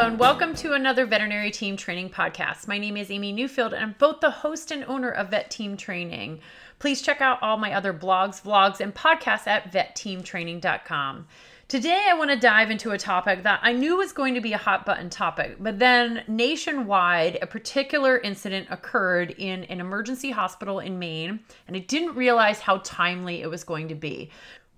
Hello, 0.00 0.08
and 0.08 0.18
welcome 0.18 0.54
to 0.54 0.72
another 0.72 1.04
veterinary 1.04 1.50
team 1.50 1.76
training 1.76 2.08
podcast. 2.08 2.66
My 2.66 2.78
name 2.78 2.96
is 2.96 3.10
Amy 3.10 3.34
Newfield, 3.34 3.74
and 3.74 3.84
I'm 3.84 3.94
both 3.98 4.20
the 4.20 4.30
host 4.30 4.70
and 4.70 4.82
owner 4.84 5.10
of 5.10 5.28
Vet 5.28 5.50
Team 5.50 5.76
Training. 5.76 6.40
Please 6.78 7.02
check 7.02 7.20
out 7.20 7.38
all 7.42 7.58
my 7.58 7.74
other 7.74 7.92
blogs, 7.92 8.40
vlogs, 8.40 8.80
and 8.80 8.94
podcasts 8.94 9.46
at 9.46 9.70
vetteamtraining.com. 9.70 11.26
Today, 11.68 12.06
I 12.08 12.14
want 12.14 12.30
to 12.30 12.36
dive 12.36 12.70
into 12.70 12.92
a 12.92 12.98
topic 12.98 13.42
that 13.42 13.60
I 13.62 13.74
knew 13.74 13.98
was 13.98 14.12
going 14.12 14.34
to 14.34 14.40
be 14.40 14.54
a 14.54 14.58
hot 14.58 14.86
button 14.86 15.10
topic, 15.10 15.56
but 15.60 15.78
then 15.78 16.24
nationwide, 16.26 17.38
a 17.42 17.46
particular 17.46 18.18
incident 18.18 18.68
occurred 18.70 19.34
in 19.36 19.64
an 19.64 19.80
emergency 19.80 20.30
hospital 20.30 20.80
in 20.80 20.98
Maine, 20.98 21.40
and 21.68 21.76
I 21.76 21.80
didn't 21.80 22.16
realize 22.16 22.58
how 22.58 22.78
timely 22.78 23.42
it 23.42 23.50
was 23.50 23.64
going 23.64 23.88
to 23.88 23.94
be. 23.94 24.30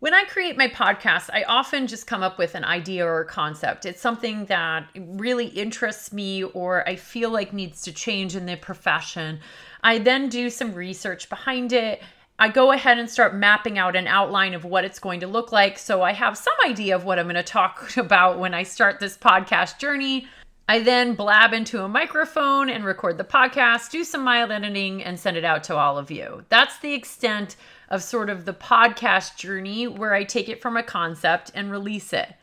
When 0.03 0.15
I 0.15 0.25
create 0.25 0.57
my 0.57 0.67
podcast, 0.67 1.31
I 1.33 1.45
often 1.45 1.87
just 1.87 2.09
come 2.09 2.25
up 2.25 2.37
with 2.37 2.57
an 2.57 2.65
idea 2.65 3.07
or 3.07 3.21
a 3.21 3.25
concept. 3.25 3.87
It's 3.87 4.01
something 4.01 4.47
that 4.47 4.89
really 4.97 5.47
interests 5.47 6.13
me 6.13 6.43
or 6.43 6.83
I 6.89 6.97
feel 6.97 7.31
like 7.31 7.53
needs 7.53 7.83
to 7.83 7.93
change 7.93 8.35
in 8.35 8.47
the 8.47 8.57
profession. 8.57 9.39
I 9.85 9.99
then 9.99 10.29
do 10.29 10.51
some 10.51 10.75
research 10.75 11.29
behind 11.29 11.73
it. 11.73 12.03
I 12.37 12.49
go 12.49 12.73
ahead 12.73 12.99
and 12.99 13.09
start 13.09 13.37
mapping 13.37 13.79
out 13.79 13.95
an 13.95 14.09
outline 14.09 14.55
of 14.55 14.65
what 14.65 14.85
it's 14.85 14.99
going 14.99 15.21
to 15.21 15.29
look 15.29 15.53
like. 15.53 15.79
So 15.79 16.03
I 16.03 16.15
have 16.15 16.37
some 16.37 16.57
idea 16.67 16.97
of 16.97 17.05
what 17.05 17.21
I'm 17.21 17.27
going 17.27 17.37
to 17.37 17.45
talk 17.45 17.97
about 17.97 18.41
when 18.41 18.55
I 18.55 18.65
start 18.65 18.99
this 18.99 19.17
podcast 19.17 19.79
journey. 19.79 20.27
I 20.69 20.81
then 20.81 21.15
blab 21.15 21.53
into 21.53 21.85
a 21.85 21.89
microphone 21.89 22.71
and 22.71 22.85
record 22.85 23.19
the 23.19 23.25
podcast, 23.25 23.91
do 23.91 24.03
some 24.03 24.25
mild 24.25 24.51
editing, 24.51 25.05
and 25.05 25.21
send 25.21 25.37
it 25.37 25.45
out 25.45 25.63
to 25.65 25.77
all 25.77 25.97
of 25.97 26.11
you. 26.11 26.45
That's 26.49 26.79
the 26.79 26.95
extent 26.95 27.55
of 27.93 28.03
sort 28.03 28.31
of 28.31 28.47
the 28.47 28.55
podcast 28.55 29.37
journey 29.37 29.87
where 29.87 30.15
I 30.15 30.25
take 30.25 30.49
it 30.49 30.61
from 30.61 30.77
a 30.77 30.83
concept 30.83 31.53
and 31.55 31.71
release 31.71 32.13
it. 32.13 32.35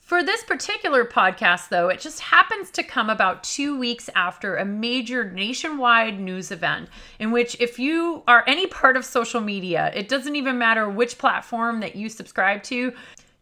For 0.00 0.22
this 0.22 0.44
particular 0.44 1.06
podcast, 1.06 1.70
though, 1.70 1.88
it 1.88 2.00
just 2.00 2.20
happens 2.20 2.70
to 2.72 2.82
come 2.82 3.08
about 3.08 3.44
two 3.44 3.78
weeks 3.78 4.10
after 4.14 4.56
a 4.56 4.64
major 4.64 5.30
nationwide 5.30 6.20
news 6.20 6.50
event 6.50 6.90
in 7.18 7.30
which, 7.30 7.58
if 7.60 7.78
you 7.78 8.22
are 8.26 8.44
any 8.46 8.66
part 8.66 8.98
of 8.98 9.06
social 9.06 9.40
media, 9.40 9.90
it 9.94 10.08
doesn't 10.08 10.36
even 10.36 10.58
matter 10.58 10.86
which 10.86 11.16
platform 11.16 11.80
that 11.80 11.96
you 11.96 12.10
subscribe 12.10 12.62
to, 12.64 12.92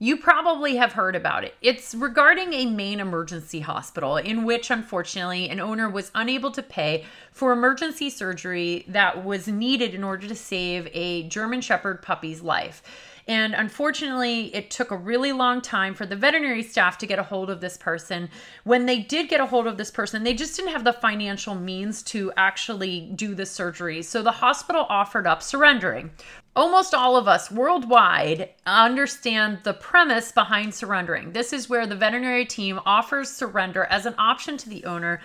you 0.02 0.16
probably 0.16 0.76
have 0.76 0.94
heard 0.94 1.14
about 1.14 1.44
it. 1.44 1.54
It's 1.60 1.94
regarding 1.94 2.54
a 2.54 2.64
Maine 2.64 3.00
emergency 3.00 3.60
hospital 3.60 4.16
in 4.16 4.44
which, 4.44 4.70
unfortunately, 4.70 5.50
an 5.50 5.60
owner 5.60 5.90
was 5.90 6.10
unable 6.14 6.50
to 6.52 6.62
pay 6.62 7.04
for 7.32 7.52
emergency 7.52 8.08
surgery 8.08 8.86
that 8.88 9.22
was 9.22 9.46
needed 9.46 9.94
in 9.94 10.02
order 10.02 10.26
to 10.26 10.34
save 10.34 10.88
a 10.94 11.28
German 11.28 11.60
Shepherd 11.60 12.00
puppy's 12.00 12.40
life. 12.40 12.82
And 13.30 13.54
unfortunately, 13.54 14.52
it 14.56 14.72
took 14.72 14.90
a 14.90 14.96
really 14.96 15.30
long 15.30 15.60
time 15.60 15.94
for 15.94 16.04
the 16.04 16.16
veterinary 16.16 16.64
staff 16.64 16.98
to 16.98 17.06
get 17.06 17.20
a 17.20 17.22
hold 17.22 17.48
of 17.48 17.60
this 17.60 17.76
person. 17.76 18.28
When 18.64 18.86
they 18.86 18.98
did 18.98 19.28
get 19.28 19.40
a 19.40 19.46
hold 19.46 19.68
of 19.68 19.76
this 19.76 19.92
person, 19.92 20.24
they 20.24 20.34
just 20.34 20.56
didn't 20.56 20.72
have 20.72 20.82
the 20.82 20.92
financial 20.92 21.54
means 21.54 22.02
to 22.04 22.32
actually 22.36 23.12
do 23.14 23.36
the 23.36 23.46
surgery. 23.46 24.02
So 24.02 24.20
the 24.20 24.32
hospital 24.32 24.84
offered 24.88 25.28
up 25.28 25.44
surrendering. 25.44 26.10
Almost 26.56 26.92
all 26.92 27.16
of 27.16 27.28
us 27.28 27.52
worldwide 27.52 28.48
understand 28.66 29.60
the 29.62 29.74
premise 29.74 30.32
behind 30.32 30.74
surrendering. 30.74 31.30
This 31.30 31.52
is 31.52 31.68
where 31.68 31.86
the 31.86 31.94
veterinary 31.94 32.44
team 32.44 32.80
offers 32.84 33.30
surrender 33.30 33.84
as 33.84 34.06
an 34.06 34.16
option 34.18 34.56
to 34.56 34.68
the 34.68 34.84
owner 34.84 35.20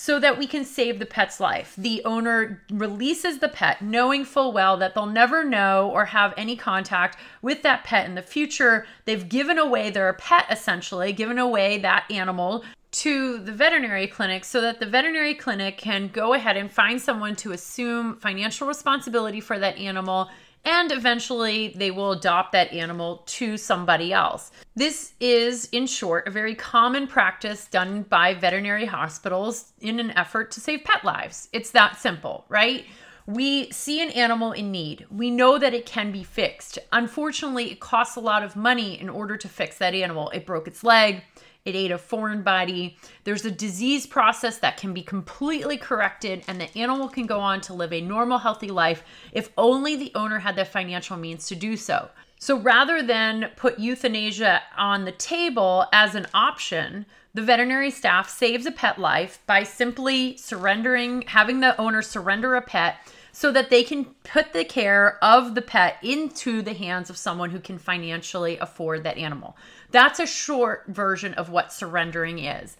so 0.00 0.20
that 0.20 0.38
we 0.38 0.46
can 0.46 0.64
save 0.64 1.00
the 1.00 1.04
pet's 1.04 1.40
life. 1.40 1.74
The 1.76 2.04
owner 2.04 2.62
releases 2.70 3.40
the 3.40 3.48
pet 3.48 3.82
knowing 3.82 4.24
full 4.24 4.52
well 4.52 4.76
that 4.76 4.94
they'll 4.94 5.06
never 5.06 5.42
know 5.42 5.90
or 5.90 6.04
have 6.04 6.32
any 6.36 6.54
contact 6.54 7.18
with 7.42 7.62
that 7.62 7.82
pet 7.82 8.06
in 8.06 8.14
the 8.14 8.22
future. 8.22 8.86
They've 9.06 9.28
given 9.28 9.58
away 9.58 9.90
their 9.90 10.12
pet 10.12 10.46
essentially, 10.52 11.12
given 11.12 11.36
away 11.36 11.78
that 11.78 12.04
animal 12.12 12.62
to 12.92 13.38
the 13.38 13.50
veterinary 13.50 14.06
clinic 14.06 14.44
so 14.44 14.60
that 14.60 14.78
the 14.78 14.86
veterinary 14.86 15.34
clinic 15.34 15.78
can 15.78 16.06
go 16.06 16.32
ahead 16.32 16.56
and 16.56 16.70
find 16.70 17.02
someone 17.02 17.34
to 17.34 17.50
assume 17.50 18.20
financial 18.20 18.68
responsibility 18.68 19.40
for 19.40 19.58
that 19.58 19.78
animal 19.78 20.30
and 20.68 20.92
eventually 20.92 21.72
they 21.76 21.90
will 21.90 22.12
adopt 22.12 22.52
that 22.52 22.70
animal 22.74 23.22
to 23.24 23.56
somebody 23.56 24.12
else. 24.12 24.50
This 24.76 25.14
is, 25.18 25.66
in 25.72 25.86
short, 25.86 26.28
a 26.28 26.30
very 26.30 26.54
common 26.54 27.06
practice 27.06 27.66
done 27.66 28.02
by 28.02 28.34
veterinary 28.34 28.84
hospitals 28.84 29.72
in 29.80 29.98
an 29.98 30.10
effort 30.10 30.50
to 30.50 30.60
save 30.60 30.84
pet 30.84 31.06
lives. 31.06 31.48
It's 31.54 31.70
that 31.70 31.98
simple, 31.98 32.44
right? 32.50 32.84
We 33.26 33.70
see 33.70 34.02
an 34.02 34.10
animal 34.10 34.52
in 34.52 34.70
need. 34.70 35.06
We 35.10 35.30
know 35.30 35.58
that 35.58 35.72
it 35.72 35.86
can 35.86 36.12
be 36.12 36.22
fixed. 36.22 36.78
Unfortunately, 36.92 37.70
it 37.72 37.80
costs 37.80 38.16
a 38.16 38.20
lot 38.20 38.42
of 38.42 38.54
money 38.54 39.00
in 39.00 39.08
order 39.08 39.38
to 39.38 39.48
fix 39.48 39.78
that 39.78 39.94
animal. 39.94 40.28
It 40.30 40.44
broke 40.44 40.68
its 40.68 40.84
leg, 40.84 41.22
it 41.68 41.76
ate 41.76 41.90
a 41.90 41.98
foreign 41.98 42.42
body. 42.42 42.96
There's 43.24 43.44
a 43.44 43.50
disease 43.50 44.06
process 44.06 44.58
that 44.58 44.76
can 44.76 44.92
be 44.92 45.02
completely 45.02 45.76
corrected, 45.76 46.42
and 46.48 46.60
the 46.60 46.76
animal 46.76 47.08
can 47.08 47.26
go 47.26 47.40
on 47.40 47.60
to 47.62 47.74
live 47.74 47.92
a 47.92 48.00
normal, 48.00 48.38
healthy 48.38 48.68
life 48.68 49.02
if 49.32 49.50
only 49.56 49.96
the 49.96 50.12
owner 50.14 50.38
had 50.38 50.56
the 50.56 50.64
financial 50.64 51.16
means 51.16 51.46
to 51.46 51.54
do 51.54 51.76
so. 51.76 52.08
So 52.40 52.58
rather 52.58 53.02
than 53.02 53.50
put 53.56 53.78
euthanasia 53.78 54.62
on 54.76 55.04
the 55.04 55.12
table 55.12 55.86
as 55.92 56.14
an 56.14 56.26
option, 56.32 57.04
the 57.34 57.42
veterinary 57.42 57.90
staff 57.90 58.28
saves 58.28 58.64
a 58.64 58.72
pet 58.72 58.98
life 58.98 59.40
by 59.46 59.62
simply 59.62 60.36
surrendering, 60.36 61.22
having 61.22 61.60
the 61.60 61.78
owner 61.80 62.00
surrender 62.00 62.54
a 62.54 62.62
pet 62.62 62.96
so 63.32 63.52
that 63.52 63.70
they 63.70 63.82
can 63.82 64.04
put 64.24 64.52
the 64.52 64.64
care 64.64 65.18
of 65.22 65.54
the 65.54 65.62
pet 65.62 65.96
into 66.02 66.62
the 66.62 66.74
hands 66.74 67.10
of 67.10 67.16
someone 67.16 67.50
who 67.50 67.60
can 67.60 67.78
financially 67.78 68.58
afford 68.58 69.04
that 69.04 69.18
animal. 69.18 69.56
That's 69.90 70.20
a 70.20 70.26
short 70.26 70.84
version 70.88 71.34
of 71.34 71.50
what 71.50 71.72
surrendering 71.72 72.38
is. 72.38 72.76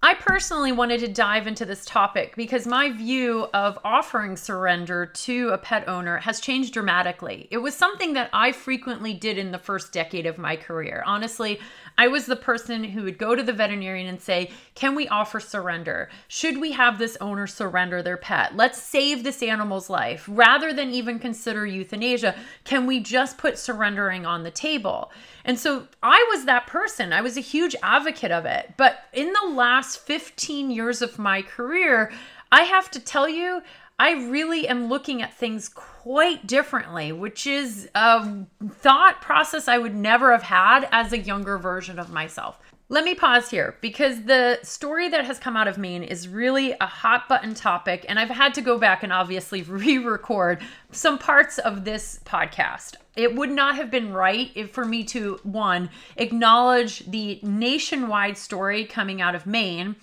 I 0.00 0.14
personally 0.14 0.70
wanted 0.70 1.00
to 1.00 1.08
dive 1.08 1.48
into 1.48 1.64
this 1.64 1.84
topic 1.84 2.36
because 2.36 2.68
my 2.68 2.92
view 2.92 3.48
of 3.52 3.80
offering 3.82 4.36
surrender 4.36 5.06
to 5.06 5.48
a 5.48 5.58
pet 5.58 5.88
owner 5.88 6.18
has 6.18 6.38
changed 6.38 6.72
dramatically. 6.72 7.48
It 7.50 7.58
was 7.58 7.74
something 7.74 8.12
that 8.12 8.30
I 8.32 8.52
frequently 8.52 9.12
did 9.12 9.38
in 9.38 9.50
the 9.50 9.58
first 9.58 9.92
decade 9.92 10.24
of 10.24 10.38
my 10.38 10.54
career. 10.54 11.02
Honestly, 11.04 11.58
I 11.98 12.06
was 12.06 12.26
the 12.26 12.36
person 12.36 12.84
who 12.84 13.02
would 13.02 13.18
go 13.18 13.34
to 13.34 13.42
the 13.42 13.52
veterinarian 13.52 14.06
and 14.06 14.22
say, 14.22 14.52
Can 14.76 14.94
we 14.94 15.08
offer 15.08 15.40
surrender? 15.40 16.10
Should 16.28 16.60
we 16.60 16.70
have 16.70 16.96
this 16.96 17.16
owner 17.20 17.48
surrender 17.48 18.00
their 18.00 18.16
pet? 18.16 18.54
Let's 18.54 18.80
save 18.80 19.24
this 19.24 19.42
animal's 19.42 19.90
life. 19.90 20.24
Rather 20.28 20.72
than 20.72 20.92
even 20.92 21.18
consider 21.18 21.66
euthanasia, 21.66 22.36
can 22.62 22.86
we 22.86 23.00
just 23.00 23.36
put 23.36 23.58
surrendering 23.58 24.24
on 24.24 24.44
the 24.44 24.52
table? 24.52 25.10
And 25.44 25.58
so 25.58 25.88
I 26.02 26.24
was 26.30 26.44
that 26.44 26.68
person. 26.68 27.12
I 27.12 27.20
was 27.20 27.36
a 27.36 27.40
huge 27.40 27.74
advocate 27.82 28.30
of 28.30 28.44
it. 28.44 28.74
But 28.76 29.00
in 29.12 29.32
the 29.32 29.50
last 29.50 29.87
15 29.96 30.70
years 30.70 31.02
of 31.02 31.18
my 31.18 31.42
career, 31.42 32.12
I 32.50 32.62
have 32.62 32.90
to 32.92 33.00
tell 33.00 33.28
you, 33.28 33.62
I 33.98 34.12
really 34.12 34.68
am 34.68 34.88
looking 34.88 35.22
at 35.22 35.34
things 35.34 35.68
quite 35.68 36.46
differently, 36.46 37.10
which 37.10 37.46
is 37.46 37.88
a 37.94 38.44
thought 38.70 39.20
process 39.20 39.66
I 39.66 39.78
would 39.78 39.94
never 39.94 40.30
have 40.30 40.44
had 40.44 40.88
as 40.92 41.12
a 41.12 41.18
younger 41.18 41.58
version 41.58 41.98
of 41.98 42.10
myself. 42.10 42.60
Let 42.90 43.04
me 43.04 43.14
pause 43.14 43.50
here 43.50 43.76
because 43.82 44.22
the 44.22 44.60
story 44.62 45.10
that 45.10 45.26
has 45.26 45.38
come 45.38 45.58
out 45.58 45.68
of 45.68 45.76
Maine 45.76 46.02
is 46.02 46.26
really 46.26 46.72
a 46.80 46.86
hot 46.86 47.28
button 47.28 47.52
topic, 47.52 48.06
and 48.08 48.18
I've 48.18 48.30
had 48.30 48.54
to 48.54 48.62
go 48.62 48.78
back 48.78 49.02
and 49.02 49.12
obviously 49.12 49.60
re 49.68 49.98
record 49.98 50.62
some 50.90 51.18
parts 51.18 51.58
of 51.58 51.84
this 51.84 52.20
podcast. 52.24 52.94
It 53.14 53.34
would 53.34 53.50
not 53.50 53.76
have 53.76 53.90
been 53.90 54.14
right 54.14 54.50
if 54.54 54.70
for 54.70 54.86
me 54.86 55.04
to, 55.04 55.38
one, 55.42 55.90
acknowledge 56.16 57.00
the 57.00 57.38
nationwide 57.42 58.38
story 58.38 58.86
coming 58.86 59.20
out 59.20 59.34
of 59.34 59.44
Maine 59.44 59.96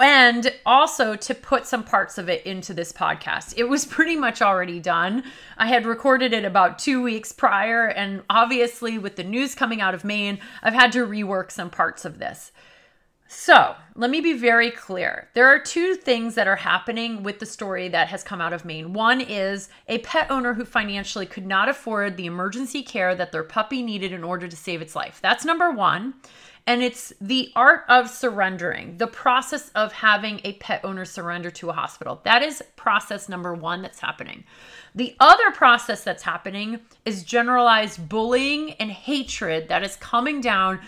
and 0.00 0.52
also 0.64 1.16
to 1.16 1.34
put 1.34 1.66
some 1.66 1.84
parts 1.84 2.18
of 2.18 2.28
it 2.28 2.44
into 2.46 2.72
this 2.74 2.92
podcast. 2.92 3.54
It 3.56 3.64
was 3.64 3.84
pretty 3.98 4.16
much 4.16 4.42
already 4.42 4.80
done. 4.80 5.24
I 5.56 5.66
had 5.66 5.86
recorded 5.86 6.32
it 6.32 6.44
about 6.44 6.78
two 6.78 7.02
weeks 7.02 7.32
prior, 7.32 7.86
and 7.86 8.22
obviously, 8.30 8.98
with 8.98 9.16
the 9.16 9.24
news 9.24 9.54
coming 9.54 9.80
out 9.80 9.94
of 9.94 10.04
Maine, 10.04 10.38
I've 10.62 10.74
had 10.74 10.92
to 10.92 11.06
rework 11.06 11.50
some 11.50 11.70
parts 11.70 12.04
of 12.04 12.18
this. 12.18 12.52
So, 13.30 13.74
let 13.94 14.08
me 14.08 14.22
be 14.22 14.32
very 14.32 14.70
clear. 14.70 15.28
There 15.34 15.48
are 15.48 15.58
two 15.58 15.96
things 15.96 16.34
that 16.34 16.48
are 16.48 16.56
happening 16.56 17.22
with 17.22 17.40
the 17.40 17.44
story 17.44 17.88
that 17.90 18.08
has 18.08 18.24
come 18.24 18.40
out 18.40 18.54
of 18.54 18.64
Maine. 18.64 18.94
One 18.94 19.20
is 19.20 19.68
a 19.86 19.98
pet 19.98 20.30
owner 20.30 20.54
who 20.54 20.64
financially 20.64 21.26
could 21.26 21.44
not 21.44 21.68
afford 21.68 22.16
the 22.16 22.24
emergency 22.24 22.82
care 22.82 23.14
that 23.14 23.30
their 23.30 23.44
puppy 23.44 23.82
needed 23.82 24.12
in 24.12 24.24
order 24.24 24.48
to 24.48 24.56
save 24.56 24.80
its 24.80 24.96
life. 24.96 25.18
That's 25.22 25.44
number 25.44 25.70
one. 25.70 26.14
And 26.68 26.82
it's 26.82 27.14
the 27.18 27.50
art 27.56 27.84
of 27.88 28.10
surrendering, 28.10 28.98
the 28.98 29.06
process 29.06 29.70
of 29.70 29.90
having 29.90 30.42
a 30.44 30.52
pet 30.52 30.84
owner 30.84 31.06
surrender 31.06 31.50
to 31.52 31.70
a 31.70 31.72
hospital. 31.72 32.20
That 32.24 32.42
is 32.42 32.62
process 32.76 33.26
number 33.26 33.54
one 33.54 33.80
that's 33.80 34.00
happening. 34.00 34.44
The 34.94 35.16
other 35.18 35.50
process 35.50 36.04
that's 36.04 36.24
happening 36.24 36.80
is 37.06 37.24
generalized 37.24 38.10
bullying 38.10 38.72
and 38.72 38.90
hatred 38.90 39.70
that 39.70 39.82
is 39.82 39.96
coming 39.96 40.42
down 40.42 40.80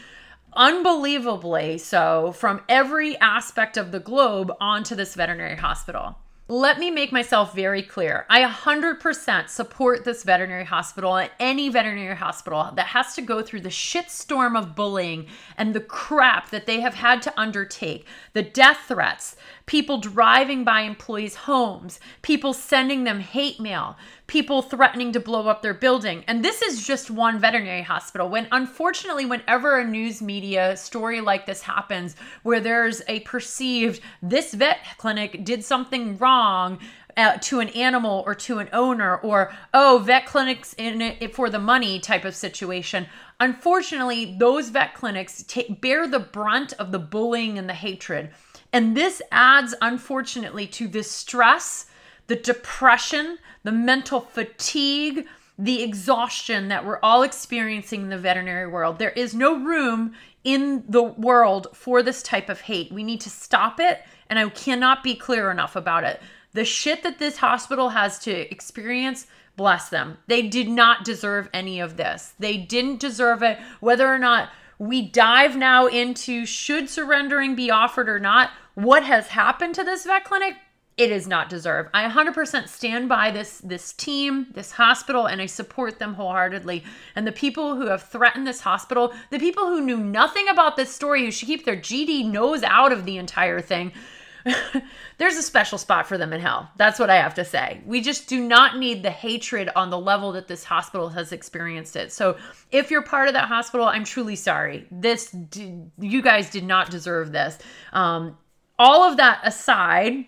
unbelievably 0.53 1.79
so 1.79 2.33
from 2.33 2.61
every 2.69 3.17
aspect 3.19 3.79
of 3.79 3.91
the 3.91 4.01
globe 4.01 4.53
onto 4.61 4.95
this 4.95 5.15
veterinary 5.15 5.57
hospital. 5.57 6.19
Let 6.51 6.81
me 6.81 6.91
make 6.91 7.13
myself 7.13 7.55
very 7.55 7.81
clear. 7.81 8.27
I 8.29 8.43
100% 8.43 9.49
support 9.49 10.05
this 10.05 10.25
veterinary 10.25 10.65
hospital 10.65 11.17
and 11.17 11.31
any 11.39 11.69
veterinary 11.69 12.17
hospital 12.17 12.73
that 12.75 12.87
has 12.87 13.15
to 13.15 13.23
go 13.23 13.41
through 13.41 13.61
the 13.61 13.69
shitstorm 13.69 14.59
of 14.59 14.75
bullying 14.75 15.29
and 15.57 15.75
the 15.75 15.81
crap 15.81 16.51
that 16.51 16.67
they 16.67 16.81
have 16.81 16.95
had 16.95 17.23
to 17.23 17.41
undertake, 17.41 18.05
the 18.33 18.43
death 18.43 18.81
threats, 18.89 19.37
people 19.67 19.99
driving 19.99 20.65
by 20.65 20.81
employees' 20.81 21.37
homes, 21.37 22.01
people 22.21 22.53
sending 22.53 23.05
them 23.05 23.21
hate 23.21 23.61
mail, 23.61 23.97
people 24.31 24.63
threatening 24.63 25.11
to 25.11 25.19
blow 25.19 25.49
up 25.49 25.61
their 25.61 25.75
building. 25.75 26.23
And 26.29 26.45
this 26.45 26.63
is 26.63 26.87
just 26.87 27.11
one 27.11 27.41
veterinary 27.41 27.83
hospital. 27.83 28.29
When 28.29 28.47
unfortunately, 28.53 29.27
whenever 29.27 29.81
a 29.81 29.85
news 29.85 30.23
media 30.23 30.77
story 30.77 31.21
like 31.21 31.47
this 31.47 31.63
happens, 31.63 32.15
where 32.45 32.61
there's 32.61 33.03
a 33.09 33.21
perceived 33.21 34.01
this 34.23 34.55
vet 34.55 34.79
clinic 34.99 35.45
did 35.45 35.65
something 35.65 36.17
wrong, 36.19 36.79
uh, 37.17 37.39
to 37.39 37.59
an 37.59 37.71
animal 37.71 38.23
or 38.25 38.37
to 38.37 38.61
an 38.61 38.69
owner 38.73 39.17
or 39.17 39.53
oh 39.75 40.01
vet 40.05 40.27
clinics 40.27 40.77
in 40.79 41.03
it 41.03 41.35
for 41.35 41.51
the 41.51 41.59
money 41.59 41.99
type 41.99 42.25
of 42.25 42.37
situation 42.37 43.05
unfortunately 43.41 44.37
those 44.39 44.69
vet 44.69 44.95
clinics 44.95 45.45
bear 45.81 46.07
the 46.07 46.21
brunt 46.21 46.73
of 46.75 46.93
the 46.93 47.01
bullying 47.01 47.59
and 47.59 47.69
the 47.69 47.75
hatred 47.75 48.31
and 48.73 48.97
this 48.97 49.21
adds, 49.33 49.75
unfortunately, 49.83 50.67
to 50.69 50.87
the 50.87 51.03
stress, 51.03 51.87
the 52.31 52.37
depression, 52.37 53.39
the 53.65 53.73
mental 53.73 54.21
fatigue, 54.21 55.27
the 55.59 55.83
exhaustion 55.83 56.69
that 56.69 56.87
we're 56.87 57.01
all 57.03 57.25
experiencing 57.25 58.03
in 58.03 58.09
the 58.09 58.17
veterinary 58.17 58.69
world. 58.69 59.01
There 59.01 59.11
is 59.11 59.35
no 59.35 59.59
room 59.59 60.15
in 60.45 60.85
the 60.89 61.03
world 61.03 61.67
for 61.75 62.05
this 62.05 62.23
type 62.23 62.49
of 62.49 62.61
hate. 62.61 62.93
We 62.93 63.03
need 63.03 63.21
to 63.23 63.31
stop 63.31 63.81
it, 63.81 64.03
and 64.29 64.39
I 64.39 64.49
cannot 64.51 65.03
be 65.03 65.17
clear 65.17 65.51
enough 65.51 65.75
about 65.75 66.05
it. 66.05 66.23
The 66.53 66.65
shit 66.65 67.03
that 67.03 67.19
this 67.19 67.39
hospital 67.39 67.89
has 67.89 68.21
to 68.21 68.31
experience, 68.53 69.27
bless 69.57 69.89
them. 69.89 70.17
They 70.29 70.43
did 70.43 70.69
not 70.69 71.05
deserve 71.05 71.49
any 71.53 71.81
of 71.81 71.97
this. 71.97 72.35
They 72.39 72.57
didn't 72.59 73.01
deserve 73.01 73.43
it, 73.43 73.59
whether 73.81 74.07
or 74.07 74.21
not 74.21 74.51
we 74.79 75.03
dive 75.03 75.57
now 75.57 75.89
into 75.89 76.47
should 76.47 76.89
surrendering 76.89 77.57
be 77.57 77.73
offered 77.73 78.09
or 78.09 78.21
not. 78.21 78.51
What 78.75 79.03
has 79.03 79.27
happened 79.27 79.75
to 79.75 79.83
this 79.83 80.05
vet 80.05 80.23
clinic? 80.23 80.55
It 81.01 81.11
is 81.11 81.27
not 81.27 81.49
deserved. 81.49 81.89
I 81.95 82.07
100% 82.07 82.69
stand 82.69 83.09
by 83.09 83.31
this 83.31 83.63
this 83.65 83.95
team, 83.95 84.49
this 84.53 84.73
hospital, 84.73 85.25
and 85.25 85.41
I 85.41 85.47
support 85.47 85.99
them 85.99 86.13
wholeheartedly. 86.13 86.85
And 87.17 87.27
the 87.27 87.33
people 87.33 87.75
who 87.75 87.87
have 87.87 88.03
threatened 88.03 88.47
this 88.47 88.61
hospital, 88.61 89.15
the 89.31 89.39
people 89.39 89.65
who 89.65 89.81
knew 89.81 89.97
nothing 89.97 90.47
about 90.51 90.77
this 90.77 90.95
story, 90.95 91.25
who 91.25 91.31
should 91.31 91.49
keep 91.49 91.65
their 91.65 91.79
GD 91.79 92.31
nose 92.31 92.63
out 92.63 92.93
of 92.93 93.07
the 93.07 93.17
entire 93.17 93.63
thing, 93.63 93.93
there's 95.17 95.37
a 95.37 95.43
special 95.43 95.79
spot 95.79 96.07
for 96.07 96.19
them 96.19 96.35
in 96.35 96.41
hell. 96.43 96.71
That's 96.77 96.99
what 96.99 97.09
I 97.09 97.17
have 97.17 97.33
to 97.37 97.47
say. 97.47 97.81
We 97.87 98.03
just 98.03 98.29
do 98.29 98.39
not 98.39 98.77
need 98.77 99.03
the 99.03 99.11
hatred 99.11 99.71
on 99.75 99.89
the 99.89 99.99
level 99.99 100.33
that 100.33 100.49
this 100.49 100.65
hospital 100.65 101.09
has 101.09 101.33
experienced 101.33 101.97
it. 101.97 102.13
So, 102.13 102.37
if 102.73 102.91
you're 102.91 103.01
part 103.01 103.29
of 103.29 103.33
that 103.33 103.49
hospital, 103.49 103.87
I'm 103.87 104.05
truly 104.05 104.37
sorry. 104.37 104.87
This, 104.91 105.35
you 105.99 106.21
guys 106.21 106.51
did 106.51 106.65
not 106.65 106.91
deserve 106.91 107.33
this. 107.33 107.57
Um, 107.95 108.37
all 108.79 109.03
of 109.03 109.17
that 109.17 109.41
aside, 109.45 110.27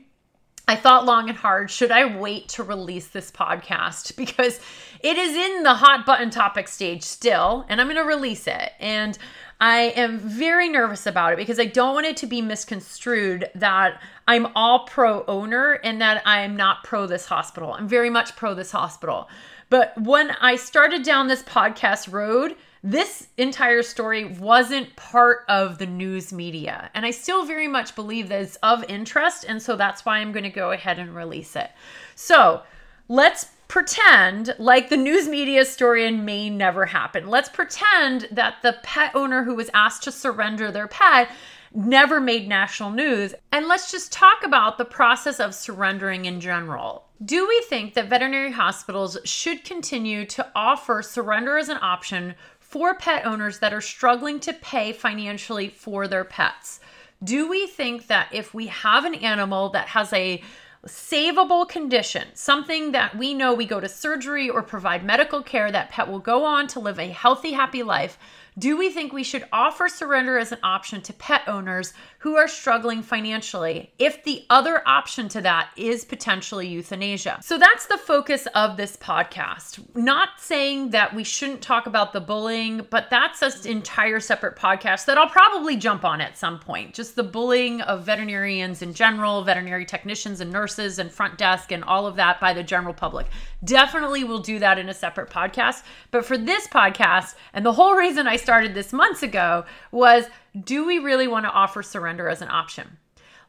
I 0.68 0.76
thought 0.76 1.04
long 1.04 1.28
and 1.28 1.36
hard 1.36 1.70
should 1.70 1.90
I 1.90 2.16
wait 2.16 2.48
to 2.50 2.62
release 2.62 3.08
this 3.08 3.30
podcast 3.30 4.16
because 4.16 4.60
it 5.00 5.16
is 5.16 5.36
in 5.36 5.62
the 5.64 5.74
hot 5.74 6.06
button 6.06 6.30
topic 6.30 6.68
stage 6.68 7.02
still, 7.02 7.66
and 7.68 7.80
I'm 7.80 7.88
going 7.88 7.96
to 7.96 8.04
release 8.04 8.46
it. 8.46 8.72
And 8.78 9.18
I 9.60 9.92
am 9.96 10.18
very 10.18 10.68
nervous 10.68 11.06
about 11.06 11.32
it 11.32 11.36
because 11.36 11.60
I 11.60 11.66
don't 11.66 11.94
want 11.94 12.06
it 12.06 12.16
to 12.18 12.26
be 12.26 12.42
misconstrued 12.42 13.48
that 13.54 14.00
I'm 14.26 14.48
all 14.56 14.86
pro 14.86 15.24
owner 15.26 15.74
and 15.84 16.00
that 16.00 16.22
I'm 16.26 16.56
not 16.56 16.84
pro 16.84 17.06
this 17.06 17.26
hospital. 17.26 17.72
I'm 17.72 17.86
very 17.86 18.10
much 18.10 18.34
pro 18.34 18.54
this 18.54 18.72
hospital. 18.72 19.28
But 19.70 19.96
when 20.00 20.32
I 20.32 20.56
started 20.56 21.02
down 21.02 21.28
this 21.28 21.42
podcast 21.44 22.12
road, 22.12 22.56
this 22.82 23.28
entire 23.36 23.82
story 23.82 24.24
wasn't 24.24 24.94
part 24.96 25.44
of 25.48 25.78
the 25.78 25.86
news 25.86 26.32
media. 26.32 26.90
And 26.94 27.06
I 27.06 27.12
still 27.12 27.44
very 27.44 27.68
much 27.68 27.94
believe 27.94 28.28
that 28.28 28.42
it's 28.42 28.56
of 28.56 28.84
interest. 28.88 29.44
And 29.46 29.62
so 29.62 29.76
that's 29.76 30.04
why 30.04 30.18
I'm 30.18 30.32
going 30.32 30.42
to 30.42 30.50
go 30.50 30.72
ahead 30.72 30.98
and 30.98 31.14
release 31.14 31.54
it. 31.54 31.70
So 32.16 32.62
let's 33.08 33.46
pretend 33.68 34.54
like 34.58 34.90
the 34.90 34.96
news 34.96 35.28
media 35.28 35.64
story 35.64 36.06
in 36.06 36.24
Maine 36.24 36.58
never 36.58 36.84
happened. 36.84 37.28
Let's 37.28 37.48
pretend 37.48 38.28
that 38.32 38.56
the 38.62 38.76
pet 38.82 39.12
owner 39.14 39.44
who 39.44 39.54
was 39.54 39.70
asked 39.72 40.02
to 40.02 40.12
surrender 40.12 40.70
their 40.70 40.88
pet 40.88 41.30
never 41.74 42.20
made 42.20 42.48
national 42.48 42.90
news. 42.90 43.34
And 43.50 43.68
let's 43.68 43.90
just 43.90 44.12
talk 44.12 44.44
about 44.44 44.76
the 44.76 44.84
process 44.84 45.40
of 45.40 45.54
surrendering 45.54 46.24
in 46.24 46.40
general. 46.40 47.06
Do 47.24 47.46
we 47.46 47.64
think 47.68 47.94
that 47.94 48.10
veterinary 48.10 48.52
hospitals 48.52 49.16
should 49.24 49.64
continue 49.64 50.26
to 50.26 50.46
offer 50.54 51.02
surrender 51.02 51.56
as 51.56 51.68
an 51.68 51.78
option 51.80 52.34
for 52.72 52.94
pet 52.94 53.26
owners 53.26 53.58
that 53.58 53.74
are 53.74 53.82
struggling 53.82 54.40
to 54.40 54.50
pay 54.54 54.94
financially 54.94 55.68
for 55.68 56.08
their 56.08 56.24
pets? 56.24 56.80
Do 57.22 57.46
we 57.46 57.66
think 57.66 58.06
that 58.06 58.28
if 58.32 58.54
we 58.54 58.68
have 58.68 59.04
an 59.04 59.14
animal 59.14 59.68
that 59.68 59.88
has 59.88 60.10
a 60.14 60.42
savable 60.86 61.68
condition, 61.68 62.28
something 62.32 62.92
that 62.92 63.14
we 63.14 63.34
know 63.34 63.52
we 63.52 63.66
go 63.66 63.78
to 63.78 63.90
surgery 63.90 64.48
or 64.48 64.62
provide 64.62 65.04
medical 65.04 65.42
care, 65.42 65.70
that 65.70 65.90
pet 65.90 66.08
will 66.08 66.18
go 66.18 66.46
on 66.46 66.66
to 66.68 66.80
live 66.80 66.98
a 66.98 67.08
healthy, 67.08 67.52
happy 67.52 67.82
life. 67.82 68.16
Do 68.58 68.78
we 68.78 68.88
think 68.88 69.12
we 69.12 69.22
should 69.22 69.44
offer 69.52 69.86
surrender 69.86 70.38
as 70.38 70.50
an 70.50 70.58
option 70.62 71.02
to 71.02 71.12
pet 71.12 71.42
owners 71.46 71.92
who 72.22 72.36
are 72.36 72.46
struggling 72.46 73.02
financially 73.02 73.92
if 73.98 74.22
the 74.22 74.44
other 74.48 74.80
option 74.86 75.28
to 75.28 75.40
that 75.40 75.70
is 75.76 76.04
potentially 76.04 76.68
euthanasia? 76.68 77.40
So 77.42 77.58
that's 77.58 77.86
the 77.86 77.98
focus 77.98 78.46
of 78.54 78.76
this 78.76 78.96
podcast. 78.96 79.84
Not 79.96 80.28
saying 80.38 80.90
that 80.90 81.16
we 81.16 81.24
shouldn't 81.24 81.62
talk 81.62 81.86
about 81.86 82.12
the 82.12 82.20
bullying, 82.20 82.86
but 82.90 83.10
that's 83.10 83.42
an 83.42 83.52
entire 83.68 84.20
separate 84.20 84.54
podcast 84.54 85.06
that 85.06 85.18
I'll 85.18 85.28
probably 85.28 85.76
jump 85.76 86.04
on 86.04 86.20
at 86.20 86.38
some 86.38 86.60
point. 86.60 86.94
Just 86.94 87.16
the 87.16 87.24
bullying 87.24 87.80
of 87.80 88.04
veterinarians 88.04 88.82
in 88.82 88.94
general, 88.94 89.42
veterinary 89.42 89.84
technicians 89.84 90.40
and 90.40 90.52
nurses 90.52 91.00
and 91.00 91.10
front 91.10 91.38
desk 91.38 91.72
and 91.72 91.82
all 91.82 92.06
of 92.06 92.14
that 92.14 92.38
by 92.38 92.52
the 92.52 92.62
general 92.62 92.94
public. 92.94 93.26
Definitely 93.64 94.22
will 94.22 94.38
do 94.38 94.60
that 94.60 94.78
in 94.78 94.88
a 94.88 94.94
separate 94.94 95.28
podcast. 95.28 95.82
But 96.12 96.24
for 96.24 96.38
this 96.38 96.68
podcast, 96.68 97.34
and 97.52 97.66
the 97.66 97.72
whole 97.72 97.96
reason 97.96 98.28
I 98.28 98.36
started 98.36 98.74
this 98.74 98.92
months 98.92 99.24
ago 99.24 99.64
was 99.90 100.26
do 100.60 100.86
we 100.86 100.98
really 100.98 101.28
want 101.28 101.44
to 101.44 101.50
offer 101.50 101.82
surrender 101.82 102.28
as 102.28 102.42
an 102.42 102.48
option? 102.48 102.98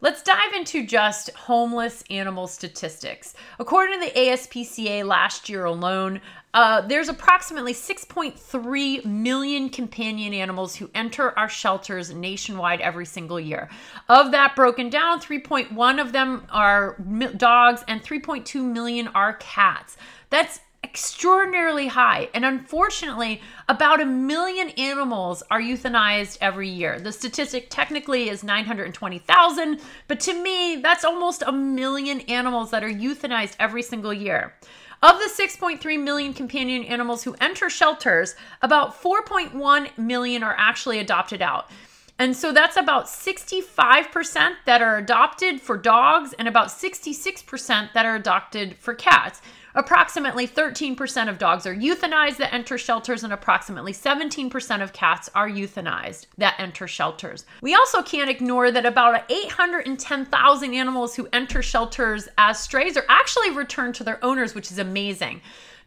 Let's 0.04 0.22
dive 0.22 0.54
into 0.54 0.86
just 0.86 1.30
homeless 1.30 2.04
animal 2.10 2.48
statistics. 2.48 3.36
According 3.58 4.02
to 4.02 4.06
the 4.06 4.20
ASPCA 4.20 5.06
last 5.06 5.48
year 5.48 5.64
alone, 5.64 6.20
uh, 6.54 6.82
there's 6.82 7.08
approximately 7.08 7.74
6.3 7.74 9.06
million 9.06 9.70
companion 9.70 10.34
animals 10.34 10.76
who 10.76 10.90
enter 10.94 11.38
our 11.40 11.48
shelters 11.48 12.14
nationwide 12.14 12.82
every 12.82 13.06
single 13.06 13.40
year. 13.40 13.70
Of 14.10 14.32
that, 14.32 14.58
broken 14.58 14.90
down, 14.90 15.22
3.1 15.22 16.02
of 16.02 16.12
them 16.12 16.48
are 16.52 16.98
dogs 17.38 17.86
and 17.88 18.04
3.2 18.04 18.62
million 18.62 19.08
are 19.08 19.36
cats. 19.36 19.96
That's 20.30 20.60
extraordinarily 20.94 21.88
high. 21.88 22.30
And 22.36 22.46
unfortunately, 22.46 23.42
about 23.68 24.00
a 24.00 24.06
million 24.06 24.70
animals 24.78 25.42
are 25.50 25.60
euthanized 25.60 26.38
every 26.40 26.70
year. 26.70 27.00
The 27.00 27.12
statistic 27.12 27.72
technically 27.72 28.30
is 28.30 28.44
920,000, 28.44 29.80
but 30.08 30.20
to 30.20 30.44
me, 30.44 30.76
that's 30.84 31.04
almost 31.04 31.42
a 31.48 31.52
million 31.52 32.20
animals 32.22 32.70
that 32.70 32.84
are 32.84 32.92
euthanized 32.92 33.56
every 33.60 33.82
single 33.82 34.14
year. 34.14 34.54
Of 35.02 35.18
the 35.18 35.32
6.3 35.36 36.04
million 36.04 36.32
companion 36.32 36.84
animals 36.84 37.24
who 37.24 37.36
enter 37.42 37.72
shelters, 37.72 38.36
about 38.62 39.02
4.1 39.02 39.98
million 39.98 40.44
are 40.44 40.56
actually 40.60 41.00
adopted 41.00 41.42
out. 41.42 41.72
And 42.20 42.38
so 42.38 42.54
that's 42.54 42.78
about 42.78 43.08
65% 43.08 44.54
that 44.68 44.84
are 44.84 44.98
adopted 44.98 45.60
for 45.60 45.76
dogs 45.76 46.34
and 46.38 46.48
about 46.48 46.68
66% 46.68 47.94
that 47.94 48.06
are 48.06 48.16
adopted 48.16 48.78
for 48.78 48.94
cats. 48.94 49.42
Approximately 49.76 50.48
13% 50.48 51.30
of 51.30 51.40
dogs 51.40 51.66
are 51.66 51.74
euthanized 51.74 52.38
that 52.38 52.54
enter 52.54 52.78
shelters, 52.78 53.24
and 53.24 53.34
approximately 53.34 53.92
17% 53.92 54.84
of 54.84 54.94
cats 54.94 55.30
are 55.34 55.50
euthanized 55.50 56.28
that 56.38 56.56
enter 56.60 56.88
shelters. 56.88 57.46
We 57.62 57.74
also 57.74 58.04
can't 58.04 58.30
ignore 58.30 58.70
that 58.72 58.86
about 58.86 59.32
810,000 59.32 60.74
animals 60.74 61.16
who 61.16 61.28
enter 61.34 61.64
shelters 61.64 62.28
as 62.38 62.60
strays 62.60 62.98
are 62.98 63.06
actually 63.10 63.50
returned 63.50 63.96
to 63.96 64.04
their 64.04 64.24
owners, 64.24 64.54
which 64.54 64.72
is 64.72 64.78
amazing. 64.78 65.42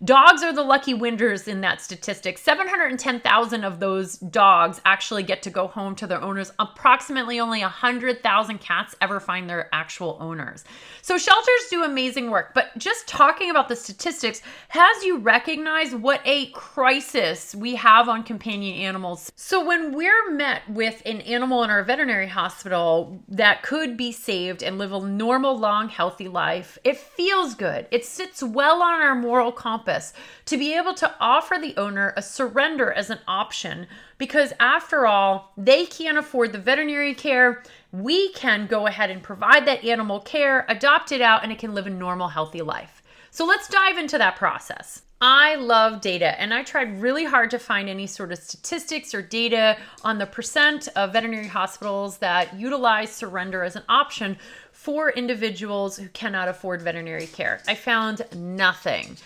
Dogs 0.05 0.43
are 0.43 0.53
the 0.53 0.63
lucky 0.63 0.93
winners 0.93 1.49
in 1.49 1.63
that 1.63 1.81
statistic. 1.81 2.37
710,000 2.37 3.65
of 3.65 3.81
those 3.81 4.19
dogs 4.19 4.79
actually 4.85 5.23
get 5.23 5.43
to 5.43 5.51
go 5.51 5.69
home 5.69 5.95
to 5.97 6.07
their 6.07 6.21
owners. 6.21 6.53
Approximately 6.59 7.41
only 7.41 7.61
100,000 7.61 8.59
cats 8.59 8.95
ever 9.01 9.21
find 9.21 9.49
their 9.49 9.75
actual 9.75 10.19
owners. 10.21 10.65
So 11.01 11.17
shelters 11.17 11.69
do 11.71 11.83
amazing 11.83 12.31
work, 12.31 12.53
but 12.53 12.77
just 12.77 13.09
talking 13.09 13.49
about 13.49 13.69
the 13.69 13.77
statistics 13.77 14.43
has 14.69 15.03
you 15.03 15.17
recognize 15.17 15.95
what 15.95 16.21
a 16.27 16.51
crisis 16.51 17.55
we 17.55 17.75
have 17.77 18.11
on 18.11 18.23
companion 18.23 18.79
animals. 18.79 19.33
So 19.35 19.65
when 19.65 19.95
we're 19.95 20.31
met 20.31 20.69
with 20.69 21.01
an 21.07 21.23
animal 21.23 21.63
in 21.63 21.71
our 21.71 21.83
veterinary 21.83 22.29
hospital 22.29 23.23
that 23.29 23.63
could 23.63 23.97
be 23.97 24.13
saved 24.13 24.63
and 24.63 24.77
live 24.77 24.93
a 24.93 25.01
normal, 25.01 25.57
long, 25.59 25.89
healthy 25.89 26.29
life, 26.29 26.77
it 26.85 26.99
feels 26.99 27.55
good. 27.55 27.87
It 27.91 28.05
sits 28.05 28.43
well 28.43 28.83
on 28.83 29.01
our 29.01 29.15
moral 29.15 29.53
compass 29.53 29.86
to 30.47 30.57
be 30.57 30.75
able 30.75 30.95
to 30.95 31.15
offer 31.21 31.57
the 31.61 31.77
owner 31.77 32.13
a 32.17 32.23
surrender 32.23 32.93
as 32.93 33.11
an 33.11 33.19
option 33.27 33.87
because 34.19 34.53
after 34.61 35.07
all, 35.07 35.53
they 35.57 35.87
can't 35.87 36.19
afford 36.19 36.53
the 36.53 36.59
veterinary 36.59 37.15
care 37.15 37.63
we 37.93 38.31
can 38.33 38.67
go 38.67 38.87
ahead 38.87 39.11
and 39.11 39.23
provide 39.23 39.67
that 39.67 39.85
animal 39.85 40.21
care, 40.21 40.67
adopt 40.69 41.13
it 41.13 41.23
out, 41.23 41.43
and 41.43 41.51
it 41.51 41.59
can 41.59 41.75
live 41.75 41.87
a 41.87 41.91
normal, 41.91 42.29
healthy 42.29 42.61
life. 42.61 43.03
So 43.31 43.47
let's 43.47 43.69
dive 43.69 43.99
into 43.99 44.19
that 44.19 44.37
process. 44.37 45.03
I 45.21 45.55
love 45.55 46.03
data 46.03 46.39
and 46.39 46.53
I 46.53 46.63
tried 46.63 47.01
really 47.01 47.25
hard 47.25 47.51
to 47.53 47.59
find 47.59 47.89
any 47.89 48.07
sort 48.07 48.33
of 48.33 48.39
statistics 48.39 49.15
or 49.15 49.23
data 49.23 49.79
on 50.05 50.19
the 50.19 50.27
percent 50.27 50.89
of 50.95 51.15
veterinary 51.15 51.47
hospitals 51.47 52.19
that 52.19 52.55
utilize 52.55 53.11
surrender 53.11 53.63
as 53.63 53.77
an 53.77 53.83
option 53.89 54.37
for 54.73 55.11
individuals 55.11 55.97
who 55.97 56.09
cannot 56.09 56.49
afford 56.49 56.83
veterinary 56.83 57.27
care. 57.29 57.63
I 57.67 57.75
found 57.75 58.27
nothing. 58.37 59.17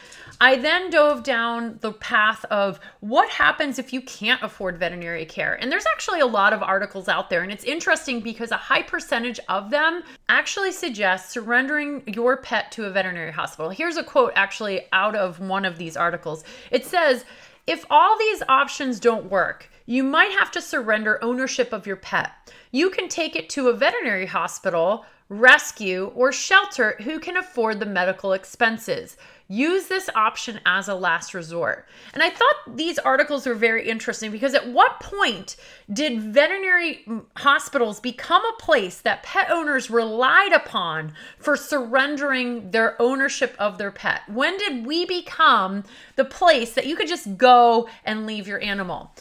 I 0.42 0.56
then 0.56 0.88
dove 0.88 1.22
down 1.22 1.76
the 1.80 1.92
path 1.92 2.46
of 2.46 2.80
what 3.00 3.28
happens 3.28 3.78
if 3.78 3.92
you 3.92 4.00
can't 4.00 4.42
afford 4.42 4.78
veterinary 4.78 5.26
care. 5.26 5.54
And 5.60 5.70
there's 5.70 5.84
actually 5.86 6.20
a 6.20 6.26
lot 6.26 6.54
of 6.54 6.62
articles 6.62 7.08
out 7.08 7.28
there. 7.28 7.42
And 7.42 7.52
it's 7.52 7.64
interesting 7.64 8.20
because 8.20 8.50
a 8.50 8.56
high 8.56 8.82
percentage 8.82 9.38
of 9.50 9.70
them 9.70 10.02
actually 10.30 10.72
suggest 10.72 11.30
surrendering 11.30 12.02
your 12.06 12.38
pet 12.38 12.72
to 12.72 12.86
a 12.86 12.90
veterinary 12.90 13.32
hospital. 13.32 13.70
Here's 13.70 13.98
a 13.98 14.04
quote 14.04 14.32
actually 14.34 14.86
out 14.92 15.14
of 15.14 15.40
one 15.40 15.66
of 15.66 15.76
these 15.76 15.96
articles 15.96 16.42
it 16.70 16.86
says, 16.86 17.24
if 17.66 17.84
all 17.90 18.18
these 18.18 18.42
options 18.48 18.98
don't 18.98 19.30
work, 19.30 19.70
you 19.84 20.02
might 20.02 20.32
have 20.32 20.50
to 20.52 20.62
surrender 20.62 21.22
ownership 21.22 21.72
of 21.72 21.86
your 21.86 21.96
pet. 21.96 22.32
You 22.70 22.90
can 22.90 23.08
take 23.08 23.36
it 23.36 23.50
to 23.50 23.68
a 23.68 23.74
veterinary 23.74 24.26
hospital, 24.26 25.04
rescue, 25.30 26.10
or 26.16 26.32
shelter 26.32 26.96
who 27.04 27.20
can 27.20 27.36
afford 27.36 27.78
the 27.78 27.86
medical 27.86 28.32
expenses. 28.32 29.16
Use 29.46 29.86
this 29.86 30.10
option 30.14 30.60
as 30.66 30.88
a 30.88 30.94
last 30.94 31.34
resort. 31.34 31.88
And 32.12 32.22
I 32.22 32.30
thought 32.30 32.76
these 32.76 32.98
articles 32.98 33.46
were 33.46 33.54
very 33.54 33.88
interesting 33.88 34.32
because 34.32 34.54
at 34.54 34.68
what 34.68 35.00
point 35.00 35.56
did 35.92 36.20
veterinary 36.20 37.04
hospitals 37.36 38.00
become 38.00 38.44
a 38.44 38.60
place 38.60 39.00
that 39.00 39.22
pet 39.22 39.50
owners 39.50 39.88
relied 39.88 40.52
upon 40.52 41.14
for 41.38 41.56
surrendering 41.56 42.72
their 42.72 43.00
ownership 43.00 43.54
of 43.58 43.78
their 43.78 43.92
pet? 43.92 44.22
When 44.28 44.58
did 44.58 44.84
we 44.84 45.06
become 45.06 45.84
the 46.16 46.24
place 46.24 46.74
that 46.74 46.86
you 46.86 46.96
could 46.96 47.08
just 47.08 47.36
go 47.36 47.88
and 48.04 48.26
leave 48.26 48.48
your 48.48 48.60
animal? 48.60 49.12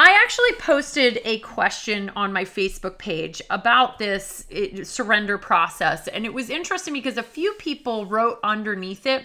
I 0.00 0.16
actually 0.22 0.52
posted 0.60 1.20
a 1.24 1.40
question 1.40 2.12
on 2.14 2.32
my 2.32 2.44
Facebook 2.44 2.98
page 2.98 3.42
about 3.50 3.98
this 3.98 4.46
eh, 4.48 4.84
surrender 4.84 5.38
process, 5.38 6.06
and 6.06 6.24
it 6.24 6.32
was 6.32 6.50
interesting 6.50 6.94
because 6.94 7.16
a 7.16 7.22
few 7.24 7.52
people 7.54 8.06
wrote 8.06 8.38
underneath 8.44 9.06
it 9.06 9.24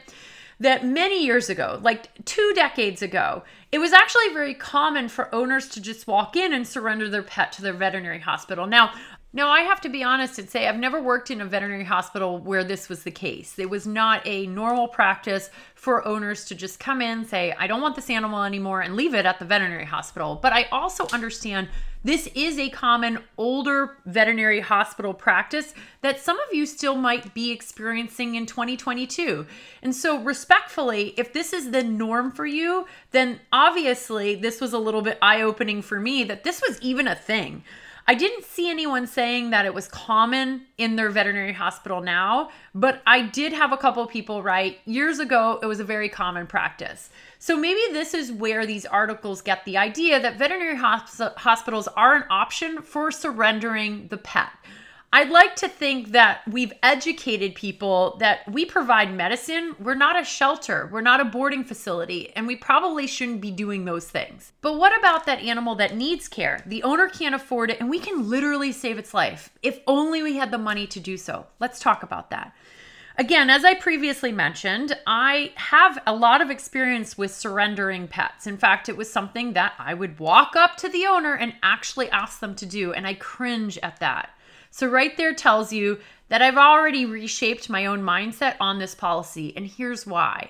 that 0.59 0.83
many 0.83 1.23
years 1.23 1.47
ago, 1.47 1.79
like 1.83 2.07
two 2.25 2.53
decades 2.55 3.03
ago, 3.03 3.43
it 3.71 3.77
was 3.77 3.93
actually 3.93 4.29
very 4.33 4.55
common 4.55 5.09
for 5.09 5.33
owners 5.33 5.69
to 5.69 5.81
just 5.81 6.07
walk 6.07 6.35
in 6.35 6.53
and 6.53 6.67
surrender 6.67 7.07
their 7.07 7.21
pet 7.21 7.51
to 7.51 7.61
their 7.61 7.73
veterinary 7.73 8.19
hospital. 8.19 8.65
Now, 8.65 8.93
now 9.35 9.49
I 9.49 9.61
have 9.61 9.81
to 9.81 9.89
be 9.89 10.03
honest 10.03 10.37
and 10.37 10.47
say 10.47 10.67
I've 10.67 10.77
never 10.77 11.01
worked 11.01 11.31
in 11.31 11.41
a 11.41 11.45
veterinary 11.45 11.83
hospital 11.83 12.37
where 12.37 12.63
this 12.63 12.87
was 12.87 13.01
the 13.01 13.11
case. 13.11 13.57
It 13.57 13.69
was 13.69 13.87
not 13.87 14.21
a 14.25 14.45
normal 14.45 14.87
practice 14.87 15.49
for 15.73 16.07
owners 16.07 16.45
to 16.45 16.55
just 16.55 16.79
come 16.79 17.01
in, 17.01 17.25
say, 17.25 17.53
I 17.57 17.65
don't 17.65 17.81
want 17.81 17.95
this 17.95 18.11
animal 18.11 18.43
anymore, 18.43 18.81
and 18.81 18.95
leave 18.95 19.15
it 19.15 19.25
at 19.25 19.39
the 19.39 19.45
veterinary 19.45 19.85
hospital. 19.85 20.39
But 20.39 20.53
I 20.53 20.63
also 20.71 21.07
understand 21.11 21.69
this 22.03 22.29
is 22.35 22.59
a 22.59 22.69
common 22.69 23.19
older 23.37 23.97
veterinary 24.05 24.59
hospital 24.59 25.13
practice 25.13 25.73
that 26.01 26.19
some 26.19 26.37
of 26.39 26.53
you 26.53 26.65
still 26.65 26.95
might 26.95 27.33
be 27.33 27.49
experiencing 27.49 28.35
in 28.35 28.45
2022. 28.45 29.47
And 29.81 29.95
so, 29.95 30.21
respectfully, 30.21 31.13
if 31.17 31.33
this 31.33 31.53
is 31.53 31.71
the 31.71 31.81
norm 31.81 32.31
for 32.31 32.45
you, 32.45 32.85
then 33.11 33.39
obviously 33.51 34.35
this 34.35 34.61
was 34.61 34.73
a 34.73 34.77
little 34.77 35.01
bit 35.01 35.17
eye 35.21 35.41
opening 35.41 35.81
for 35.81 35.99
me 35.99 36.23
that 36.25 36.43
this 36.43 36.61
was 36.61 36.79
even 36.81 37.07
a 37.07 37.15
thing. 37.15 37.63
I 38.05 38.15
didn't 38.15 38.43
see 38.43 38.69
anyone 38.69 39.07
saying 39.07 39.51
that 39.51 39.65
it 39.65 39.73
was 39.73 39.87
common 39.87 40.65
in 40.77 40.97
their 40.97 41.09
veterinary 41.09 41.53
hospital 41.53 42.01
now, 42.01 42.49
but 42.75 43.01
I 43.07 43.21
did 43.21 43.53
have 43.53 43.71
a 43.71 43.77
couple 43.77 44.05
people 44.07 44.43
write 44.43 44.79
years 44.85 45.19
ago 45.19 45.57
it 45.61 45.67
was 45.67 45.79
a 45.79 45.85
very 45.85 46.09
common 46.09 46.45
practice. 46.45 47.09
So 47.39 47.55
maybe 47.55 47.79
this 47.93 48.13
is 48.13 48.29
where 48.31 48.65
these 48.65 48.85
articles 48.85 49.41
get 49.41 49.63
the 49.63 49.77
idea 49.77 50.19
that 50.19 50.37
veterinary 50.37 50.75
hospitals 50.75 51.87
are 51.89 52.15
an 52.15 52.23
option 52.29 52.81
for 52.81 53.09
surrendering 53.09 54.07
the 54.09 54.17
pet. 54.17 54.49
I'd 55.15 55.29
like 55.29 55.55
to 55.57 55.69
think 55.69 56.13
that 56.13 56.41
we've 56.49 56.73
educated 56.81 57.53
people 57.53 58.17
that 58.19 58.51
we 58.51 58.65
provide 58.65 59.13
medicine. 59.13 59.75
We're 59.79 59.93
not 59.93 60.19
a 60.19 60.25
shelter, 60.25 60.89
we're 60.91 61.01
not 61.01 61.19
a 61.19 61.25
boarding 61.25 61.63
facility, 61.63 62.35
and 62.35 62.47
we 62.47 62.55
probably 62.55 63.05
shouldn't 63.05 63.39
be 63.39 63.51
doing 63.51 63.85
those 63.85 64.09
things. 64.09 64.53
But 64.61 64.79
what 64.79 64.97
about 64.97 65.27
that 65.27 65.43
animal 65.43 65.75
that 65.75 65.95
needs 65.95 66.27
care? 66.27 66.63
The 66.65 66.81
owner 66.81 67.09
can't 67.09 67.35
afford 67.35 67.69
it, 67.69 67.79
and 67.79 67.91
we 67.91 67.99
can 67.99 68.27
literally 68.27 68.71
save 68.71 68.97
its 68.97 69.13
life 69.13 69.51
if 69.61 69.81
only 69.85 70.23
we 70.23 70.37
had 70.37 70.49
the 70.49 70.57
money 70.57 70.87
to 70.87 70.99
do 70.99 71.15
so. 71.15 71.45
Let's 71.59 71.79
talk 71.79 72.01
about 72.01 72.31
that. 72.31 72.55
Again, 73.15 73.51
as 73.51 73.63
I 73.63 73.75
previously 73.75 74.31
mentioned, 74.31 74.97
I 75.05 75.51
have 75.57 76.01
a 76.07 76.15
lot 76.15 76.41
of 76.41 76.49
experience 76.49 77.19
with 77.19 77.35
surrendering 77.35 78.07
pets. 78.07 78.47
In 78.47 78.57
fact, 78.57 78.89
it 78.89 78.97
was 78.97 79.13
something 79.13 79.53
that 79.53 79.73
I 79.77 79.93
would 79.93 80.17
walk 80.17 80.55
up 80.55 80.75
to 80.77 80.89
the 80.89 81.05
owner 81.05 81.35
and 81.35 81.53
actually 81.61 82.09
ask 82.09 82.39
them 82.39 82.55
to 82.55 82.65
do, 82.65 82.93
and 82.93 83.05
I 83.05 83.13
cringe 83.13 83.77
at 83.83 83.99
that. 83.99 84.31
So, 84.75 84.87
right 84.87 85.15
there 85.17 85.35
tells 85.35 85.71
you 85.71 85.99
that 86.29 86.41
I've 86.41 86.57
already 86.57 87.05
reshaped 87.05 87.69
my 87.69 87.85
own 87.85 88.01
mindset 88.01 88.55
on 88.59 88.79
this 88.79 88.95
policy, 88.95 89.53
and 89.55 89.67
here's 89.67 90.07
why. 90.07 90.49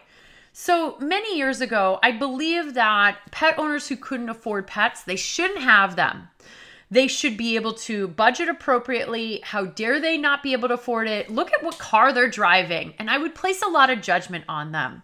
So, 0.53 0.95
many 1.01 1.37
years 1.37 1.59
ago, 1.59 1.99
I 2.01 2.11
believed 2.13 2.73
that 2.75 3.17
pet 3.31 3.59
owners 3.59 3.89
who 3.89 3.97
couldn't 3.97 4.29
afford 4.29 4.65
pets, 4.65 5.03
they 5.03 5.17
shouldn't 5.17 5.59
have 5.59 5.97
them. 5.97 6.29
They 6.89 7.07
should 7.07 7.35
be 7.35 7.57
able 7.57 7.73
to 7.73 8.07
budget 8.07 8.47
appropriately. 8.47 9.41
How 9.43 9.65
dare 9.65 9.99
they 9.99 10.17
not 10.17 10.41
be 10.41 10.53
able 10.53 10.69
to 10.69 10.75
afford 10.75 11.09
it? 11.09 11.29
Look 11.29 11.51
at 11.51 11.61
what 11.61 11.77
car 11.77 12.13
they're 12.13 12.29
driving. 12.29 12.93
And 12.99 13.09
I 13.09 13.17
would 13.17 13.35
place 13.35 13.61
a 13.61 13.67
lot 13.67 13.89
of 13.89 14.01
judgment 14.01 14.45
on 14.47 14.71
them. 14.71 15.03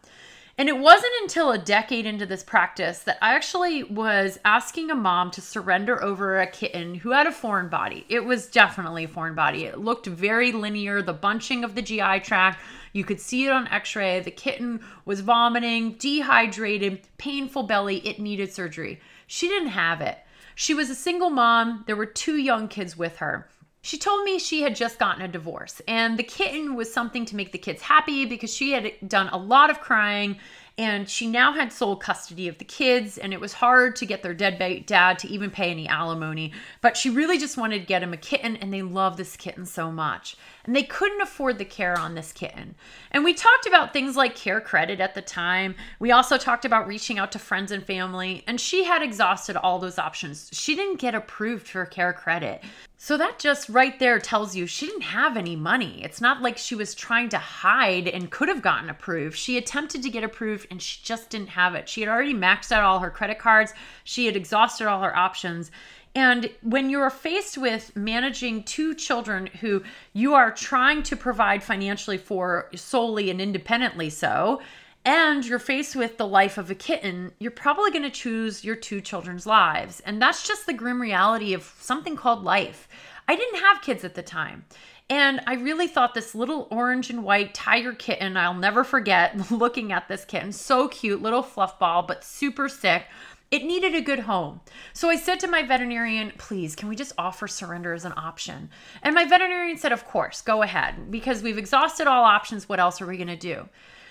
And 0.60 0.68
it 0.68 0.78
wasn't 0.78 1.14
until 1.22 1.54
a 1.54 1.58
decade 1.58 2.06
into 2.06 2.26
this 2.26 2.44
practice 2.44 3.00
that 3.04 3.18
I 3.22 3.34
actually 3.34 3.82
was 3.84 4.38
asking 4.44 4.92
a 4.92 4.96
mom 4.96 5.32
to 5.32 5.42
surrender 5.42 6.04
over 6.04 6.38
a 6.38 6.48
kitten 6.48 6.96
who 6.96 7.12
had 7.12 7.28
a 7.28 7.32
foreign 7.32 7.70
body. 7.70 8.06
It 8.10 8.26
was 8.26 8.48
definitely 8.48 9.06
a 9.06 9.08
foreign 9.08 9.36
body. 9.36 9.64
It 9.64 9.80
looked 9.80 10.08
very 10.08 10.52
linear, 10.52 11.02
the 11.02 11.14
bunching 11.14 11.64
of 11.64 11.76
the 11.76 11.82
GI 11.82 12.20
tract. 12.26 12.60
You 12.92 13.06
could 13.06 13.22
see 13.22 13.46
it 13.46 13.52
on 13.52 13.70
x 13.70 13.96
ray. 13.96 14.20
The 14.20 14.32
kitten 14.32 14.82
was 15.06 15.22
vomiting, 15.22 15.94
dehydrated, 15.94 17.08
painful 17.18 17.64
belly. 17.64 18.06
It 18.06 18.20
needed 18.20 18.52
surgery. 18.52 19.00
She 19.28 19.48
didn't 19.48 19.70
have 19.70 20.02
it. 20.02 20.18
She 20.56 20.74
was 20.74 20.90
a 20.90 20.96
single 20.96 21.30
mom. 21.30 21.86
There 21.88 21.96
were 21.96 22.06
two 22.06 22.36
young 22.36 22.68
kids 22.68 22.98
with 22.98 23.16
her. 23.20 23.48
She 23.82 23.98
told 23.98 24.24
me 24.26 24.40
she 24.40 24.62
had 24.62 24.76
just 24.76 25.00
gotten 25.00 25.22
a 25.22 25.28
divorce 25.28 25.82
and 25.88 26.20
the 26.20 26.24
kitten 26.24 26.76
was 26.76 26.94
something 26.94 27.26
to 27.26 27.36
make 27.36 27.52
the 27.52 27.58
kids 27.58 27.82
happy 27.82 28.26
because 28.26 28.54
she 28.54 28.72
had 28.72 28.92
done 29.08 29.30
a 29.30 29.38
lot 29.38 29.70
of 29.70 29.80
crying 29.80 30.38
and 30.80 31.10
she 31.10 31.28
now 31.28 31.52
had 31.52 31.74
sole 31.74 31.98
custody 31.98 32.48
of 32.48 32.58
the 32.58 32.64
kids 32.64 33.18
and 33.18 33.34
it 33.34 33.42
was 33.42 33.52
hard 33.52 33.98
to 33.98 34.06
get 34.06 34.24
their 34.24 34.34
dead 34.34 34.86
dad 34.86 35.20
to 35.20 35.28
even 35.28 35.52
pay 35.52 35.70
any 35.70 35.86
alimony 35.90 36.54
but 36.80 36.96
she 36.96 37.10
really 37.10 37.38
just 37.38 37.58
wanted 37.58 37.80
to 37.80 37.86
get 37.86 38.02
him 38.02 38.14
a 38.14 38.18
kitten 38.18 38.56
and 38.56 38.74
they 38.74 38.82
love 38.82 39.18
this 39.18 39.36
kitten 39.36 39.66
so 39.66 39.92
much 39.92 40.38
and 40.64 40.74
they 40.74 40.84
couldn't 40.84 41.20
afford 41.20 41.58
the 41.58 41.66
care 41.66 42.00
on 42.00 42.16
this 42.16 42.32
kitten 42.32 42.74
and 43.12 43.26
we 43.26 43.34
talked 43.34 43.68
about 43.68 43.92
things 43.92 44.16
like 44.16 44.36
care 44.36 44.62
credit 44.62 45.02
at 45.02 45.14
the 45.14 45.22
time 45.22 45.76
we 46.00 46.12
also 46.12 46.38
talked 46.38 46.64
about 46.64 46.88
reaching 46.88 47.20
out 47.20 47.32
to 47.34 47.38
friends 47.38 47.74
and 47.74 47.84
family 47.84 48.42
and 48.48 48.62
she 48.62 48.86
had 48.86 49.04
exhausted 49.04 49.58
all 49.58 49.80
those 49.80 50.00
options 50.00 50.50
she 50.54 50.76
didn't 50.76 51.00
get 51.00 51.14
approved 51.14 51.68
for 51.68 51.86
care 51.86 52.14
credit 52.14 52.64
so 53.02 53.16
that 53.16 53.40
just 53.40 53.70
right 53.70 53.98
there 53.98 54.20
tells 54.20 54.58
you 54.58 54.68
she 54.68 54.86
didn't 54.86 55.04
have 55.04 55.38
any 55.38 55.56
money. 55.56 56.04
It's 56.04 56.20
not 56.20 56.42
like 56.42 56.58
she 56.58 56.76
was 56.76 56.94
trying 56.94 57.30
to 57.30 57.38
hide 57.38 58.10
and 58.10 58.30
could 58.30 58.50
have 58.50 58.62
gotten 58.62 58.90
approved. 58.90 59.38
She 59.38 59.58
attempted 59.58 60.04
to 60.04 60.10
get 60.10 60.26
approved 60.26 60.68
and 60.70 60.82
she 60.82 61.00
just 61.04 61.30
didn't 61.30 61.50
have 61.50 61.76
it. 61.76 61.90
She 61.90 62.02
had 62.02 62.10
already 62.10 62.34
maxed 62.34 62.72
out 62.72 62.84
all 62.84 63.00
her 63.00 63.10
credit 63.10 63.40
cards, 63.40 63.74
she 64.04 64.26
had 64.26 64.36
exhausted 64.36 64.88
all 64.88 65.02
her 65.02 65.16
options. 65.16 65.72
And 66.16 66.50
when 66.64 66.90
you're 66.90 67.10
faced 67.10 67.58
with 67.58 67.96
managing 67.96 68.64
two 68.64 68.96
children 68.96 69.48
who 69.62 69.84
you 70.14 70.34
are 70.34 70.52
trying 70.52 71.04
to 71.04 71.16
provide 71.16 71.64
financially 71.64 72.18
for 72.18 72.70
solely 72.76 73.30
and 73.30 73.40
independently 73.40 74.10
so, 74.10 74.60
and 75.06 75.46
you're 75.46 75.60
faced 75.60 75.96
with 75.96 76.18
the 76.18 76.28
life 76.28 76.58
of 76.58 76.70
a 76.70 76.76
kitten, 76.76 77.32
you're 77.40 77.52
probably 77.52 77.92
going 77.92 78.04
to 78.04 78.10
choose 78.10 78.66
your 78.66 78.76
two 78.76 79.02
children's 79.02 79.46
lives. 79.46 80.02
And 80.02 80.22
that's 80.22 80.48
just 80.48 80.66
the 80.66 80.74
grim 80.74 81.02
reality 81.02 81.54
of 81.54 81.74
something 81.80 82.16
called 82.16 82.44
life. 82.44 82.88
I 83.28 83.36
didn't 83.36 83.62
have 83.62 83.82
kids 83.82 84.04
at 84.04 84.16
the 84.16 84.24
time. 84.24 84.66
And 85.10 85.42
I 85.48 85.56
really 85.56 85.88
thought 85.88 86.14
this 86.14 86.36
little 86.36 86.68
orange 86.70 87.10
and 87.10 87.24
white 87.24 87.56
tiger 87.56 87.94
kitten, 87.94 88.38
I'll 88.38 88.54
never 88.54 88.84
forget 88.84 89.52
looking 89.52 89.92
at 89.92 90.08
this 90.08 90.24
kitten, 90.24 90.52
so 90.52 90.88
cute, 90.88 91.22
little 91.22 91.42
fluff 91.42 91.80
ball, 91.80 92.04
but 92.04 92.24
super 92.24 92.70
sick. 92.70 93.06
It 93.50 93.64
needed 93.64 93.96
a 93.96 94.02
good 94.02 94.20
home. 94.20 94.62
So 94.94 95.10
I 95.10 95.16
said 95.16 95.40
to 95.40 95.48
my 95.48 95.64
veterinarian, 95.64 96.32
please, 96.38 96.76
can 96.76 96.88
we 96.88 96.96
just 96.96 97.14
offer 97.18 97.48
surrender 97.48 97.94
as 97.94 98.06
an 98.06 98.14
option? 98.16 98.70
And 99.02 99.16
my 99.16 99.26
veterinarian 99.26 99.78
said, 99.78 99.92
of 99.92 100.06
course, 100.06 100.42
go 100.42 100.62
ahead, 100.62 101.10
because 101.10 101.42
we've 101.42 101.58
exhausted 101.58 102.06
all 102.06 102.24
options. 102.24 102.70
What 102.70 102.80
else 102.80 103.02
are 103.02 103.08
we 103.08 103.18
going 103.18 103.28
to 103.28 103.36
do? 103.36 103.68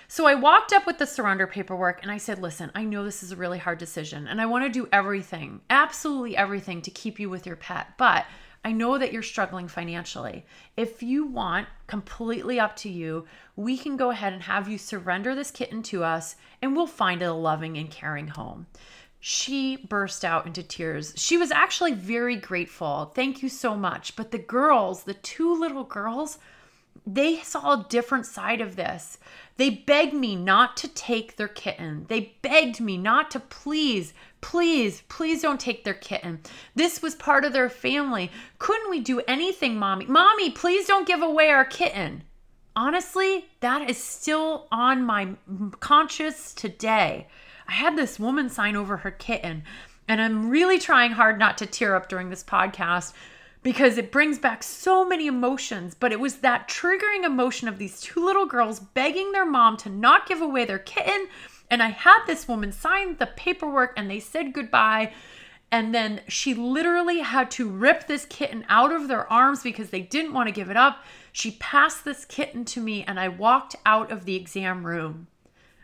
So 0.08 0.26
I 0.26 0.34
walked 0.34 0.72
up 0.72 0.86
with 0.86 0.98
the 0.98 1.06
surrender 1.06 1.46
paperwork 1.46 2.02
and 2.02 2.10
I 2.10 2.16
said, 2.16 2.40
listen, 2.40 2.72
I 2.74 2.82
know 2.84 3.04
this 3.04 3.22
is 3.22 3.30
a 3.30 3.36
really 3.36 3.58
hard 3.58 3.78
decision 3.78 4.26
and 4.26 4.40
I 4.40 4.46
want 4.46 4.64
to 4.64 4.70
do 4.70 4.88
everything, 4.90 5.60
absolutely 5.68 6.34
everything 6.34 6.80
to 6.82 6.90
keep 6.90 7.20
you 7.20 7.28
with 7.28 7.44
your 7.44 7.56
pet, 7.56 7.88
but 7.98 8.24
I 8.64 8.72
know 8.72 8.98
that 8.98 9.12
you're 9.12 9.22
struggling 9.22 9.68
financially. 9.68 10.44
If 10.76 11.02
you 11.02 11.26
want, 11.26 11.68
completely 11.86 12.58
up 12.60 12.76
to 12.76 12.88
you, 12.88 13.26
we 13.56 13.78
can 13.78 13.96
go 13.96 14.10
ahead 14.10 14.32
and 14.32 14.42
have 14.42 14.68
you 14.68 14.78
surrender 14.78 15.34
this 15.34 15.50
kitten 15.50 15.82
to 15.84 16.04
us 16.04 16.36
and 16.60 16.74
we'll 16.74 16.86
find 16.86 17.22
a 17.22 17.32
loving 17.32 17.78
and 17.78 17.90
caring 17.90 18.28
home 18.28 18.66
she 19.20 19.76
burst 19.76 20.24
out 20.24 20.46
into 20.46 20.62
tears. 20.62 21.12
She 21.16 21.36
was 21.36 21.50
actually 21.50 21.92
very 21.92 22.36
grateful. 22.36 23.12
Thank 23.14 23.42
you 23.42 23.48
so 23.48 23.76
much. 23.76 24.14
But 24.16 24.30
the 24.30 24.38
girls, 24.38 25.04
the 25.04 25.14
two 25.14 25.58
little 25.58 25.84
girls, 25.84 26.38
they 27.06 27.38
saw 27.38 27.72
a 27.72 27.86
different 27.88 28.26
side 28.26 28.60
of 28.60 28.76
this. 28.76 29.18
They 29.58 29.70
begged 29.70 30.14
me 30.14 30.36
not 30.36 30.76
to 30.78 30.88
take 30.88 31.36
their 31.36 31.48
kitten. 31.48 32.06
They 32.08 32.36
begged 32.42 32.80
me 32.80 32.96
not 32.96 33.30
to 33.32 33.40
please, 33.40 34.14
please, 34.40 35.02
please 35.08 35.42
don't 35.42 35.60
take 35.60 35.82
their 35.82 35.94
kitten. 35.94 36.40
This 36.76 37.02
was 37.02 37.16
part 37.16 37.44
of 37.44 37.52
their 37.52 37.68
family. 37.68 38.30
Couldn't 38.60 38.88
we 38.88 39.00
do 39.00 39.20
anything, 39.26 39.76
mommy? 39.76 40.06
Mommy, 40.06 40.50
please 40.50 40.86
don't 40.86 41.08
give 41.08 41.22
away 41.22 41.50
our 41.50 41.64
kitten. 41.64 42.22
Honestly, 42.76 43.46
that 43.58 43.90
is 43.90 44.02
still 44.02 44.68
on 44.70 45.04
my 45.04 45.30
conscience 45.80 46.54
today. 46.54 47.26
I 47.66 47.72
had 47.72 47.96
this 47.98 48.20
woman 48.20 48.48
sign 48.50 48.76
over 48.76 48.98
her 48.98 49.10
kitten, 49.10 49.64
and 50.06 50.20
I'm 50.20 50.50
really 50.50 50.78
trying 50.78 51.10
hard 51.10 51.40
not 51.40 51.58
to 51.58 51.66
tear 51.66 51.96
up 51.96 52.08
during 52.08 52.30
this 52.30 52.44
podcast 52.44 53.12
because 53.68 53.98
it 53.98 54.10
brings 54.10 54.38
back 54.38 54.62
so 54.62 55.06
many 55.06 55.26
emotions. 55.26 55.94
But 55.94 56.10
it 56.10 56.18
was 56.18 56.36
that 56.36 56.68
triggering 56.68 57.26
emotion 57.26 57.68
of 57.68 57.76
these 57.76 58.00
two 58.00 58.24
little 58.24 58.46
girls 58.46 58.80
begging 58.80 59.32
their 59.32 59.44
mom 59.44 59.76
to 59.76 59.90
not 59.90 60.26
give 60.26 60.40
away 60.40 60.64
their 60.64 60.78
kitten. 60.78 61.26
And 61.70 61.82
I 61.82 61.88
had 61.88 62.20
this 62.26 62.48
woman 62.48 62.72
sign 62.72 63.18
the 63.18 63.26
paperwork 63.26 63.92
and 63.94 64.10
they 64.10 64.20
said 64.20 64.54
goodbye. 64.54 65.12
And 65.70 65.94
then 65.94 66.22
she 66.28 66.54
literally 66.54 67.18
had 67.18 67.50
to 67.50 67.68
rip 67.68 68.06
this 68.06 68.24
kitten 68.24 68.64
out 68.70 68.90
of 68.90 69.06
their 69.06 69.30
arms 69.30 69.62
because 69.62 69.90
they 69.90 70.00
didn't 70.00 70.32
want 70.32 70.48
to 70.48 70.54
give 70.54 70.70
it 70.70 70.76
up. 70.78 71.04
She 71.30 71.50
passed 71.50 72.06
this 72.06 72.24
kitten 72.24 72.64
to 72.64 72.80
me 72.80 73.04
and 73.04 73.20
I 73.20 73.28
walked 73.28 73.76
out 73.84 74.10
of 74.10 74.24
the 74.24 74.34
exam 74.34 74.86
room. 74.86 75.26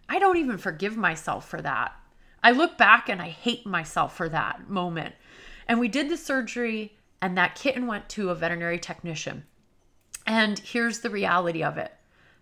I 0.09 0.19
don't 0.19 0.38
even 0.38 0.57
forgive 0.57 0.97
myself 0.97 1.47
for 1.47 1.61
that. 1.61 1.93
I 2.43 2.53
look 2.53 2.79
back 2.79 3.11
and 3.11 3.21
I 3.21 3.29
hate 3.29 3.67
myself 3.67 4.17
for 4.17 4.31
that 4.31 4.71
moment. 4.71 5.17
And 5.69 5.79
we 5.79 5.88
did 5.88 6.09
the 6.09 6.17
surgery, 6.17 6.97
and 7.25 7.38
that 7.38 7.54
kitten 7.54 7.87
went 7.87 8.07
to 8.11 8.28
a 8.28 8.35
veterinary 8.35 8.78
technician. 8.78 9.45
And 10.26 10.59
here's 10.59 11.00
the 11.00 11.09
reality 11.09 11.64
of 11.64 11.78
it 11.78 11.90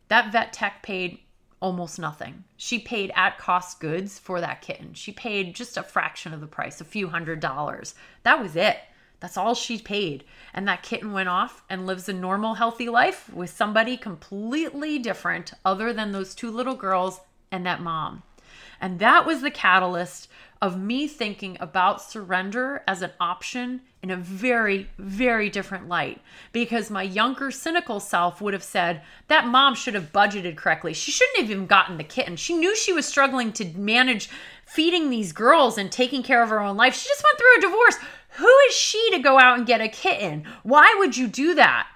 that 0.08 0.32
vet 0.32 0.52
tech 0.52 0.82
paid 0.82 1.20
almost 1.60 2.00
nothing. 2.00 2.42
She 2.56 2.80
paid 2.80 3.12
at 3.14 3.38
cost 3.38 3.78
goods 3.78 4.18
for 4.18 4.40
that 4.40 4.60
kitten. 4.60 4.94
She 4.94 5.12
paid 5.12 5.54
just 5.54 5.76
a 5.76 5.84
fraction 5.84 6.34
of 6.34 6.40
the 6.40 6.48
price, 6.48 6.80
a 6.80 6.84
few 6.84 7.06
hundred 7.06 7.38
dollars. 7.38 7.94
That 8.24 8.42
was 8.42 8.56
it. 8.56 8.76
That's 9.20 9.36
all 9.36 9.54
she 9.54 9.78
paid. 9.78 10.24
And 10.52 10.66
that 10.66 10.82
kitten 10.82 11.12
went 11.12 11.28
off 11.28 11.62
and 11.70 11.86
lives 11.86 12.08
a 12.08 12.12
normal, 12.12 12.54
healthy 12.54 12.88
life 12.88 13.32
with 13.32 13.50
somebody 13.50 13.96
completely 13.96 14.98
different, 14.98 15.52
other 15.64 15.92
than 15.92 16.10
those 16.10 16.34
two 16.34 16.50
little 16.50 16.74
girls 16.74 17.20
and 17.52 17.64
that 17.66 17.80
mom. 17.80 18.24
And 18.80 18.98
that 18.98 19.26
was 19.26 19.42
the 19.42 19.50
catalyst 19.52 20.26
of 20.62 20.80
me 20.80 21.08
thinking 21.08 21.56
about 21.58 22.00
surrender 22.00 22.84
as 22.86 23.02
an 23.02 23.10
option 23.18 23.80
in 24.00 24.12
a 24.12 24.16
very, 24.16 24.88
very 24.96 25.50
different 25.50 25.88
light. 25.88 26.20
Because 26.52 26.88
my 26.88 27.02
younger, 27.02 27.50
cynical 27.50 27.98
self 27.98 28.40
would 28.40 28.54
have 28.54 28.62
said, 28.62 29.02
that 29.26 29.48
mom 29.48 29.74
should 29.74 29.94
have 29.94 30.12
budgeted 30.12 30.56
correctly. 30.56 30.94
She 30.94 31.10
shouldn't 31.10 31.38
have 31.38 31.50
even 31.50 31.66
gotten 31.66 31.98
the 31.98 32.04
kitten. 32.04 32.36
She 32.36 32.54
knew 32.54 32.76
she 32.76 32.92
was 32.92 33.06
struggling 33.06 33.52
to 33.54 33.76
manage 33.76 34.30
feeding 34.64 35.10
these 35.10 35.32
girls 35.32 35.76
and 35.76 35.90
taking 35.90 36.22
care 36.22 36.44
of 36.44 36.48
her 36.50 36.60
own 36.60 36.76
life. 36.76 36.94
She 36.94 37.08
just 37.08 37.24
went 37.24 37.38
through 37.38 37.58
a 37.58 37.72
divorce. 37.72 37.96
Who 38.36 38.56
is 38.68 38.74
she 38.76 39.10
to 39.10 39.18
go 39.18 39.40
out 39.40 39.58
and 39.58 39.66
get 39.66 39.80
a 39.80 39.88
kitten? 39.88 40.46
Why 40.62 40.94
would 40.96 41.16
you 41.16 41.26
do 41.26 41.56
that? 41.56 41.88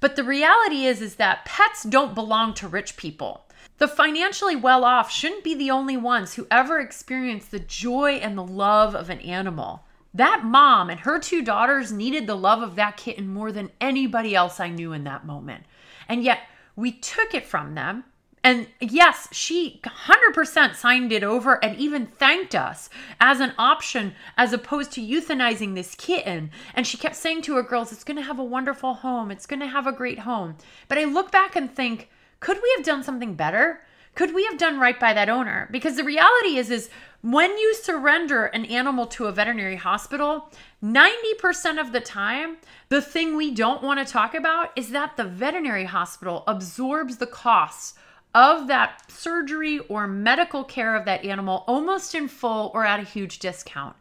But 0.00 0.16
the 0.16 0.24
reality 0.24 0.86
is 0.86 1.02
is 1.02 1.16
that 1.16 1.44
pets 1.44 1.82
don't 1.82 2.14
belong 2.14 2.54
to 2.54 2.68
rich 2.68 2.96
people. 2.96 3.45
The 3.78 3.88
financially 3.88 4.56
well 4.56 4.84
off 4.84 5.10
shouldn't 5.10 5.44
be 5.44 5.54
the 5.54 5.70
only 5.70 5.96
ones 5.96 6.34
who 6.34 6.46
ever 6.50 6.80
experience 6.80 7.46
the 7.46 7.58
joy 7.58 8.12
and 8.12 8.36
the 8.36 8.44
love 8.44 8.94
of 8.94 9.10
an 9.10 9.20
animal. 9.20 9.84
That 10.14 10.44
mom 10.44 10.88
and 10.88 11.00
her 11.00 11.18
two 11.18 11.42
daughters 11.42 11.92
needed 11.92 12.26
the 12.26 12.36
love 12.36 12.62
of 12.62 12.76
that 12.76 12.96
kitten 12.96 13.28
more 13.28 13.52
than 13.52 13.70
anybody 13.80 14.34
else 14.34 14.60
I 14.60 14.70
knew 14.70 14.94
in 14.94 15.04
that 15.04 15.26
moment. 15.26 15.64
And 16.08 16.24
yet 16.24 16.40
we 16.74 16.92
took 16.92 17.34
it 17.34 17.44
from 17.44 17.74
them. 17.74 18.04
And 18.42 18.68
yes, 18.80 19.28
she 19.32 19.80
100% 19.82 20.76
signed 20.76 21.12
it 21.12 21.24
over 21.24 21.62
and 21.62 21.76
even 21.76 22.06
thanked 22.06 22.54
us 22.54 22.88
as 23.20 23.40
an 23.40 23.52
option 23.58 24.14
as 24.38 24.52
opposed 24.52 24.92
to 24.92 25.02
euthanizing 25.02 25.74
this 25.74 25.96
kitten. 25.96 26.50
And 26.72 26.86
she 26.86 26.96
kept 26.96 27.16
saying 27.16 27.42
to 27.42 27.56
her 27.56 27.62
girls, 27.62 27.92
It's 27.92 28.04
going 28.04 28.16
to 28.16 28.22
have 28.22 28.38
a 28.38 28.44
wonderful 28.44 28.94
home. 28.94 29.30
It's 29.30 29.46
going 29.46 29.60
to 29.60 29.66
have 29.66 29.86
a 29.86 29.92
great 29.92 30.20
home. 30.20 30.56
But 30.88 30.96
I 30.96 31.04
look 31.04 31.30
back 31.30 31.56
and 31.56 31.74
think, 31.74 32.08
could 32.40 32.58
we 32.62 32.72
have 32.76 32.84
done 32.84 33.02
something 33.02 33.34
better? 33.34 33.80
Could 34.14 34.34
we 34.34 34.44
have 34.46 34.58
done 34.58 34.80
right 34.80 34.98
by 34.98 35.12
that 35.12 35.28
owner? 35.28 35.68
Because 35.70 35.96
the 35.96 36.04
reality 36.04 36.56
is 36.56 36.70
is 36.70 36.88
when 37.20 37.50
you 37.58 37.74
surrender 37.74 38.46
an 38.46 38.64
animal 38.66 39.06
to 39.08 39.26
a 39.26 39.32
veterinary 39.32 39.76
hospital, 39.76 40.50
90% 40.82 41.80
of 41.80 41.92
the 41.92 42.00
time, 42.00 42.56
the 42.88 43.02
thing 43.02 43.36
we 43.36 43.50
don't 43.50 43.82
want 43.82 44.04
to 44.04 44.10
talk 44.10 44.34
about 44.34 44.70
is 44.76 44.90
that 44.90 45.16
the 45.16 45.24
veterinary 45.24 45.84
hospital 45.84 46.44
absorbs 46.46 47.16
the 47.18 47.26
costs 47.26 47.94
of 48.34 48.68
that 48.68 49.10
surgery 49.10 49.78
or 49.88 50.06
medical 50.06 50.62
care 50.62 50.94
of 50.94 51.04
that 51.06 51.24
animal 51.24 51.64
almost 51.66 52.14
in 52.14 52.28
full 52.28 52.70
or 52.74 52.84
at 52.84 53.00
a 53.00 53.02
huge 53.02 53.38
discount. 53.38 53.96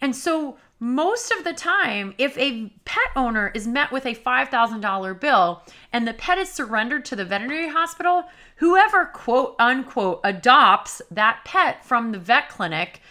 And 0.00 0.14
so 0.14 0.58
most 0.82 1.30
of 1.30 1.44
the 1.44 1.52
time, 1.52 2.14
if 2.16 2.36
a 2.38 2.72
pet 2.86 3.10
owner 3.14 3.52
is 3.54 3.66
met 3.66 3.92
with 3.92 4.06
a 4.06 4.14
$5,000 4.14 5.20
bill 5.20 5.62
and 5.92 6.08
the 6.08 6.14
pet 6.14 6.38
is 6.38 6.48
surrendered 6.48 7.04
to 7.04 7.16
the 7.16 7.24
veterinary 7.24 7.68
hospital, 7.68 8.24
whoever 8.56 9.04
quote 9.04 9.56
unquote 9.58 10.20
adopts 10.24 11.02
that 11.10 11.44
pet 11.44 11.84
from 11.84 12.12
the 12.12 12.18
vet 12.18 12.48
clinic 12.48 13.02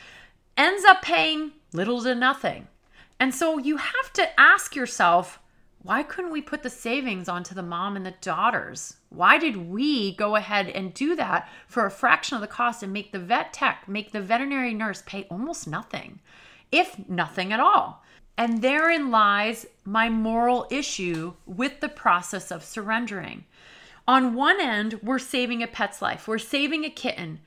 ends 0.58 0.84
up 0.84 1.04
paying 1.04 1.52
little 1.72 2.02
to 2.02 2.16
nothing. 2.16 2.68
And 3.20 3.36
so 3.36 3.60
you 3.60 3.78
have 3.78 4.14
to 4.14 4.40
ask 4.40 4.76
yourself, 4.76 5.40
why 5.84 6.02
couldn't 6.02 6.32
we 6.32 6.42
put 6.42 6.64
the 6.64 6.70
savings 6.72 7.30
onto 7.30 7.54
the 7.54 7.62
mom 7.62 7.96
and 7.96 8.06
the 8.06 8.16
daughters? 8.20 8.98
Why 9.10 9.38
did 9.38 9.56
we 9.56 10.16
go 10.16 10.36
ahead 10.36 10.70
and 10.70 10.94
do 10.94 11.16
that 11.16 11.48
for 11.68 11.86
a 11.86 11.92
fraction 11.92 12.34
of 12.36 12.42
the 12.42 12.48
cost 12.48 12.82
and 12.82 12.92
make 12.92 13.12
the 13.12 13.20
vet 13.20 13.54
tech, 13.54 13.88
make 13.88 14.12
the 14.12 14.22
veterinary 14.22 14.74
nurse 14.74 15.04
pay 15.06 15.28
almost 15.30 15.68
nothing? 15.68 16.20
If 16.72 17.08
nothing 17.10 17.54
at 17.54 17.60
all. 17.60 18.04
And 18.38 18.62
therein 18.62 19.12
lies 19.12 19.66
my 19.84 20.08
moral 20.08 20.66
issue 20.70 21.34
with 21.46 21.82
the 21.82 21.90
process 21.90 22.52
of 22.52 22.64
surrendering. 22.64 23.46
On 24.08 24.34
one 24.34 24.62
end, 24.62 25.00
we're 25.04 25.20
saving 25.20 25.62
a 25.62 25.68
pet's 25.68 26.02
life, 26.02 26.28
we're 26.28 26.38
saving 26.38 26.86
a 26.86 26.90
kitten, 26.90 27.42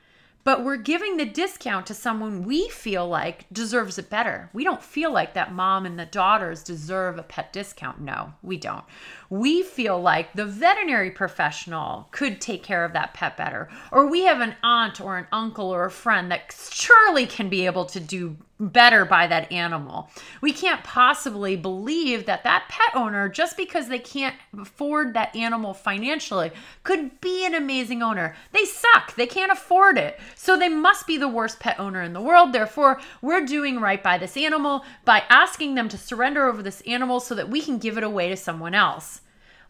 but 0.44 0.64
we're 0.64 0.76
giving 0.76 1.16
the 1.16 1.24
discount 1.24 1.86
to 1.86 1.94
someone 1.94 2.42
we 2.42 2.68
feel 2.68 3.06
like 3.08 3.46
deserves 3.52 3.96
it 3.96 4.10
better. 4.10 4.50
We 4.52 4.64
don't 4.64 4.82
feel 4.82 5.12
like 5.12 5.34
that 5.34 5.52
mom 5.52 5.86
and 5.86 5.98
the 5.98 6.06
daughters 6.06 6.64
deserve 6.64 7.16
a 7.16 7.22
pet 7.22 7.52
discount. 7.52 8.00
No, 8.00 8.34
we 8.42 8.56
don't. 8.56 8.84
We 9.30 9.62
feel 9.62 10.00
like 10.00 10.32
the 10.32 10.44
veterinary 10.44 11.10
professional 11.10 12.08
could 12.10 12.40
take 12.40 12.62
care 12.62 12.84
of 12.84 12.92
that 12.92 13.14
pet 13.14 13.36
better, 13.36 13.68
or 13.92 14.06
we 14.06 14.22
have 14.24 14.40
an 14.40 14.56
aunt 14.62 15.00
or 15.00 15.16
an 15.16 15.26
uncle 15.32 15.70
or 15.70 15.84
a 15.84 15.90
friend 15.90 16.30
that 16.30 16.54
surely 16.70 17.26
can 17.26 17.48
be 17.48 17.64
able 17.64 17.84
to 17.86 18.00
do 18.00 18.36
better 18.70 19.04
by 19.04 19.26
that 19.26 19.50
animal. 19.50 20.08
We 20.40 20.52
can't 20.52 20.84
possibly 20.84 21.56
believe 21.56 22.26
that 22.26 22.44
that 22.44 22.68
pet 22.68 22.94
owner, 22.94 23.28
just 23.28 23.56
because 23.56 23.88
they 23.88 23.98
can't 23.98 24.36
afford 24.58 25.14
that 25.14 25.34
animal 25.34 25.74
financially, 25.74 26.52
could 26.84 27.20
be 27.20 27.44
an 27.44 27.54
amazing 27.54 28.02
owner. 28.02 28.36
They 28.52 28.64
suck. 28.64 29.14
They 29.16 29.26
can't 29.26 29.50
afford 29.50 29.98
it. 29.98 30.20
So 30.34 30.56
they 30.56 30.68
must 30.68 31.06
be 31.06 31.16
the 31.16 31.28
worst 31.28 31.58
pet 31.58 31.80
owner 31.80 32.02
in 32.02 32.12
the 32.12 32.20
world. 32.20 32.52
Therefore, 32.52 33.00
we're 33.20 33.44
doing 33.44 33.80
right 33.80 34.02
by 34.02 34.18
this 34.18 34.36
animal 34.36 34.84
by 35.04 35.24
asking 35.28 35.74
them 35.74 35.88
to 35.88 35.98
surrender 35.98 36.46
over 36.46 36.62
this 36.62 36.80
animal 36.82 37.20
so 37.20 37.34
that 37.34 37.48
we 37.50 37.60
can 37.60 37.78
give 37.78 37.98
it 37.98 38.04
away 38.04 38.28
to 38.28 38.36
someone 38.36 38.74
else. 38.74 39.20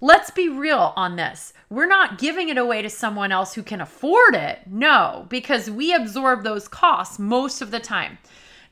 let's 0.02 0.33
be 0.33 0.48
real 0.48 0.92
on 0.96 1.16
this. 1.16 1.55
We're 1.70 1.87
not 1.87 2.18
giving 2.18 2.50
it 2.50 2.59
away 2.59 2.83
to 2.83 2.90
someone 2.90 3.33
else 3.33 3.55
who 3.55 3.62
can 3.62 3.81
afford 3.81 4.35
it. 4.35 4.59
No, 4.66 5.26
because 5.31 5.70
we 5.70 5.94
absorb 5.94 6.42
those 6.42 6.68
costs 6.68 7.18
most 7.18 7.62
of 7.62 7.70
the 7.70 7.81
time. 7.81 8.18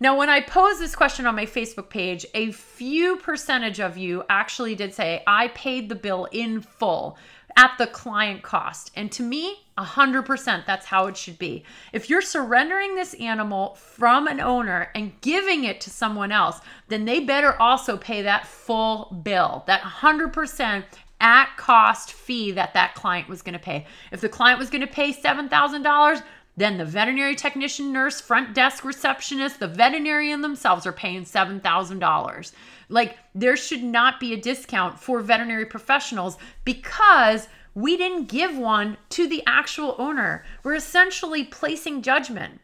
Now, 0.03 0.17
when 0.17 0.31
I 0.31 0.41
posed 0.41 0.81
this 0.81 0.97
question 0.97 1.27
on 1.27 1.37
my 1.37 1.45
Facebook 1.45 1.91
page, 1.91 2.25
a 2.33 2.53
few 2.53 3.17
percentage 3.17 3.81
of 3.81 3.99
you 3.99 4.25
actually 4.31 4.75
did 4.75 4.95
say, 4.95 5.23
I 5.27 5.49
paid 5.49 5.91
the 5.91 5.95
bill 5.95 6.27
in 6.33 6.63
full 6.63 7.19
at 7.55 7.73
the 7.77 7.87
client 7.87 8.43
cost. 8.43 8.93
And 8.97 9.13
to 9.13 9.23
me, 9.23 9.59
100% 9.77 10.65
that's 10.65 10.87
how 10.87 11.07
it 11.07 11.19
should 11.19 11.39
be. 11.39 11.65
If 11.93 12.09
you're 12.09 12.23
surrendering 12.23 12.95
this 12.95 13.13
animal 13.15 13.75
from 13.75 14.27
an 14.27 14.41
owner 14.41 14.91
and 14.95 15.21
giving 15.21 15.65
it 15.65 15.83
to 15.83 15.91
someone 15.91 16.33
else, 16.33 16.61
then 16.89 17.05
they 17.05 17.21
better 17.21 17.61
also 17.61 17.99
pay 17.99 18.23
that 18.23 18.47
full 18.47 19.21
bill, 19.23 19.65
that 19.67 19.83
100% 19.83 20.85
at 21.21 21.55
cost 21.59 22.15
fee 22.15 22.53
that 22.53 22.73
that 22.73 22.95
client 22.95 23.29
was 23.29 23.43
going 23.43 23.53
to 23.53 23.59
pay. 23.59 23.87
If 24.11 24.23
the 24.23 24.31
client 24.31 24.59
was 24.59 24.71
going 24.71 24.81
to 24.81 24.87
pay 24.87 25.13
$7,000, 25.13 26.23
then 26.61 26.79
the 26.79 26.85
veterinary 26.85 27.35
technician, 27.35 27.93
nurse, 27.93 28.21
front 28.21 28.55
desk 28.55 28.85
receptionist, 28.85 29.61
the 29.61 29.69
veterinarian 29.69 30.43
themselves 30.43 30.87
are 30.87 30.93
paying 30.93 31.25
$7,000. 31.25 32.53
Like 32.89 33.17
there 33.35 33.57
should 33.57 33.83
not 33.83 34.21
be 34.21 34.33
a 34.33 34.41
discount 34.41 34.99
for 34.99 35.21
veterinary 35.21 35.67
professionals 35.67 36.37
because 36.65 37.49
we 37.75 37.97
didn't 37.97 38.29
give 38.29 38.59
one 38.59 38.97
to 39.11 39.29
the 39.29 39.43
actual 39.47 39.95
owner. 39.99 40.45
We're 40.63 40.75
essentially 40.75 41.45
placing 41.45 42.03
judgment. 42.03 42.61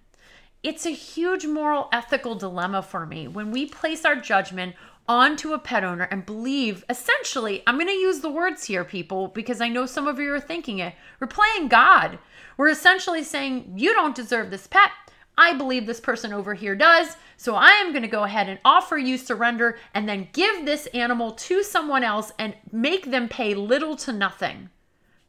It's 0.63 0.85
a 0.85 0.91
huge 0.91 1.47
moral 1.47 1.89
ethical 1.93 2.35
dilemma 2.35 2.83
for 2.83 3.07
me 3.07 3.29
when 3.29 3.53
we 3.53 3.67
place 3.67 4.05
our 4.05 4.17
judgment 4.17 4.75
onto 5.09 5.53
a 5.53 5.59
pet 5.59 5.85
owner 5.85 6.09
and 6.11 6.27
believe 6.27 6.85
essentially, 6.91 7.63
I'm 7.67 7.77
going 7.77 7.87
to 7.87 7.93
use 7.93 8.21
the 8.21 8.31
words 8.31 8.65
here, 8.65 8.85
people, 8.85 9.29
because 9.29 9.61
I 9.61 9.69
know 9.69 9.87
some 9.87 10.09
of 10.09 10.19
you 10.19 10.33
are 10.35 10.41
thinking 10.41 10.81
it. 10.81 10.95
We're 11.21 11.29
playing 11.29 11.69
God. 11.69 12.19
We're 12.57 12.69
essentially 12.69 13.23
saying, 13.23 13.73
You 13.77 13.93
don't 13.93 14.15
deserve 14.15 14.51
this 14.51 14.67
pet. 14.67 14.91
I 15.39 15.55
believe 15.55 15.87
this 15.87 16.01
person 16.01 16.33
over 16.33 16.55
here 16.55 16.75
does. 16.75 17.17
So 17.37 17.55
I 17.55 17.73
am 17.73 17.93
going 17.93 18.03
to 18.03 18.09
go 18.09 18.25
ahead 18.25 18.49
and 18.49 18.59
offer 18.65 18.97
you 18.97 19.19
surrender 19.19 19.79
and 19.93 20.09
then 20.09 20.29
give 20.33 20.65
this 20.65 20.87
animal 20.89 21.33
to 21.33 21.63
someone 21.63 22.03
else 22.03 22.33
and 22.39 22.55
make 22.73 23.11
them 23.11 23.29
pay 23.29 23.55
little 23.55 23.97
to 23.97 24.13
nothing. 24.13 24.71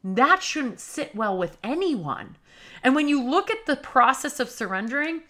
That 0.02 0.42
shouldn't 0.42 0.80
sit 0.80 1.14
well 1.14 1.36
with 1.36 1.58
anyone. 1.62 2.36
And 2.82 2.94
when 2.94 3.08
you 3.08 3.22
look 3.22 3.50
at 3.50 3.66
the 3.66 3.76
process 3.76 4.40
of 4.40 4.48
surrendering, 4.48 5.22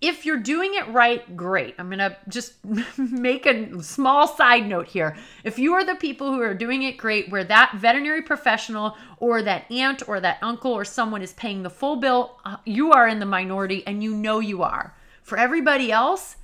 if 0.00 0.26
you're 0.26 0.38
doing 0.38 0.74
it 0.74 0.86
right, 0.88 1.36
great. 1.36 1.74
I'm 1.78 1.88
going 1.88 1.98
to 1.98 2.16
just 2.28 2.54
make 2.98 3.46
a 3.46 3.82
small 3.82 4.28
side 4.28 4.66
note 4.66 4.88
here. 4.88 5.16
If 5.42 5.58
you 5.58 5.72
are 5.72 5.84
the 5.84 5.94
people 5.94 6.32
who 6.32 6.42
are 6.42 6.54
doing 6.54 6.82
it 6.82 6.98
great, 6.98 7.30
where 7.30 7.44
that 7.44 7.72
veterinary 7.76 8.22
professional 8.22 8.96
or 9.18 9.42
that 9.42 9.70
aunt 9.70 10.06
or 10.06 10.20
that 10.20 10.38
uncle 10.42 10.72
or 10.72 10.84
someone 10.84 11.22
is 11.22 11.32
paying 11.32 11.62
the 11.62 11.70
full 11.70 11.96
bill, 11.96 12.38
uh, 12.44 12.56
you 12.64 12.92
are 12.92 13.08
in 13.08 13.20
the 13.20 13.26
minority 13.26 13.86
and 13.86 14.02
you 14.02 14.14
know 14.14 14.38
you 14.38 14.62
are. 14.62 14.94
For 15.22 15.38
everybody 15.38 15.90
else, 15.90 16.36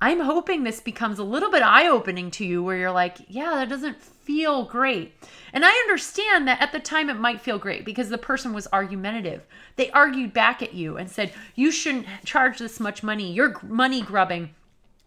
I'm 0.00 0.20
hoping 0.20 0.62
this 0.62 0.80
becomes 0.80 1.18
a 1.18 1.24
little 1.24 1.50
bit 1.50 1.62
eye 1.62 1.88
opening 1.88 2.30
to 2.32 2.44
you 2.44 2.62
where 2.62 2.76
you're 2.76 2.92
like, 2.92 3.18
yeah, 3.26 3.54
that 3.56 3.68
doesn't 3.68 4.00
feel 4.00 4.64
great. 4.64 5.12
And 5.52 5.64
I 5.64 5.70
understand 5.70 6.46
that 6.46 6.60
at 6.60 6.70
the 6.70 6.78
time 6.78 7.10
it 7.10 7.14
might 7.14 7.40
feel 7.40 7.58
great 7.58 7.84
because 7.84 8.08
the 8.08 8.18
person 8.18 8.52
was 8.52 8.68
argumentative. 8.72 9.42
They 9.74 9.90
argued 9.90 10.32
back 10.32 10.62
at 10.62 10.74
you 10.74 10.96
and 10.96 11.10
said, 11.10 11.32
you 11.56 11.72
shouldn't 11.72 12.06
charge 12.24 12.58
this 12.58 12.78
much 12.78 13.02
money. 13.02 13.32
You're 13.32 13.58
money 13.64 14.02
grubbing. 14.02 14.50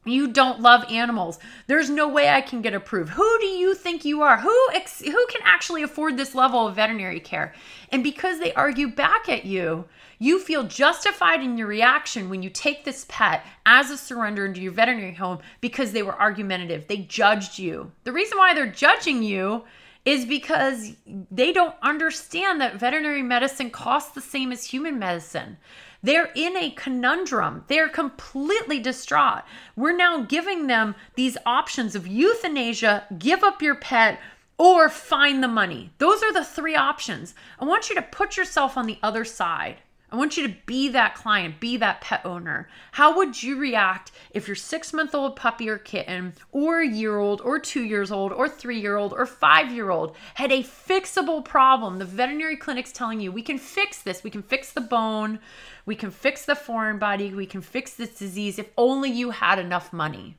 You 0.04 0.28
don't 0.28 0.62
love 0.62 0.84
animals. 0.90 1.38
There's 1.68 1.90
no 1.90 2.08
way 2.08 2.30
I 2.30 2.42
can 2.42 2.62
get 2.62 2.74
approved. 2.74 3.12
Who 3.12 3.38
do 3.40 3.46
you 3.46 3.76
think 3.76 4.04
you 4.04 4.24
are? 4.24 4.38
Who 4.38 4.68
ex- 4.74 5.04
who 5.04 5.26
can 5.28 5.42
actually 5.44 5.84
afford 5.84 6.18
this 6.18 6.34
level 6.34 6.68
of 6.68 6.76
veterinary 6.76 7.20
care? 7.20 7.54
And 7.90 8.04
because 8.04 8.40
they 8.40 8.54
argue 8.54 8.88
back 8.88 9.30
at 9.30 9.46
you, 9.46 9.86
you 10.18 10.40
feel 10.40 10.64
justified 10.64 11.44
in 11.44 11.58
your 11.58 11.68
reaction 11.68 12.30
when 12.30 12.42
you 12.42 12.50
take 12.50 12.84
this 12.84 13.06
pet 13.10 13.46
as 13.66 13.92
a 13.92 13.98
surrender 13.98 14.46
into 14.46 14.62
your 14.62 14.72
veterinary 14.72 15.14
home 15.14 15.40
because 15.62 15.92
they 15.92 16.04
were 16.04 16.20
argumentative. 16.20 16.88
They 16.88 16.98
judged 16.98 17.60
you. 17.60 17.92
The 18.04 18.12
reason 18.12 18.38
why 18.38 18.54
they're 18.54 18.68
judging 18.68 19.22
you 19.22 19.66
is 20.04 20.26
because 20.26 20.94
they 21.30 21.52
don't 21.52 21.76
understand 21.84 22.60
that 22.60 22.80
veterinary 22.80 23.22
medicine 23.22 23.70
costs 23.70 24.14
the 24.14 24.22
same 24.22 24.52
as 24.52 24.66
human 24.66 24.98
medicine. 24.98 25.58
They're 26.04 26.32
in 26.36 26.58
a 26.58 26.72
conundrum. 26.72 27.64
They're 27.68 27.90
completely 27.90 28.80
distraught. 28.80 29.44
We're 29.76 29.96
now 29.96 30.24
giving 30.24 30.68
them 30.68 30.96
these 31.16 31.38
options 31.46 31.96
of 31.96 32.08
euthanasia, 32.08 33.06
give 33.20 33.44
up 33.44 33.62
your 33.62 33.76
pet, 33.76 34.20
or 34.58 34.90
find 34.90 35.44
the 35.44 35.48
money. 35.48 35.92
Those 35.98 36.22
are 36.24 36.34
the 36.34 36.46
three 36.46 36.76
options. 36.76 37.34
I 37.60 37.66
want 37.66 37.90
you 37.90 37.96
to 37.96 38.02
put 38.02 38.38
yourself 38.38 38.78
on 38.78 38.86
the 38.86 39.00
other 39.02 39.26
side. 39.26 39.78
I 40.12 40.18
want 40.18 40.36
you 40.36 40.46
to 40.46 40.54
be 40.66 40.90
that 40.90 41.16
client, 41.16 41.62
be 41.62 41.78
that 41.78 42.02
pet 42.02 42.26
owner. 42.26 42.68
How 42.92 43.16
would 43.16 43.42
you 43.42 43.58
react 43.58 44.12
if 44.32 44.46
your 44.46 44.56
six 44.56 44.92
month 44.92 45.16
old 45.16 45.38
puppy 45.38 45.70
or 45.70 45.78
kitten, 45.78 46.34
or 46.52 46.82
a 46.82 46.88
year 46.88 47.18
old, 47.18 47.40
or 47.40 47.60
two 47.60 47.84
years 47.84 48.12
old, 48.12 48.34
or 48.34 48.50
three 48.50 48.78
year 48.78 48.98
old, 48.98 49.14
or 49.14 49.26
five 49.26 49.72
year 49.72 49.90
old 49.90 50.18
had 50.34 50.52
a 50.52 50.64
fixable 50.64 51.46
problem? 51.46 51.98
The 51.98 52.04
veterinary 52.04 52.58
clinic's 52.58 52.92
telling 52.92 53.22
you 53.22 53.32
we 53.32 53.42
can 53.42 53.58
fix 53.58 54.02
this, 54.02 54.22
we 54.22 54.30
can 54.30 54.44
fix 54.44 54.74
the 54.74 54.82
bone, 54.82 55.40
we 55.86 55.96
can 55.96 56.12
fix 56.12 56.44
the 56.44 56.56
foreign 56.56 57.00
body, 57.00 57.34
we 57.34 57.46
can 57.46 57.62
fix 57.62 57.94
this 57.94 58.18
disease 58.18 58.60
if 58.60 58.70
only 58.78 59.10
you 59.10 59.30
had 59.30 59.60
enough 59.60 59.94
money. 59.94 60.36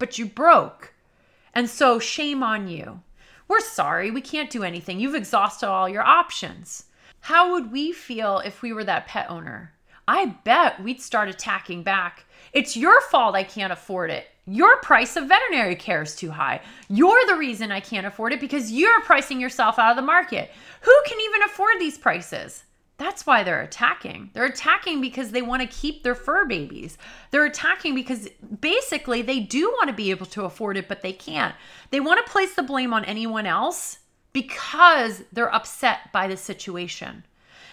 But 0.00 0.18
you 0.18 0.26
broke. 0.26 0.92
And 1.54 1.70
so 1.70 2.00
shame 2.00 2.42
on 2.42 2.66
you. 2.66 3.02
We're 3.46 3.60
sorry, 3.60 4.10
we 4.10 4.20
can't 4.22 4.50
do 4.50 4.64
anything. 4.64 4.98
You've 4.98 5.14
exhausted 5.14 5.68
all 5.68 5.88
your 5.88 6.02
options. 6.02 6.86
How 7.20 7.52
would 7.52 7.72
we 7.72 7.92
feel 7.92 8.38
if 8.38 8.62
we 8.62 8.72
were 8.72 8.84
that 8.84 9.06
pet 9.06 9.26
owner? 9.30 9.74
I 10.06 10.36
bet 10.44 10.82
we'd 10.82 11.02
start 11.02 11.28
attacking 11.28 11.82
back. 11.82 12.24
It's 12.52 12.76
your 12.76 13.00
fault 13.02 13.34
I 13.34 13.44
can't 13.44 13.72
afford 13.72 14.10
it. 14.10 14.26
Your 14.46 14.80
price 14.80 15.16
of 15.16 15.28
veterinary 15.28 15.76
care 15.76 16.00
is 16.00 16.16
too 16.16 16.30
high. 16.30 16.62
You're 16.88 17.26
the 17.26 17.36
reason 17.36 17.70
I 17.70 17.80
can't 17.80 18.06
afford 18.06 18.32
it 18.32 18.40
because 18.40 18.72
you're 18.72 19.02
pricing 19.02 19.38
yourself 19.38 19.78
out 19.78 19.90
of 19.90 19.96
the 19.96 20.02
market. 20.02 20.50
Who 20.80 20.94
can 21.06 21.20
even 21.20 21.42
afford 21.42 21.74
these 21.78 21.98
prices? 21.98 22.64
That's 22.96 23.26
why 23.26 23.44
they're 23.44 23.60
attacking. 23.60 24.30
They're 24.32 24.46
attacking 24.46 25.02
because 25.02 25.30
they 25.30 25.42
want 25.42 25.60
to 25.62 25.68
keep 25.68 26.02
their 26.02 26.14
fur 26.14 26.46
babies. 26.46 26.96
They're 27.30 27.44
attacking 27.44 27.94
because 27.94 28.28
basically 28.60 29.20
they 29.20 29.40
do 29.40 29.68
want 29.68 29.88
to 29.88 29.94
be 29.94 30.10
able 30.10 30.26
to 30.26 30.44
afford 30.44 30.78
it, 30.78 30.88
but 30.88 31.02
they 31.02 31.12
can't. 31.12 31.54
They 31.90 32.00
want 32.00 32.24
to 32.24 32.32
place 32.32 32.54
the 32.54 32.62
blame 32.62 32.94
on 32.94 33.04
anyone 33.04 33.46
else 33.46 33.98
because 34.42 35.24
they're 35.32 35.52
upset 35.52 36.12
by 36.12 36.28
the 36.28 36.36
situation. 36.36 37.24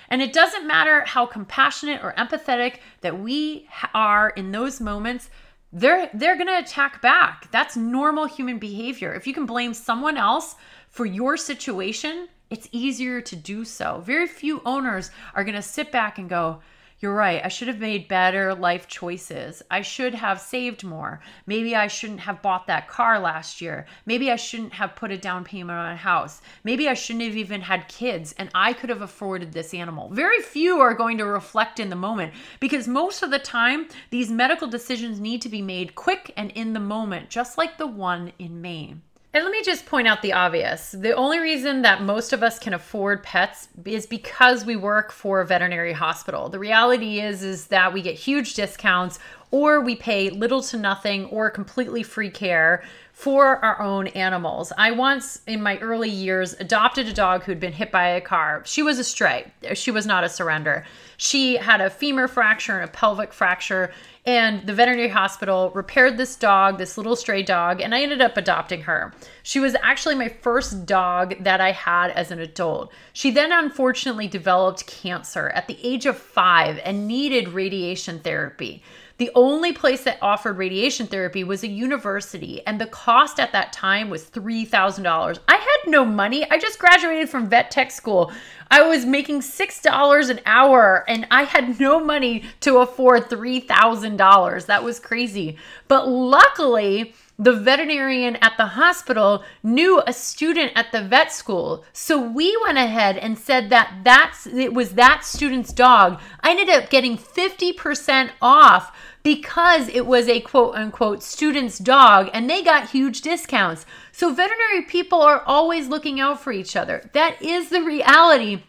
And 0.09 0.21
it 0.21 0.33
doesn't 0.33 0.67
matter 0.67 1.03
how 1.05 1.25
compassionate 1.27 2.03
or 2.03 2.13
empathetic 2.17 2.77
that 3.01 3.19
we 3.19 3.67
are 3.93 4.29
in 4.31 4.51
those 4.51 4.81
moments, 4.81 5.29
they're 5.71 6.09
they're 6.13 6.35
going 6.35 6.47
to 6.47 6.59
attack 6.59 7.01
back. 7.01 7.51
That's 7.51 7.75
normal 7.77 8.25
human 8.25 8.57
behavior. 8.57 9.13
If 9.13 9.27
you 9.27 9.33
can 9.33 9.45
blame 9.45 9.73
someone 9.73 10.17
else 10.17 10.55
for 10.89 11.05
your 11.05 11.37
situation, 11.37 12.29
it's 12.49 12.69
easier 12.71 13.21
to 13.21 13.35
do 13.35 13.63
so. 13.65 14.01
Very 14.03 14.27
few 14.27 14.61
owners 14.65 15.11
are 15.35 15.43
going 15.43 15.55
to 15.55 15.61
sit 15.61 15.91
back 15.91 16.17
and 16.17 16.29
go, 16.29 16.61
you're 16.99 17.13
right. 17.13 17.43
I 17.43 17.49
should 17.49 17.67
have 17.67 17.79
made 17.79 18.07
better 18.07 18.55
life 18.55 18.87
choices. 18.87 19.61
I 19.69 19.81
should 19.81 20.15
have 20.15 20.39
saved 20.39 20.83
more. 20.83 21.19
Maybe 21.45 21.75
I 21.75 21.87
shouldn't 21.87 22.21
have 22.21 22.41
bought 22.41 22.67
that 22.67 22.87
car 22.87 23.19
last 23.19 23.59
year. 23.59 23.85
Maybe 24.05 24.31
I 24.31 24.37
shouldn't 24.37 24.73
have 24.73 24.95
put 24.95 25.11
a 25.11 25.17
down 25.17 25.43
payment 25.43 25.77
on 25.77 25.91
a 25.91 25.97
house. 25.97 26.41
Maybe 26.63 26.87
I 26.87 26.93
shouldn't 26.93 27.25
have 27.25 27.35
even 27.35 27.61
had 27.61 27.89
kids 27.89 28.33
and 28.37 28.49
I 28.55 28.71
could 28.71 28.89
have 28.89 29.01
afforded 29.01 29.51
this 29.51 29.73
animal. 29.73 30.09
Very 30.09 30.41
few 30.41 30.79
are 30.79 30.93
going 30.93 31.17
to 31.17 31.25
reflect 31.25 31.81
in 31.81 31.89
the 31.89 31.97
moment 31.97 32.33
because 32.61 32.87
most 32.87 33.23
of 33.23 33.29
the 33.29 33.39
time, 33.39 33.87
these 34.09 34.31
medical 34.31 34.67
decisions 34.67 35.19
need 35.19 35.41
to 35.41 35.49
be 35.49 35.61
made 35.61 35.95
quick 35.95 36.31
and 36.37 36.49
in 36.51 36.71
the 36.71 36.79
moment, 36.79 37.29
just 37.29 37.57
like 37.57 37.77
the 37.77 37.87
one 37.87 38.31
in 38.39 38.61
Maine. 38.61 39.01
And 39.35 39.43
let 39.43 39.51
me 39.51 39.61
just 39.63 39.85
point 39.85 40.07
out 40.07 40.21
the 40.21 40.31
obvious. 40.31 40.93
The 40.93 41.11
only 41.11 41.39
reason 41.39 41.81
that 41.81 42.01
most 42.01 42.31
of 42.31 42.41
us 42.41 42.57
can 42.57 42.73
afford 42.73 43.21
pets 43.21 43.67
is 43.83 44.05
because 44.05 44.63
we 44.63 44.77
work 44.77 45.11
for 45.11 45.41
a 45.41 45.45
veterinary 45.45 45.91
hospital. 45.91 46.47
The 46.47 46.57
reality 46.57 47.19
is 47.19 47.43
is 47.43 47.67
that 47.67 47.91
we 47.91 48.01
get 48.01 48.15
huge 48.15 48.53
discounts 48.53 49.19
or 49.51 49.81
we 49.81 49.97
pay 49.97 50.29
little 50.29 50.61
to 50.63 50.77
nothing 50.77 51.25
or 51.25 51.49
completely 51.49 52.01
free 52.01 52.29
care 52.29 52.81
for 53.11 53.57
our 53.57 53.81
own 53.81 54.07
animals. 54.07 54.71
I 54.77 54.91
once, 54.91 55.41
in 55.47 55.61
my 55.61 55.79
early 55.79 56.09
years, 56.09 56.53
adopted 56.53 57.07
a 57.07 57.13
dog 57.13 57.43
who'd 57.43 57.59
been 57.59 57.73
hit 57.73 57.91
by 57.91 58.07
a 58.07 58.21
car. 58.21 58.63
She 58.65 58.83
was 58.83 58.99
a 58.99 59.03
stray, 59.03 59.51
she 59.73 59.91
was 59.91 60.05
not 60.05 60.23
a 60.23 60.29
surrender. 60.29 60.85
She 61.17 61.55
had 61.55 61.81
a 61.81 61.89
femur 61.89 62.29
fracture 62.29 62.79
and 62.79 62.89
a 62.89 62.91
pelvic 62.91 63.33
fracture. 63.33 63.93
And 64.25 64.65
the 64.65 64.73
veterinary 64.73 65.09
hospital 65.09 65.69
repaired 65.75 66.17
this 66.17 66.35
dog, 66.35 66.79
this 66.79 66.97
little 66.97 67.15
stray 67.15 67.43
dog, 67.43 67.79
and 67.79 67.93
I 67.93 68.01
ended 68.01 68.21
up 68.21 68.37
adopting 68.37 68.81
her. 68.81 69.13
She 69.43 69.59
was 69.59 69.75
actually 69.83 70.15
my 70.15 70.29
first 70.29 70.87
dog 70.87 71.43
that 71.43 71.61
I 71.61 71.71
had 71.71 72.09
as 72.09 72.31
an 72.31 72.39
adult. 72.39 72.91
She 73.13 73.29
then 73.29 73.51
unfortunately 73.51 74.27
developed 74.27 74.87
cancer 74.87 75.49
at 75.49 75.67
the 75.67 75.77
age 75.83 76.07
of 76.07 76.17
five 76.17 76.79
and 76.83 77.07
needed 77.07 77.49
radiation 77.49 78.19
therapy. 78.19 78.81
The 79.17 79.31
only 79.33 79.71
place 79.71 80.03
that 80.03 80.17
offered 80.21 80.57
radiation 80.57 81.07
therapy 81.07 81.43
was 81.43 81.63
a 81.63 81.67
university, 81.67 82.61
and 82.67 82.81
the 82.81 82.85
cost 82.85 83.39
at 83.39 83.53
that 83.53 83.71
time 83.71 84.09
was 84.09 84.25
$3,000. 84.25 85.39
I 85.47 85.55
had 85.55 85.89
no 85.89 86.03
money. 86.03 86.49
I 86.51 86.57
just 86.57 86.79
graduated 86.79 87.29
from 87.29 87.47
vet 87.47 87.71
tech 87.71 87.91
school. 87.91 88.33
I 88.69 88.81
was 88.81 89.05
making 89.05 89.39
$6 89.39 90.29
an 90.29 90.41
hour, 90.45 91.05
and 91.07 91.27
I 91.31 91.43
had 91.43 91.79
no 91.79 91.99
money 91.99 92.43
to 92.61 92.79
afford 92.79 93.29
$3,000. 93.29 94.65
That 94.65 94.83
was 94.83 94.99
crazy. 94.99 95.57
But 95.87 96.09
luckily, 96.09 97.13
the 97.37 97.53
veterinarian 97.53 98.37
at 98.37 98.53
the 98.57 98.65
hospital 98.65 99.43
knew 99.61 100.01
a 100.07 100.13
student 100.13 100.71
at 100.75 100.91
the 100.91 101.01
vet 101.01 101.31
school. 101.31 101.83
So 101.91 102.19
we 102.19 102.57
went 102.63 102.77
ahead 102.77 103.17
and 103.17 103.37
said 103.37 103.69
that 103.69 104.01
that's 104.03 104.47
it 104.47 104.73
was 104.73 104.91
that 104.91 105.25
student's 105.25 105.73
dog. 105.73 106.19
I 106.41 106.51
ended 106.51 106.69
up 106.69 106.89
getting 106.89 107.17
50% 107.17 108.31
off 108.41 108.95
because 109.21 109.89
it 109.89 110.05
was 110.05 110.29
a 110.29 110.39
quote 110.39 110.75
unquote 110.75 111.23
student's 111.23 111.77
dog 111.77 112.29
and 112.33 112.49
they 112.49 112.63
got 112.63 112.91
huge 112.91 113.21
discounts. 113.21 113.85
So 114.11 114.33
veterinary 114.33 114.83
people 114.83 115.21
are 115.21 115.43
always 115.45 115.89
looking 115.89 116.19
out 116.21 116.39
for 116.39 116.53
each 116.53 116.75
other. 116.75 117.09
That 117.13 117.41
is 117.41 117.69
the 117.69 117.83
reality 117.83 118.63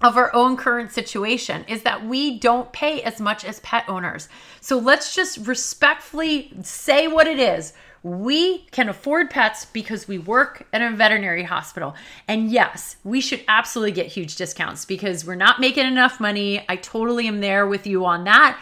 of 0.00 0.16
our 0.16 0.34
own 0.34 0.56
current 0.56 0.92
situation 0.92 1.64
is 1.68 1.82
that 1.82 2.06
we 2.06 2.38
don't 2.38 2.72
pay 2.72 3.02
as 3.02 3.20
much 3.20 3.44
as 3.44 3.60
pet 3.60 3.84
owners. 3.88 4.28
So 4.60 4.78
let's 4.78 5.14
just 5.14 5.38
respectfully 5.46 6.52
say 6.62 7.08
what 7.08 7.26
it 7.26 7.38
is 7.38 7.72
we 8.02 8.58
can 8.70 8.88
afford 8.88 9.30
pets 9.30 9.64
because 9.66 10.06
we 10.06 10.18
work 10.18 10.66
at 10.72 10.82
a 10.82 10.94
veterinary 10.94 11.42
hospital. 11.42 11.94
And 12.26 12.50
yes, 12.50 12.96
we 13.04 13.20
should 13.20 13.42
absolutely 13.48 13.92
get 13.92 14.06
huge 14.06 14.36
discounts 14.36 14.84
because 14.84 15.24
we're 15.24 15.34
not 15.34 15.60
making 15.60 15.86
enough 15.86 16.20
money. 16.20 16.64
I 16.68 16.76
totally 16.76 17.26
am 17.26 17.40
there 17.40 17.66
with 17.66 17.86
you 17.86 18.04
on 18.04 18.24
that. 18.24 18.58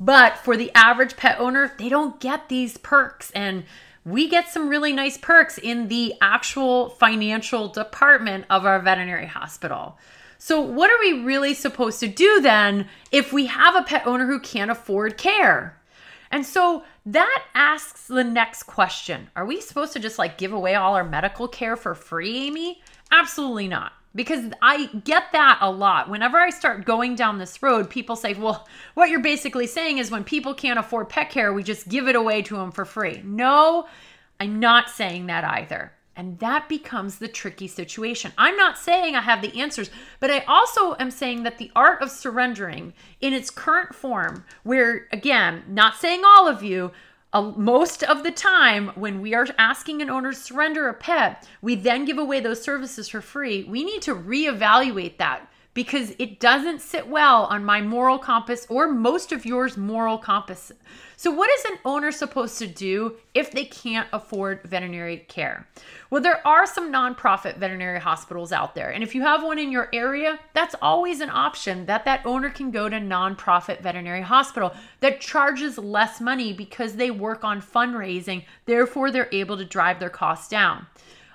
But 0.00 0.38
for 0.38 0.56
the 0.56 0.72
average 0.74 1.16
pet 1.16 1.38
owner, 1.38 1.74
they 1.78 1.88
don't 1.88 2.18
get 2.20 2.48
these 2.48 2.78
perks. 2.78 3.30
And 3.32 3.64
we 4.04 4.28
get 4.28 4.48
some 4.48 4.68
really 4.68 4.92
nice 4.92 5.18
perks 5.18 5.58
in 5.58 5.88
the 5.88 6.14
actual 6.22 6.88
financial 6.90 7.68
department 7.68 8.46
of 8.48 8.64
our 8.64 8.80
veterinary 8.80 9.26
hospital. 9.26 9.98
So, 10.38 10.58
what 10.58 10.90
are 10.90 10.98
we 11.00 11.22
really 11.22 11.52
supposed 11.52 12.00
to 12.00 12.08
do 12.08 12.40
then 12.40 12.88
if 13.12 13.30
we 13.30 13.44
have 13.46 13.76
a 13.76 13.82
pet 13.82 14.06
owner 14.06 14.26
who 14.26 14.40
can't 14.40 14.70
afford 14.70 15.18
care? 15.18 15.76
And 16.30 16.46
so 16.46 16.84
that 17.06 17.44
asks 17.54 18.06
the 18.06 18.24
next 18.24 18.64
question 18.64 19.30
Are 19.34 19.44
we 19.44 19.60
supposed 19.60 19.92
to 19.94 19.98
just 19.98 20.18
like 20.18 20.38
give 20.38 20.52
away 20.52 20.74
all 20.74 20.94
our 20.94 21.04
medical 21.04 21.48
care 21.48 21.76
for 21.76 21.94
free, 21.94 22.46
Amy? 22.46 22.82
Absolutely 23.10 23.68
not. 23.68 23.92
Because 24.14 24.50
I 24.60 24.86
get 25.04 25.30
that 25.32 25.58
a 25.60 25.70
lot. 25.70 26.08
Whenever 26.08 26.38
I 26.38 26.50
start 26.50 26.84
going 26.84 27.14
down 27.14 27.38
this 27.38 27.62
road, 27.62 27.88
people 27.88 28.16
say, 28.16 28.34
well, 28.34 28.66
what 28.94 29.08
you're 29.08 29.20
basically 29.20 29.68
saying 29.68 29.98
is 29.98 30.10
when 30.10 30.24
people 30.24 30.52
can't 30.52 30.80
afford 30.80 31.08
pet 31.08 31.30
care, 31.30 31.52
we 31.52 31.62
just 31.62 31.88
give 31.88 32.08
it 32.08 32.16
away 32.16 32.42
to 32.42 32.56
them 32.56 32.72
for 32.72 32.84
free. 32.84 33.22
No, 33.24 33.86
I'm 34.40 34.58
not 34.58 34.90
saying 34.90 35.26
that 35.26 35.44
either. 35.44 35.92
And 36.16 36.38
that 36.40 36.68
becomes 36.68 37.18
the 37.18 37.28
tricky 37.28 37.66
situation. 37.68 38.32
I'm 38.36 38.56
not 38.56 38.76
saying 38.76 39.14
I 39.14 39.22
have 39.22 39.42
the 39.42 39.58
answers, 39.60 39.90
but 40.18 40.30
I 40.30 40.40
also 40.40 40.94
am 40.98 41.10
saying 41.10 41.44
that 41.44 41.58
the 41.58 41.70
art 41.74 42.02
of 42.02 42.10
surrendering 42.10 42.92
in 43.20 43.32
its 43.32 43.50
current 43.50 43.94
form, 43.94 44.44
where 44.62 45.08
again, 45.12 45.62
not 45.68 45.96
saying 45.96 46.22
all 46.24 46.48
of 46.48 46.62
you, 46.62 46.92
uh, 47.32 47.52
most 47.56 48.02
of 48.02 48.24
the 48.24 48.32
time 48.32 48.88
when 48.96 49.20
we 49.20 49.34
are 49.34 49.46
asking 49.56 50.02
an 50.02 50.10
owner 50.10 50.32
to 50.32 50.36
surrender 50.36 50.88
a 50.88 50.94
pet, 50.94 51.46
we 51.62 51.76
then 51.76 52.04
give 52.04 52.18
away 52.18 52.40
those 52.40 52.62
services 52.62 53.08
for 53.08 53.20
free. 53.20 53.62
We 53.64 53.84
need 53.84 54.02
to 54.02 54.14
reevaluate 54.14 55.18
that 55.18 55.48
because 55.72 56.14
it 56.18 56.40
doesn't 56.40 56.80
sit 56.80 57.06
well 57.06 57.44
on 57.44 57.64
my 57.64 57.80
moral 57.80 58.18
compass 58.18 58.66
or 58.68 58.88
most 58.88 59.30
of 59.32 59.46
yours 59.46 59.76
moral 59.76 60.18
compass. 60.18 60.72
So, 61.16 61.30
what 61.30 61.50
is 61.50 61.64
an 61.66 61.78
owner 61.84 62.10
supposed 62.12 62.58
to 62.58 62.66
do 62.66 63.16
if 63.34 63.52
they 63.52 63.66
can't 63.66 64.08
afford 64.12 64.62
veterinary 64.64 65.18
care? 65.28 65.68
Well, 66.08 66.22
there 66.22 66.44
are 66.46 66.66
some 66.66 66.90
nonprofit 66.90 67.58
veterinary 67.58 68.00
hospitals 68.00 68.52
out 68.52 68.74
there. 68.74 68.90
And 68.90 69.04
if 69.04 69.14
you 69.14 69.22
have 69.22 69.44
one 69.44 69.58
in 69.58 69.70
your 69.70 69.90
area, 69.92 70.40
that's 70.54 70.74
always 70.80 71.20
an 71.20 71.30
option 71.30 71.86
that 71.86 72.04
that 72.06 72.24
owner 72.24 72.50
can 72.50 72.70
go 72.70 72.88
to 72.88 72.96
nonprofit 72.96 73.80
veterinary 73.82 74.22
hospital 74.22 74.72
that 75.00 75.20
charges 75.20 75.78
less 75.78 76.20
money 76.20 76.52
because 76.52 76.96
they 76.96 77.10
work 77.10 77.44
on 77.44 77.62
fundraising. 77.62 78.44
Therefore, 78.64 79.10
they're 79.10 79.28
able 79.30 79.56
to 79.58 79.64
drive 79.64 80.00
their 80.00 80.10
costs 80.10 80.48
down. 80.48 80.86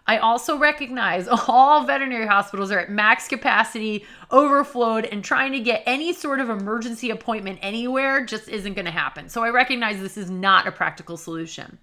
I 0.07 0.17
also 0.17 0.57
recognize 0.57 1.27
all 1.47 1.83
veterinary 1.83 2.27
hospitals 2.27 2.71
are 2.71 2.79
at 2.79 2.91
max 2.91 3.27
capacity, 3.27 4.05
overflowed, 4.31 5.05
and 5.05 5.23
trying 5.23 5.51
to 5.53 5.59
get 5.59 5.83
any 5.85 6.13
sort 6.13 6.39
of 6.39 6.49
emergency 6.49 7.09
appointment 7.09 7.59
anywhere 7.61 8.25
just 8.25 8.47
isn't 8.47 8.73
going 8.73 8.85
to 8.85 8.91
happen. 8.91 9.29
So 9.29 9.43
I 9.43 9.49
recognize 9.49 9.99
this 9.99 10.17
is 10.17 10.29
not 10.29 10.67
a 10.67 10.71
practical 10.71 11.17
solution. 11.17 11.79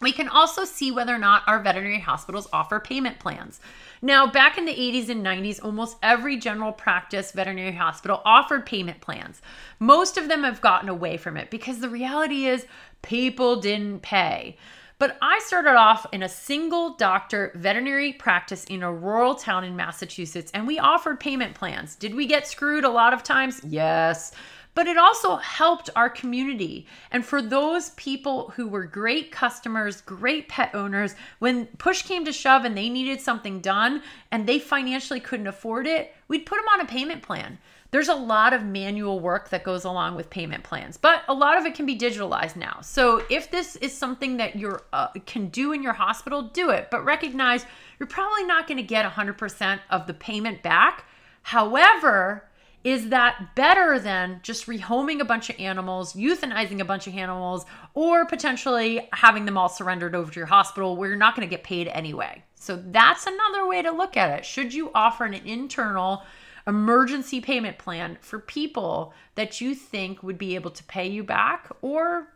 We 0.00 0.12
can 0.12 0.28
also 0.28 0.64
see 0.64 0.90
whether 0.90 1.14
or 1.14 1.18
not 1.18 1.42
our 1.46 1.62
veterinary 1.62 2.00
hospitals 2.00 2.48
offer 2.54 2.80
payment 2.80 3.18
plans. 3.18 3.60
Now, 4.00 4.26
back 4.26 4.56
in 4.56 4.64
the 4.64 4.72
80s 4.72 5.10
and 5.10 5.24
90s, 5.24 5.62
almost 5.62 5.98
every 6.02 6.38
general 6.38 6.72
practice 6.72 7.32
veterinary 7.32 7.72
hospital 7.72 8.22
offered 8.24 8.64
payment 8.64 9.02
plans. 9.02 9.42
Most 9.78 10.16
of 10.16 10.28
them 10.28 10.42
have 10.42 10.62
gotten 10.62 10.88
away 10.88 11.18
from 11.18 11.36
it 11.36 11.50
because 11.50 11.80
the 11.80 11.90
reality 11.90 12.46
is 12.46 12.64
people 13.02 13.60
didn't 13.60 14.00
pay. 14.00 14.56
But 15.00 15.16
I 15.22 15.38
started 15.46 15.76
off 15.76 16.06
in 16.12 16.22
a 16.22 16.28
single 16.28 16.90
doctor 16.90 17.52
veterinary 17.54 18.12
practice 18.12 18.64
in 18.64 18.82
a 18.82 18.92
rural 18.92 19.34
town 19.34 19.64
in 19.64 19.74
Massachusetts, 19.74 20.50
and 20.52 20.66
we 20.66 20.78
offered 20.78 21.18
payment 21.18 21.54
plans. 21.54 21.96
Did 21.96 22.14
we 22.14 22.26
get 22.26 22.46
screwed 22.46 22.84
a 22.84 22.90
lot 22.90 23.14
of 23.14 23.22
times? 23.22 23.62
Yes. 23.66 24.32
But 24.74 24.86
it 24.86 24.96
also 24.96 25.36
helped 25.36 25.90
our 25.96 26.08
community. 26.08 26.86
And 27.10 27.24
for 27.24 27.42
those 27.42 27.90
people 27.90 28.52
who 28.56 28.68
were 28.68 28.84
great 28.84 29.32
customers, 29.32 30.00
great 30.00 30.48
pet 30.48 30.74
owners, 30.74 31.14
when 31.38 31.66
push 31.66 32.02
came 32.02 32.24
to 32.24 32.32
shove 32.32 32.64
and 32.64 32.76
they 32.76 32.88
needed 32.88 33.20
something 33.20 33.60
done 33.60 34.02
and 34.30 34.46
they 34.46 34.58
financially 34.58 35.20
couldn't 35.20 35.48
afford 35.48 35.86
it, 35.86 36.14
we'd 36.28 36.46
put 36.46 36.56
them 36.56 36.68
on 36.72 36.80
a 36.80 36.86
payment 36.86 37.22
plan. 37.22 37.58
There's 37.90 38.08
a 38.08 38.14
lot 38.14 38.52
of 38.52 38.64
manual 38.64 39.18
work 39.18 39.48
that 39.50 39.64
goes 39.64 39.84
along 39.84 40.14
with 40.14 40.30
payment 40.30 40.62
plans, 40.62 40.96
but 40.96 41.22
a 41.26 41.34
lot 41.34 41.58
of 41.58 41.66
it 41.66 41.74
can 41.74 41.86
be 41.86 41.98
digitalized 41.98 42.54
now. 42.54 42.78
So 42.82 43.24
if 43.28 43.50
this 43.50 43.74
is 43.76 43.92
something 43.92 44.36
that 44.36 44.54
you 44.54 44.78
uh, 44.92 45.08
can 45.26 45.48
do 45.48 45.72
in 45.72 45.82
your 45.82 45.94
hospital, 45.94 46.42
do 46.42 46.70
it. 46.70 46.88
But 46.92 47.04
recognize 47.04 47.66
you're 47.98 48.06
probably 48.06 48.44
not 48.44 48.68
going 48.68 48.76
to 48.76 48.84
get 48.84 49.10
100% 49.10 49.80
of 49.90 50.06
the 50.06 50.14
payment 50.14 50.62
back. 50.62 51.04
However, 51.42 52.48
is 52.82 53.10
that 53.10 53.54
better 53.54 53.98
than 53.98 54.40
just 54.42 54.66
rehoming 54.66 55.20
a 55.20 55.24
bunch 55.24 55.50
of 55.50 55.60
animals, 55.60 56.14
euthanizing 56.14 56.80
a 56.80 56.84
bunch 56.84 57.06
of 57.06 57.14
animals, 57.14 57.66
or 57.94 58.24
potentially 58.24 59.08
having 59.12 59.44
them 59.44 59.58
all 59.58 59.68
surrendered 59.68 60.14
over 60.14 60.32
to 60.32 60.40
your 60.40 60.46
hospital 60.46 60.96
where 60.96 61.08
you're 61.08 61.18
not 61.18 61.36
going 61.36 61.46
to 61.46 61.54
get 61.54 61.62
paid 61.62 61.88
anyway? 61.88 62.42
So 62.54 62.82
that's 62.86 63.26
another 63.26 63.66
way 63.66 63.82
to 63.82 63.90
look 63.90 64.16
at 64.16 64.38
it. 64.38 64.44
Should 64.44 64.72
you 64.72 64.90
offer 64.94 65.24
an 65.24 65.34
internal 65.34 66.22
emergency 66.66 67.40
payment 67.40 67.78
plan 67.78 68.18
for 68.20 68.38
people 68.38 69.12
that 69.34 69.60
you 69.60 69.74
think 69.74 70.22
would 70.22 70.38
be 70.38 70.54
able 70.54 70.70
to 70.70 70.84
pay 70.84 71.08
you 71.08 71.24
back? 71.24 71.68
Or 71.82 72.28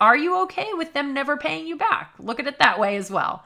are 0.00 0.16
you 0.16 0.42
okay 0.42 0.68
with 0.74 0.92
them 0.92 1.12
never 1.12 1.36
paying 1.36 1.66
you 1.66 1.76
back? 1.76 2.14
Look 2.18 2.40
at 2.40 2.46
it 2.46 2.58
that 2.58 2.78
way 2.78 2.96
as 2.96 3.10
well. 3.10 3.44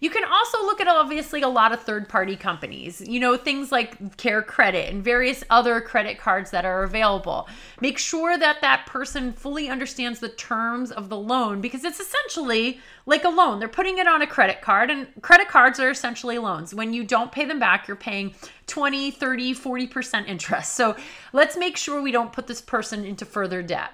You 0.00 0.10
can 0.10 0.24
also 0.24 0.58
look 0.62 0.80
at 0.80 0.88
obviously 0.88 1.42
a 1.42 1.48
lot 1.48 1.72
of 1.72 1.82
third 1.82 2.08
party 2.08 2.36
companies, 2.36 3.00
you 3.00 3.20
know, 3.20 3.36
things 3.36 3.72
like 3.72 4.16
Care 4.16 4.42
Credit 4.42 4.92
and 4.92 5.02
various 5.02 5.44
other 5.50 5.80
credit 5.80 6.18
cards 6.18 6.50
that 6.50 6.64
are 6.64 6.82
available. 6.82 7.48
Make 7.80 7.98
sure 7.98 8.36
that 8.36 8.60
that 8.60 8.86
person 8.86 9.32
fully 9.32 9.68
understands 9.68 10.20
the 10.20 10.28
terms 10.28 10.90
of 10.90 11.08
the 11.08 11.16
loan 11.16 11.60
because 11.60 11.84
it's 11.84 12.00
essentially 12.00 12.80
like 13.06 13.24
a 13.24 13.28
loan. 13.28 13.58
They're 13.58 13.68
putting 13.68 13.98
it 13.98 14.06
on 14.06 14.22
a 14.22 14.26
credit 14.26 14.60
card, 14.60 14.90
and 14.90 15.08
credit 15.22 15.48
cards 15.48 15.78
are 15.78 15.90
essentially 15.90 16.38
loans. 16.38 16.74
When 16.74 16.92
you 16.92 17.04
don't 17.04 17.32
pay 17.32 17.44
them 17.44 17.58
back, 17.58 17.86
you're 17.86 17.96
paying 17.96 18.34
20, 18.66 19.10
30, 19.10 19.54
40% 19.54 20.26
interest. 20.26 20.74
So 20.74 20.96
let's 21.32 21.56
make 21.56 21.76
sure 21.76 22.00
we 22.00 22.12
don't 22.12 22.32
put 22.32 22.46
this 22.46 22.60
person 22.60 23.04
into 23.04 23.24
further 23.24 23.62
debt. 23.62 23.90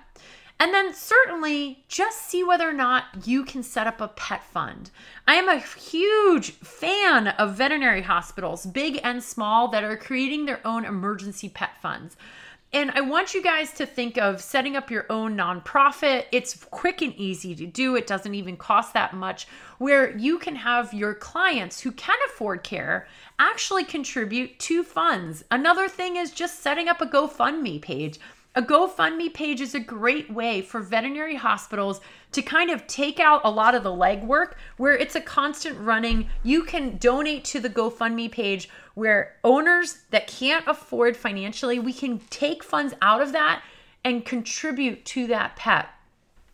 And 0.61 0.75
then 0.75 0.93
certainly 0.93 1.85
just 1.89 2.29
see 2.29 2.45
whether 2.45 2.69
or 2.69 2.75
not 2.75 3.27
you 3.27 3.45
can 3.47 3.63
set 3.63 3.87
up 3.87 4.03
a 4.03 4.09
pet 4.09 4.45
fund. 4.45 4.91
I 5.27 5.37
am 5.37 5.49
a 5.49 5.59
huge 5.59 6.51
fan 6.51 7.29
of 7.29 7.57
veterinary 7.57 8.03
hospitals, 8.03 8.67
big 8.67 9.01
and 9.03 9.25
small, 9.25 9.69
that 9.69 9.85
are 9.85 9.97
creating 9.97 10.45
their 10.45 10.61
own 10.67 10.85
emergency 10.85 11.49
pet 11.49 11.81
funds. 11.81 12.15
And 12.75 12.91
I 12.91 13.01
want 13.01 13.33
you 13.35 13.43
guys 13.43 13.73
to 13.73 13.87
think 13.87 14.19
of 14.19 14.43
setting 14.43 14.77
up 14.77 14.91
your 14.91 15.07
own 15.11 15.35
nonprofit. 15.35 16.27
It's 16.31 16.63
quick 16.67 17.01
and 17.01 17.15
easy 17.15 17.55
to 17.57 17.67
do, 17.67 17.97
it 17.97 18.07
doesn't 18.07 18.35
even 18.35 18.59
cost 18.59 18.93
that 18.93 19.15
much, 19.15 19.49
where 19.79 20.17
you 20.17 20.39
can 20.39 20.57
have 20.57 20.93
your 20.93 21.15
clients 21.15 21.81
who 21.81 21.91
can 21.91 22.19
afford 22.29 22.63
care 22.63 23.09
actually 23.39 23.85
contribute 23.85 24.59
to 24.61 24.85
funds. 24.85 25.43
Another 25.51 25.89
thing 25.89 26.17
is 26.17 26.31
just 26.31 26.61
setting 26.61 26.87
up 26.87 27.01
a 27.01 27.07
GoFundMe 27.07 27.81
page 27.81 28.21
a 28.55 28.63
GoFundMe 28.63 29.33
page 29.33 29.61
is 29.61 29.75
a 29.75 29.81
great 29.81 30.29
way 30.29 30.61
for 30.61 30.81
veterinary 30.81 31.37
hospitals 31.37 32.01
to 32.33 32.43
kind 32.43 32.71
of 32.71 32.87
take 32.89 33.21
out 33.21 33.41
a 33.45 33.51
lot 33.51 33.77
of 33.77 33.85
the 33.85 33.91
legwork 33.91 34.55
where 34.77 34.97
it's 34.97 35.15
a 35.15 35.21
constant 35.21 35.79
running. 35.79 36.29
You 36.43 36.65
can 36.65 36.97
donate 36.97 37.45
to 37.47 37.61
the 37.61 37.71
GoFundMe 37.71 38.31
page 38.31 38.69
where 38.95 39.37
owners 39.45 39.99
that 40.11 40.27
can't 40.27 40.67
afford 40.67 41.17
financially, 41.17 41.79
we 41.79 41.93
can 41.93 42.19
take 42.31 42.65
funds 42.65 42.93
out 43.01 43.23
of 43.23 43.33
that 43.33 43.63
and 44.05 44.25
contribute 44.25 45.05
to 45.05 45.29
that 45.29 45.55
pet. 45.55 45.89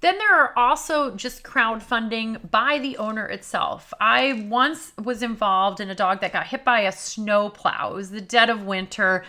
Then 0.03 0.19
there 0.19 0.39
are 0.39 0.53
also 0.57 1.15
just 1.17 1.43
crowdfunding 1.43 2.51
by 2.51 2.79
the 2.79 2.99
owner 2.99 3.27
itself. 3.27 3.95
I 3.99 4.47
once 4.51 4.93
was 5.03 5.23
involved 5.23 5.81
in 5.81 5.89
a 5.89 5.95
dog 5.95 6.21
that 6.21 6.35
got 6.35 6.49
hit 6.49 6.65
by 6.65 6.81
a 6.81 6.93
snowplow. 6.93 7.93
It 7.93 7.95
was 7.95 8.11
the 8.11 8.21
dead 8.21 8.51
of 8.51 8.65
winter. 8.65 9.25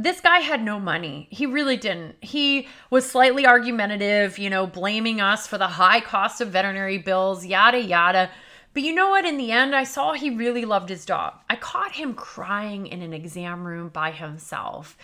This 0.00 0.20
guy 0.20 0.38
had 0.38 0.62
no 0.62 0.78
money. 0.78 1.26
He 1.28 1.44
really 1.44 1.76
didn't. 1.76 2.14
He 2.20 2.68
was 2.88 3.04
slightly 3.04 3.44
argumentative, 3.44 4.38
you 4.38 4.48
know, 4.48 4.64
blaming 4.64 5.20
us 5.20 5.48
for 5.48 5.58
the 5.58 5.66
high 5.66 5.98
cost 5.98 6.40
of 6.40 6.50
veterinary 6.50 6.98
bills, 6.98 7.44
yada, 7.44 7.82
yada. 7.82 8.30
But 8.74 8.84
you 8.84 8.94
know 8.94 9.08
what? 9.08 9.24
In 9.24 9.38
the 9.38 9.50
end, 9.50 9.74
I 9.74 9.82
saw 9.82 10.12
he 10.12 10.30
really 10.30 10.64
loved 10.64 10.88
his 10.88 11.04
dog. 11.04 11.34
I 11.50 11.56
caught 11.56 11.96
him 11.96 12.14
crying 12.14 12.86
in 12.86 13.02
an 13.02 13.12
exam 13.12 13.66
room 13.66 13.88
by 13.88 14.12
himself. 14.12 14.96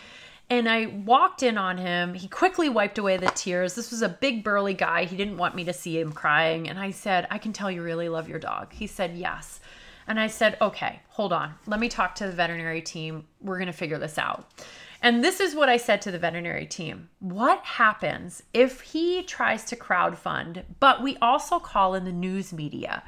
And 0.49 0.69
I 0.69 0.87
walked 0.87 1.43
in 1.43 1.59
on 1.59 1.79
him. 1.79 2.15
He 2.15 2.29
quickly 2.29 2.69
wiped 2.69 2.99
away 2.99 3.17
the 3.17 3.33
tears. 3.35 3.75
This 3.75 3.91
was 3.91 4.03
a 4.03 4.09
big, 4.09 4.45
burly 4.45 4.75
guy. 4.75 5.07
He 5.07 5.17
didn't 5.17 5.39
want 5.39 5.57
me 5.57 5.65
to 5.65 5.73
see 5.73 5.99
him 5.99 6.13
crying. 6.13 6.69
And 6.69 6.79
I 6.79 6.93
said, 6.93 7.27
I 7.33 7.39
can 7.39 7.53
tell 7.53 7.69
you 7.69 7.83
really 7.83 8.09
love 8.09 8.29
your 8.29 8.39
dog. 8.39 8.73
He 8.73 8.87
said, 8.87 9.17
Yes. 9.17 9.59
And 10.07 10.21
I 10.21 10.29
said, 10.29 10.57
Okay, 10.61 11.01
hold 11.09 11.33
on. 11.33 11.55
Let 11.67 11.81
me 11.81 11.89
talk 11.89 12.15
to 12.17 12.27
the 12.27 12.33
veterinary 12.33 12.83
team. 12.83 13.25
We're 13.41 13.59
going 13.59 13.67
to 13.67 13.73
figure 13.73 13.99
this 13.99 14.19
out. 14.19 14.49
And 15.05 15.23
this 15.23 15.39
is 15.39 15.55
what 15.55 15.69
I 15.69 15.77
said 15.77 16.01
to 16.03 16.11
the 16.11 16.19
veterinary 16.19 16.65
team. 16.65 17.11
What 17.19 17.63
happens 17.63 18.43
if 18.55 18.81
he 18.81 19.23
tries 19.23 19.65
to 19.67 19.77
crowdfund, 19.77 20.65
but 20.81 21.03
we 21.03 21.19
also 21.19 21.59
call 21.59 21.95
in 21.95 22.07
the 22.07 22.11
news 22.11 22.55
media? 22.55 23.03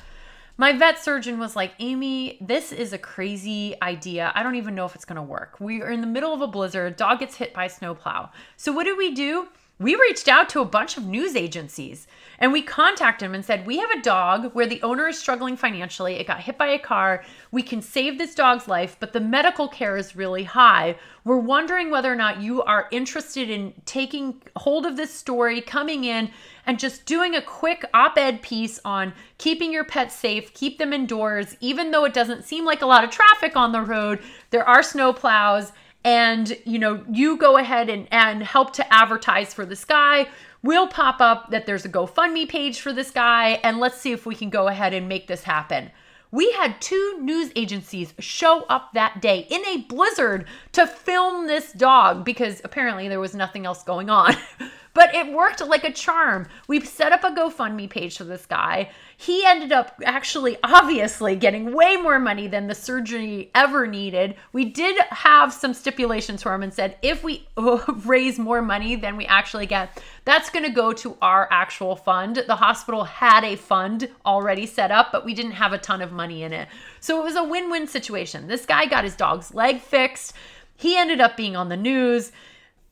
My 0.58 0.74
vet 0.74 0.98
surgeon 1.02 1.38
was 1.38 1.56
like, 1.56 1.72
Amy, 1.78 2.36
this 2.38 2.70
is 2.70 2.92
a 2.92 2.98
crazy 2.98 3.76
idea. 3.80 4.30
I 4.34 4.42
don't 4.42 4.56
even 4.56 4.74
know 4.74 4.84
if 4.84 4.94
it's 4.94 5.06
going 5.06 5.16
to 5.16 5.22
work. 5.22 5.56
We 5.58 5.80
are 5.80 5.90
in 5.90 6.02
the 6.02 6.06
middle 6.06 6.34
of 6.34 6.42
a 6.42 6.46
blizzard. 6.46 6.92
A 6.92 6.94
Dog 6.94 7.20
gets 7.20 7.36
hit 7.36 7.54
by 7.54 7.64
a 7.64 7.70
snowplow. 7.70 8.30
So, 8.58 8.72
what 8.72 8.84
do 8.84 8.94
we 8.94 9.14
do? 9.14 9.48
We 9.78 9.94
reached 9.94 10.28
out 10.28 10.48
to 10.50 10.60
a 10.60 10.64
bunch 10.64 10.96
of 10.96 11.06
news 11.06 11.36
agencies 11.36 12.06
and 12.38 12.52
we 12.52 12.62
contacted 12.62 13.26
them 13.26 13.34
and 13.34 13.44
said, 13.44 13.66
We 13.66 13.78
have 13.78 13.90
a 13.90 14.02
dog 14.02 14.54
where 14.54 14.66
the 14.66 14.82
owner 14.82 15.08
is 15.08 15.18
struggling 15.18 15.56
financially. 15.56 16.14
It 16.14 16.26
got 16.26 16.40
hit 16.40 16.58
by 16.58 16.68
a 16.68 16.78
car. 16.78 17.24
We 17.50 17.62
can 17.62 17.82
save 17.82 18.18
this 18.18 18.34
dog's 18.34 18.68
life, 18.68 18.96
but 19.00 19.12
the 19.12 19.20
medical 19.20 19.68
care 19.68 19.96
is 19.96 20.16
really 20.16 20.44
high. 20.44 20.96
We're 21.24 21.38
wondering 21.38 21.90
whether 21.90 22.12
or 22.12 22.16
not 22.16 22.40
you 22.40 22.62
are 22.62 22.88
interested 22.90 23.50
in 23.50 23.74
taking 23.84 24.42
hold 24.56 24.86
of 24.86 24.96
this 24.96 25.12
story, 25.12 25.60
coming 25.60 26.04
in, 26.04 26.30
and 26.66 26.78
just 26.78 27.06
doing 27.06 27.34
a 27.34 27.42
quick 27.42 27.84
op 27.94 28.18
ed 28.18 28.42
piece 28.42 28.80
on 28.84 29.12
keeping 29.38 29.72
your 29.72 29.84
pets 29.84 30.14
safe, 30.14 30.52
keep 30.54 30.78
them 30.78 30.92
indoors, 30.92 31.56
even 31.60 31.90
though 31.90 32.04
it 32.04 32.14
doesn't 32.14 32.44
seem 32.44 32.64
like 32.64 32.82
a 32.82 32.86
lot 32.86 33.04
of 33.04 33.10
traffic 33.10 33.56
on 33.56 33.72
the 33.72 33.82
road. 33.82 34.20
There 34.50 34.66
are 34.66 34.82
snow 34.82 35.12
plows 35.12 35.72
and 36.06 36.56
you 36.64 36.78
know 36.78 37.04
you 37.10 37.36
go 37.36 37.58
ahead 37.58 37.90
and, 37.90 38.06
and 38.10 38.42
help 38.42 38.72
to 38.72 38.94
advertise 38.94 39.52
for 39.52 39.66
this 39.66 39.84
guy 39.84 40.26
we'll 40.62 40.86
pop 40.86 41.20
up 41.20 41.50
that 41.50 41.66
there's 41.66 41.84
a 41.84 41.88
gofundme 41.88 42.48
page 42.48 42.80
for 42.80 42.92
this 42.92 43.10
guy 43.10 43.60
and 43.62 43.78
let's 43.78 44.00
see 44.00 44.12
if 44.12 44.24
we 44.24 44.34
can 44.34 44.48
go 44.48 44.68
ahead 44.68 44.94
and 44.94 45.08
make 45.08 45.26
this 45.26 45.42
happen 45.42 45.90
we 46.30 46.50
had 46.52 46.80
two 46.80 47.18
news 47.20 47.50
agencies 47.56 48.14
show 48.20 48.64
up 48.68 48.92
that 48.94 49.20
day 49.20 49.46
in 49.50 49.64
a 49.66 49.82
blizzard 49.88 50.46
to 50.72 50.86
film 50.86 51.46
this 51.46 51.72
dog 51.72 52.24
because 52.24 52.60
apparently 52.64 53.08
there 53.08 53.20
was 53.20 53.34
nothing 53.34 53.66
else 53.66 53.82
going 53.82 54.08
on 54.08 54.34
But 54.96 55.14
it 55.14 55.30
worked 55.30 55.60
like 55.60 55.84
a 55.84 55.92
charm. 55.92 56.48
We 56.68 56.80
set 56.80 57.12
up 57.12 57.22
a 57.22 57.28
GoFundMe 57.28 57.90
page 57.90 58.16
for 58.16 58.24
this 58.24 58.46
guy. 58.46 58.88
He 59.18 59.46
ended 59.46 59.72
up 59.72 59.98
actually, 60.04 60.58
obviously, 60.62 61.36
getting 61.36 61.72
way 61.72 61.96
more 61.96 62.18
money 62.18 62.48
than 62.48 62.66
the 62.66 62.74
surgery 62.74 63.50
ever 63.54 63.86
needed. 63.86 64.34
We 64.52 64.66
did 64.66 64.98
have 65.08 65.54
some 65.54 65.72
stipulations 65.72 66.42
for 66.42 66.52
him 66.52 66.62
and 66.62 66.72
said 66.72 66.98
if 67.00 67.24
we 67.24 67.48
raise 68.04 68.38
more 68.38 68.60
money 68.60 68.94
than 68.94 69.16
we 69.16 69.24
actually 69.24 69.64
get, 69.64 70.02
that's 70.26 70.50
going 70.50 70.66
to 70.66 70.70
go 70.70 70.92
to 70.92 71.16
our 71.22 71.48
actual 71.50 71.96
fund. 71.96 72.44
The 72.46 72.56
hospital 72.56 73.04
had 73.04 73.42
a 73.42 73.56
fund 73.56 74.10
already 74.26 74.66
set 74.66 74.90
up, 74.90 75.12
but 75.12 75.24
we 75.24 75.32
didn't 75.32 75.52
have 75.52 75.72
a 75.72 75.78
ton 75.78 76.02
of 76.02 76.12
money 76.12 76.42
in 76.42 76.52
it. 76.52 76.68
So 77.00 77.18
it 77.18 77.24
was 77.24 77.36
a 77.36 77.44
win 77.44 77.70
win 77.70 77.86
situation. 77.86 78.48
This 78.48 78.66
guy 78.66 78.84
got 78.84 79.04
his 79.04 79.16
dog's 79.16 79.54
leg 79.54 79.80
fixed. 79.80 80.34
He 80.76 80.98
ended 80.98 81.22
up 81.22 81.38
being 81.38 81.56
on 81.56 81.70
the 81.70 81.76
news 81.76 82.32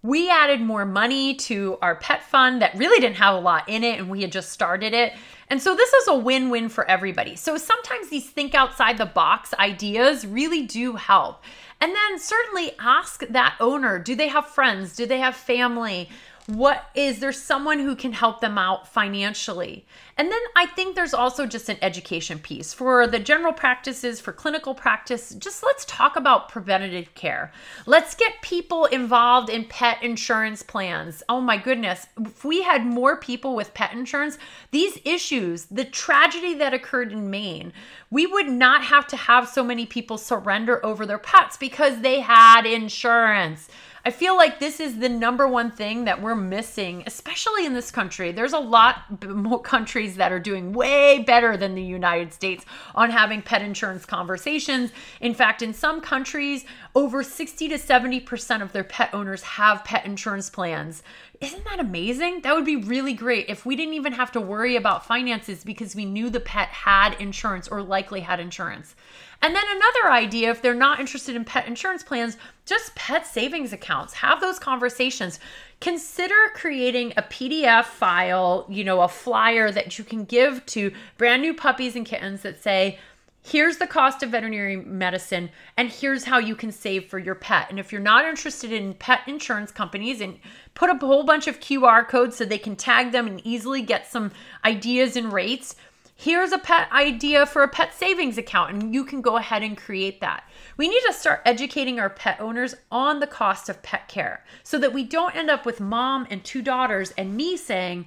we 0.04 0.28
added 0.28 0.60
more 0.60 0.84
money 0.84 1.34
to 1.34 1.78
our 1.80 1.94
pet 1.96 2.22
fund 2.22 2.60
that 2.60 2.74
really 2.74 3.00
didn't 3.00 3.16
have 3.16 3.34
a 3.34 3.38
lot 3.38 3.66
in 3.70 3.82
it 3.82 3.98
and 3.98 4.10
we 4.10 4.20
had 4.20 4.30
just 4.30 4.50
started 4.50 4.92
it. 4.92 5.14
And 5.48 5.60
so 5.60 5.74
this 5.74 5.92
is 5.92 6.08
a 6.08 6.14
win 6.14 6.50
win 6.50 6.68
for 6.68 6.88
everybody. 6.88 7.36
So 7.36 7.56
sometimes 7.56 8.08
these 8.08 8.28
think 8.28 8.54
outside 8.54 8.98
the 8.98 9.06
box 9.06 9.52
ideas 9.54 10.26
really 10.26 10.62
do 10.62 10.96
help. 10.96 11.42
And 11.80 11.94
then 11.94 12.18
certainly 12.18 12.72
ask 12.78 13.26
that 13.28 13.56
owner 13.60 13.98
do 13.98 14.14
they 14.14 14.28
have 14.28 14.46
friends? 14.46 14.96
Do 14.96 15.06
they 15.06 15.18
have 15.18 15.36
family? 15.36 16.08
What 16.46 16.90
is 16.94 17.20
there 17.20 17.32
someone 17.32 17.78
who 17.78 17.96
can 17.96 18.12
help 18.12 18.40
them 18.40 18.58
out 18.58 18.86
financially. 18.86 19.86
And 20.16 20.30
then 20.30 20.40
i 20.56 20.66
think 20.66 20.94
there's 20.94 21.14
also 21.14 21.46
just 21.46 21.68
an 21.68 21.78
education 21.82 22.38
piece 22.38 22.74
for 22.74 23.06
the 23.06 23.18
general 23.18 23.52
practices 23.52 24.20
for 24.20 24.32
clinical 24.32 24.74
practice. 24.74 25.34
Just 25.34 25.62
let's 25.62 25.84
talk 25.86 26.16
about 26.16 26.48
preventative 26.48 27.14
care. 27.14 27.52
Let's 27.86 28.14
get 28.14 28.42
people 28.42 28.84
involved 28.86 29.48
in 29.48 29.64
pet 29.64 30.02
insurance 30.02 30.62
plans. 30.62 31.22
Oh 31.28 31.40
my 31.40 31.56
goodness. 31.56 32.06
If 32.20 32.44
we 32.44 32.62
had 32.62 32.84
more 32.84 33.16
people 33.16 33.56
with 33.56 33.74
pet 33.74 33.92
insurance 33.92 34.38
these 34.70 34.98
issues 35.04 35.66
the 35.66 35.84
tragedy 35.84 36.54
that 36.54 36.74
occurred 36.74 37.12
in 37.12 37.30
maine 37.30 37.72
we 38.10 38.26
would 38.26 38.48
not 38.48 38.84
have 38.84 39.06
to 39.08 39.16
have 39.16 39.48
so 39.48 39.64
many 39.64 39.86
people 39.86 40.18
surrender 40.18 40.84
over 40.84 41.06
their 41.06 41.18
pets 41.18 41.56
because 41.56 42.00
they 42.00 42.20
had 42.20 42.66
insurance 42.66 43.68
I 44.06 44.10
feel 44.10 44.36
like 44.36 44.58
this 44.58 44.80
is 44.80 44.98
the 44.98 45.08
number 45.08 45.48
one 45.48 45.70
thing 45.70 46.04
that 46.04 46.20
we're 46.20 46.34
missing, 46.34 47.04
especially 47.06 47.64
in 47.64 47.72
this 47.72 47.90
country. 47.90 48.32
There's 48.32 48.52
a 48.52 48.58
lot 48.58 49.24
more 49.26 49.62
countries 49.62 50.16
that 50.16 50.30
are 50.30 50.38
doing 50.38 50.74
way 50.74 51.20
better 51.20 51.56
than 51.56 51.74
the 51.74 51.82
United 51.82 52.34
States 52.34 52.66
on 52.94 53.10
having 53.10 53.40
pet 53.40 53.62
insurance 53.62 54.04
conversations. 54.04 54.92
In 55.22 55.32
fact, 55.32 55.62
in 55.62 55.72
some 55.72 56.02
countries, 56.02 56.66
over 56.94 57.22
60 57.22 57.68
to 57.68 57.76
70% 57.76 58.60
of 58.60 58.72
their 58.72 58.84
pet 58.84 59.08
owners 59.14 59.42
have 59.42 59.84
pet 59.84 60.04
insurance 60.04 60.50
plans. 60.50 61.02
Isn't 61.40 61.64
that 61.64 61.80
amazing? 61.80 62.42
That 62.42 62.54
would 62.54 62.66
be 62.66 62.76
really 62.76 63.14
great 63.14 63.48
if 63.48 63.64
we 63.64 63.74
didn't 63.74 63.94
even 63.94 64.12
have 64.12 64.32
to 64.32 64.40
worry 64.40 64.76
about 64.76 65.06
finances 65.06 65.64
because 65.64 65.96
we 65.96 66.04
knew 66.04 66.28
the 66.28 66.40
pet 66.40 66.68
had 66.68 67.14
insurance 67.18 67.68
or 67.68 67.82
likely 67.82 68.20
had 68.20 68.38
insurance. 68.38 68.94
And 69.44 69.54
then 69.54 69.64
another 69.68 70.10
idea 70.10 70.50
if 70.50 70.62
they're 70.62 70.72
not 70.72 71.00
interested 71.00 71.36
in 71.36 71.44
pet 71.44 71.66
insurance 71.66 72.02
plans, 72.02 72.38
just 72.64 72.94
pet 72.94 73.26
savings 73.26 73.74
accounts. 73.74 74.14
Have 74.14 74.40
those 74.40 74.58
conversations. 74.58 75.38
Consider 75.82 76.34
creating 76.54 77.12
a 77.18 77.22
PDF 77.22 77.84
file, 77.84 78.64
you 78.70 78.84
know, 78.84 79.02
a 79.02 79.08
flyer 79.08 79.70
that 79.70 79.98
you 79.98 80.04
can 80.04 80.24
give 80.24 80.64
to 80.64 80.94
brand 81.18 81.42
new 81.42 81.52
puppies 81.52 81.94
and 81.94 82.06
kittens 82.06 82.40
that 82.40 82.62
say, 82.62 82.98
here's 83.42 83.76
the 83.76 83.86
cost 83.86 84.22
of 84.22 84.30
veterinary 84.30 84.76
medicine 84.76 85.50
and 85.76 85.90
here's 85.90 86.24
how 86.24 86.38
you 86.38 86.56
can 86.56 86.72
save 86.72 87.04
for 87.04 87.18
your 87.18 87.34
pet 87.34 87.66
and 87.68 87.78
if 87.78 87.92
you're 87.92 88.00
not 88.00 88.24
interested 88.24 88.72
in 88.72 88.94
pet 88.94 89.20
insurance 89.26 89.70
companies 89.70 90.22
and 90.22 90.38
put 90.72 90.88
a 90.88 90.94
whole 90.94 91.24
bunch 91.24 91.46
of 91.46 91.60
qr 91.60 92.08
codes 92.08 92.34
so 92.34 92.46
they 92.46 92.56
can 92.56 92.74
tag 92.74 93.12
them 93.12 93.26
and 93.26 93.46
easily 93.46 93.82
get 93.82 94.10
some 94.10 94.32
ideas 94.64 95.14
and 95.14 95.30
rates 95.30 95.76
here's 96.14 96.52
a 96.52 96.58
pet 96.58 96.90
idea 96.92 97.46
for 97.46 97.62
a 97.62 97.68
pet 97.68 97.92
savings 97.94 98.38
account, 98.38 98.72
and 98.72 98.94
you 98.94 99.04
can 99.04 99.20
go 99.20 99.36
ahead 99.36 99.62
and 99.62 99.76
create 99.76 100.20
that. 100.20 100.48
We 100.76 100.88
need 100.88 101.02
to 101.06 101.12
start 101.12 101.42
educating 101.44 101.98
our 101.98 102.10
pet 102.10 102.40
owners 102.40 102.74
on 102.90 103.20
the 103.20 103.26
cost 103.26 103.68
of 103.68 103.82
pet 103.82 104.08
care 104.08 104.44
so 104.62 104.78
that 104.78 104.92
we 104.92 105.04
don't 105.04 105.36
end 105.36 105.50
up 105.50 105.66
with 105.66 105.80
mom 105.80 106.26
and 106.30 106.44
two 106.44 106.62
daughters 106.62 107.12
and 107.12 107.36
me 107.36 107.56
saying, 107.56 108.06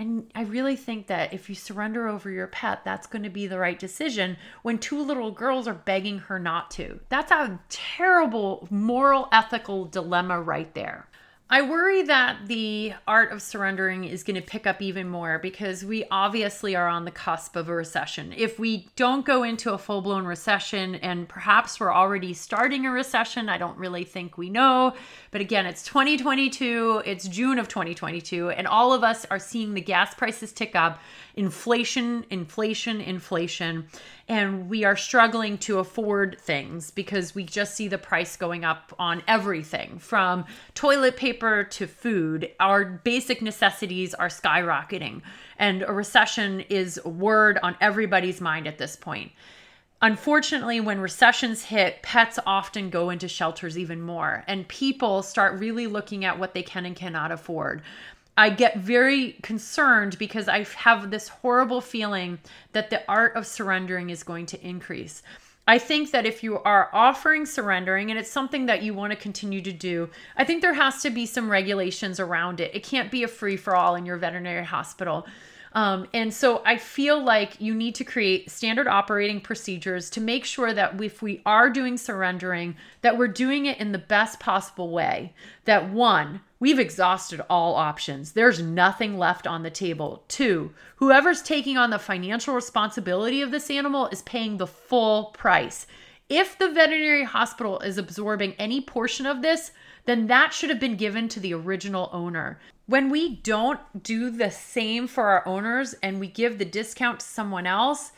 I 0.00 0.42
really 0.42 0.76
think 0.76 1.08
that 1.08 1.34
if 1.34 1.48
you 1.48 1.56
surrender 1.56 2.06
over 2.06 2.30
your 2.30 2.46
pet, 2.46 2.84
that's 2.84 3.08
going 3.08 3.24
to 3.24 3.30
be 3.30 3.48
the 3.48 3.58
right 3.58 3.76
decision 3.76 4.36
when 4.62 4.78
two 4.78 5.02
little 5.02 5.32
girls 5.32 5.66
are 5.66 5.74
begging 5.74 6.20
her 6.20 6.38
not 6.38 6.70
to. 6.72 7.00
That's 7.08 7.32
a 7.32 7.58
terrible 7.68 8.68
moral, 8.70 9.28
ethical 9.32 9.86
dilemma 9.86 10.40
right 10.40 10.72
there. 10.74 11.08
I 11.50 11.62
worry 11.62 12.02
that 12.02 12.46
the 12.46 12.92
art 13.06 13.32
of 13.32 13.40
surrendering 13.40 14.04
is 14.04 14.22
going 14.22 14.36
to 14.36 14.42
pick 14.42 14.66
up 14.66 14.82
even 14.82 15.08
more 15.08 15.38
because 15.38 15.82
we 15.82 16.04
obviously 16.10 16.76
are 16.76 16.86
on 16.86 17.06
the 17.06 17.10
cusp 17.10 17.56
of 17.56 17.70
a 17.70 17.74
recession. 17.74 18.34
If 18.36 18.58
we 18.58 18.86
don't 18.96 19.24
go 19.24 19.44
into 19.44 19.72
a 19.72 19.78
full 19.78 20.02
blown 20.02 20.26
recession, 20.26 20.96
and 20.96 21.26
perhaps 21.26 21.80
we're 21.80 21.94
already 21.94 22.34
starting 22.34 22.84
a 22.84 22.90
recession, 22.90 23.48
I 23.48 23.56
don't 23.56 23.78
really 23.78 24.04
think 24.04 24.36
we 24.36 24.50
know. 24.50 24.92
But 25.30 25.40
again, 25.40 25.64
it's 25.64 25.82
2022, 25.84 27.04
it's 27.06 27.26
June 27.26 27.58
of 27.58 27.66
2022, 27.66 28.50
and 28.50 28.66
all 28.66 28.92
of 28.92 29.02
us 29.02 29.24
are 29.30 29.38
seeing 29.38 29.72
the 29.72 29.80
gas 29.80 30.14
prices 30.14 30.52
tick 30.52 30.76
up 30.76 31.00
inflation, 31.34 32.26
inflation, 32.28 33.00
inflation 33.00 33.86
and 34.28 34.68
we 34.68 34.84
are 34.84 34.96
struggling 34.96 35.56
to 35.58 35.78
afford 35.78 36.38
things 36.40 36.90
because 36.90 37.34
we 37.34 37.44
just 37.44 37.74
see 37.74 37.88
the 37.88 37.96
price 37.96 38.36
going 38.36 38.64
up 38.64 38.94
on 38.98 39.22
everything 39.26 39.98
from 39.98 40.44
toilet 40.74 41.16
paper 41.16 41.64
to 41.64 41.86
food. 41.86 42.50
Our 42.60 42.84
basic 42.84 43.40
necessities 43.40 44.12
are 44.14 44.28
skyrocketing, 44.28 45.22
and 45.58 45.82
a 45.82 45.92
recession 45.92 46.60
is 46.68 47.00
a 47.04 47.08
word 47.08 47.58
on 47.62 47.76
everybody's 47.80 48.40
mind 48.40 48.66
at 48.66 48.78
this 48.78 48.96
point. 48.96 49.32
Unfortunately, 50.00 50.78
when 50.78 51.00
recessions 51.00 51.64
hit, 51.64 52.02
pets 52.02 52.38
often 52.46 52.88
go 52.88 53.10
into 53.10 53.26
shelters 53.26 53.76
even 53.76 54.00
more, 54.00 54.44
and 54.46 54.68
people 54.68 55.22
start 55.22 55.58
really 55.58 55.88
looking 55.88 56.24
at 56.24 56.38
what 56.38 56.54
they 56.54 56.62
can 56.62 56.86
and 56.86 56.94
cannot 56.94 57.32
afford. 57.32 57.82
I 58.38 58.50
get 58.50 58.78
very 58.78 59.32
concerned 59.42 60.16
because 60.16 60.46
I 60.46 60.62
have 60.62 61.10
this 61.10 61.26
horrible 61.26 61.80
feeling 61.80 62.38
that 62.72 62.88
the 62.88 63.02
art 63.08 63.34
of 63.34 63.48
surrendering 63.48 64.10
is 64.10 64.22
going 64.22 64.46
to 64.46 64.64
increase. 64.64 65.24
I 65.66 65.78
think 65.78 66.12
that 66.12 66.24
if 66.24 66.44
you 66.44 66.60
are 66.60 66.88
offering 66.92 67.46
surrendering 67.46 68.10
and 68.10 68.18
it's 68.18 68.30
something 68.30 68.66
that 68.66 68.84
you 68.84 68.94
want 68.94 69.10
to 69.10 69.18
continue 69.18 69.60
to 69.62 69.72
do, 69.72 70.08
I 70.36 70.44
think 70.44 70.62
there 70.62 70.74
has 70.74 71.02
to 71.02 71.10
be 71.10 71.26
some 71.26 71.50
regulations 71.50 72.20
around 72.20 72.60
it. 72.60 72.72
It 72.76 72.84
can't 72.84 73.10
be 73.10 73.24
a 73.24 73.28
free 73.28 73.56
for 73.56 73.74
all 73.74 73.96
in 73.96 74.06
your 74.06 74.16
veterinary 74.18 74.64
hospital. 74.64 75.26
Um, 75.72 76.08
and 76.14 76.32
so 76.32 76.62
I 76.64 76.76
feel 76.76 77.22
like 77.22 77.60
you 77.60 77.74
need 77.74 77.94
to 77.96 78.04
create 78.04 78.50
standard 78.50 78.86
operating 78.86 79.40
procedures 79.40 80.10
to 80.10 80.20
make 80.20 80.44
sure 80.44 80.72
that 80.72 81.00
if 81.02 81.22
we 81.22 81.42
are 81.44 81.70
doing 81.70 81.96
surrendering, 81.96 82.76
that 83.02 83.18
we're 83.18 83.28
doing 83.28 83.66
it 83.66 83.78
in 83.78 83.92
the 83.92 83.98
best 83.98 84.40
possible 84.40 84.90
way. 84.90 85.34
That 85.64 85.90
one, 85.90 86.40
we've 86.58 86.78
exhausted 86.78 87.40
all 87.50 87.74
options. 87.74 88.32
There's 88.32 88.62
nothing 88.62 89.18
left 89.18 89.46
on 89.46 89.62
the 89.62 89.70
table. 89.70 90.24
Two, 90.28 90.72
whoever's 90.96 91.42
taking 91.42 91.76
on 91.76 91.90
the 91.90 91.98
financial 91.98 92.54
responsibility 92.54 93.42
of 93.42 93.50
this 93.50 93.70
animal 93.70 94.06
is 94.08 94.22
paying 94.22 94.56
the 94.56 94.66
full 94.66 95.26
price. 95.26 95.86
If 96.28 96.58
the 96.58 96.70
veterinary 96.70 97.24
hospital 97.24 97.78
is 97.80 97.96
absorbing 97.96 98.54
any 98.58 98.80
portion 98.80 99.24
of 99.24 99.40
this, 99.40 99.70
then 100.08 100.26
that 100.28 100.54
should 100.54 100.70
have 100.70 100.80
been 100.80 100.96
given 100.96 101.28
to 101.28 101.38
the 101.38 101.52
original 101.52 102.08
owner. 102.12 102.58
When 102.86 103.10
we 103.10 103.36
don't 103.36 104.02
do 104.02 104.30
the 104.30 104.50
same 104.50 105.06
for 105.06 105.28
our 105.28 105.46
owners 105.46 105.94
and 106.02 106.18
we 106.18 106.28
give 106.28 106.56
the 106.56 106.64
discount 106.64 107.20
to 107.20 107.26
someone 107.26 107.66
else, 107.66 108.12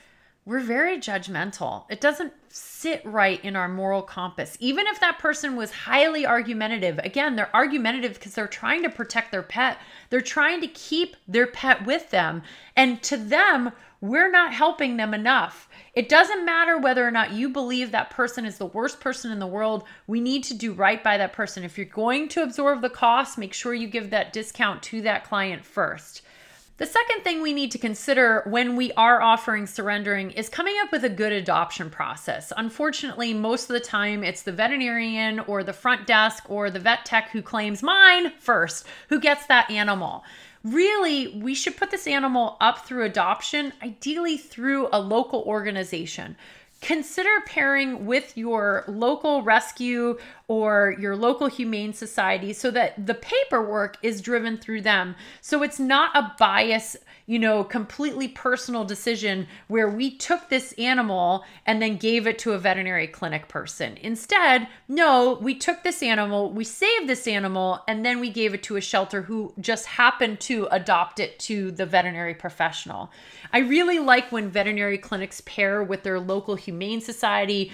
we're 0.45 0.61
very 0.61 0.99
judgmental. 0.99 1.85
It 1.91 2.01
doesn't 2.01 2.33
sit 2.49 3.05
right 3.05 3.45
in 3.45 3.57
our 3.57 3.69
moral 3.69 4.03
compass. 4.03 4.57
Even 4.61 4.87
if 4.87 5.01
that 5.01 5.19
person 5.19 5.57
was 5.57 5.73
highly 5.73 6.25
argumentative, 6.25 6.99
again, 6.99 7.35
they're 7.35 7.55
argumentative 7.55 8.15
because 8.15 8.35
they're 8.35 8.47
trying 8.47 8.83
to 8.85 8.91
protect 8.91 9.33
their 9.33 9.43
pet. 9.43 9.79
They're 10.11 10.21
trying 10.21 10.61
to 10.61 10.69
keep 10.69 11.17
their 11.27 11.47
pet 11.47 11.85
with 11.85 12.11
them. 12.11 12.43
And 12.77 13.03
to 13.03 13.17
them, 13.17 13.73
we're 14.01 14.31
not 14.31 14.55
helping 14.55 14.97
them 14.97 15.13
enough. 15.13 15.69
It 15.95 16.09
doesn't 16.09 16.45
matter 16.45 16.79
whether 16.79 17.07
or 17.07 17.11
not 17.11 17.33
you 17.33 17.51
believe 17.51 17.93
that 17.93 18.11
person 18.11 18.47
is 18.47 18.57
the 18.57 18.67
worst 18.67 19.01
person 19.01 19.31
in 19.31 19.39
the 19.39 19.47
world. 19.47 19.85
We 20.07 20.21
need 20.21 20.45
to 20.45 20.55
do 20.55 20.73
right 20.73 21.03
by 21.03 21.19
that 21.19 21.33
person. 21.33 21.65
If 21.65 21.77
you're 21.77 21.87
going 21.87 22.29
to 22.29 22.43
absorb 22.43 22.81
the 22.81 22.89
cost, 22.89 23.37
make 23.37 23.53
sure 23.53 23.75
you 23.75 23.89
give 23.89 24.11
that 24.11 24.33
discount 24.33 24.83
to 24.85 25.03
that 25.03 25.25
client 25.25 25.65
first. 25.65 26.23
The 26.79 26.87
second 26.87 27.25
thing 27.25 27.43
we 27.43 27.53
need 27.53 27.73
to 27.73 27.79
consider 27.79 28.43
when 28.47 28.75
we 28.75 28.91
are 28.93 29.21
offering 29.21 29.67
surrendering 29.67 30.31
is 30.31 30.49
coming 30.49 30.77
up 30.81 30.91
with 30.91 31.05
a 31.05 31.11
good 31.11 31.31
adoption 31.31 31.91
process. 31.91 32.55
Unfortunately, 32.57 33.35
most 33.35 33.69
of 33.69 33.75
the 33.75 33.81
time 33.81 34.25
it's 34.25 34.41
the 34.41 34.53
veterinarian 34.53 35.41
or 35.41 35.63
the 35.63 35.75
front 35.75 36.07
desk 36.07 36.45
or 36.49 36.71
the 36.71 36.79
vet 36.79 37.05
tech 37.05 37.33
who 37.33 37.43
claims 37.43 37.83
mine 37.83 38.33
first 38.39 38.87
who 39.11 39.21
gets 39.21 39.45
that 39.45 39.71
animal 39.71 40.25
really, 40.65 41.29
we 41.29 41.55
should 41.55 41.77
put 41.77 41.91
this 41.91 42.07
animal 42.07 42.57
up 42.61 42.87
through 42.87 43.05
adoption, 43.05 43.73
ideally 43.83 44.37
through 44.37 44.89
a 44.93 45.01
local 45.01 45.43
organization. 45.43 46.37
Consider 46.81 47.43
pairing 47.45 48.07
with 48.07 48.37
your 48.39 48.85
local 48.89 49.43
rescue 49.43 50.19
or 50.49 50.97
your 50.99 51.15
local 51.15 51.47
humane 51.47 51.93
society 51.93 52.55
so 52.55 52.71
that 52.71 53.07
the 53.07 53.15
paperwork 53.15 53.99
is 54.03 54.23
driven 54.23 54.57
through 54.57 54.81
them. 54.81 55.15
So 55.43 55.63
it's 55.63 55.79
not 55.79 56.17
a 56.17 56.33
bias 56.39 56.97
you 57.31 57.39
know, 57.39 57.63
completely 57.63 58.27
personal 58.27 58.85
decision 58.85 59.47
where 59.69 59.89
we 59.89 60.11
took 60.11 60.49
this 60.49 60.73
animal 60.73 61.45
and 61.65 61.81
then 61.81 61.97
gave 61.97 62.27
it 62.27 62.41
to 62.41 62.55
a 62.55 62.59
veterinary 62.59 63.07
clinic 63.07 63.47
person. 63.47 63.97
Instead, 63.99 64.67
no, 64.89 65.39
we 65.41 65.55
took 65.55 65.85
this 65.85 66.03
animal, 66.03 66.51
we 66.51 66.65
saved 66.65 67.09
this 67.09 67.29
animal, 67.29 67.85
and 67.87 68.05
then 68.05 68.19
we 68.19 68.31
gave 68.31 68.53
it 68.53 68.65
to 68.65 68.75
a 68.75 68.81
shelter 68.81 69.23
who 69.23 69.55
just 69.61 69.87
happened 69.87 70.41
to 70.41 70.67
adopt 70.73 71.21
it 71.21 71.39
to 71.39 71.71
the 71.71 71.87
veterinary 71.87 72.35
professional. 72.35 73.13
I 73.53 73.59
really 73.61 74.01
like 74.01 74.33
when 74.33 74.51
veterinary 74.51 74.99
clinics 74.99 75.41
pair 75.43 75.85
with 75.85 76.03
their 76.03 76.19
local 76.19 76.57
humane 76.57 77.01
society 77.01 77.71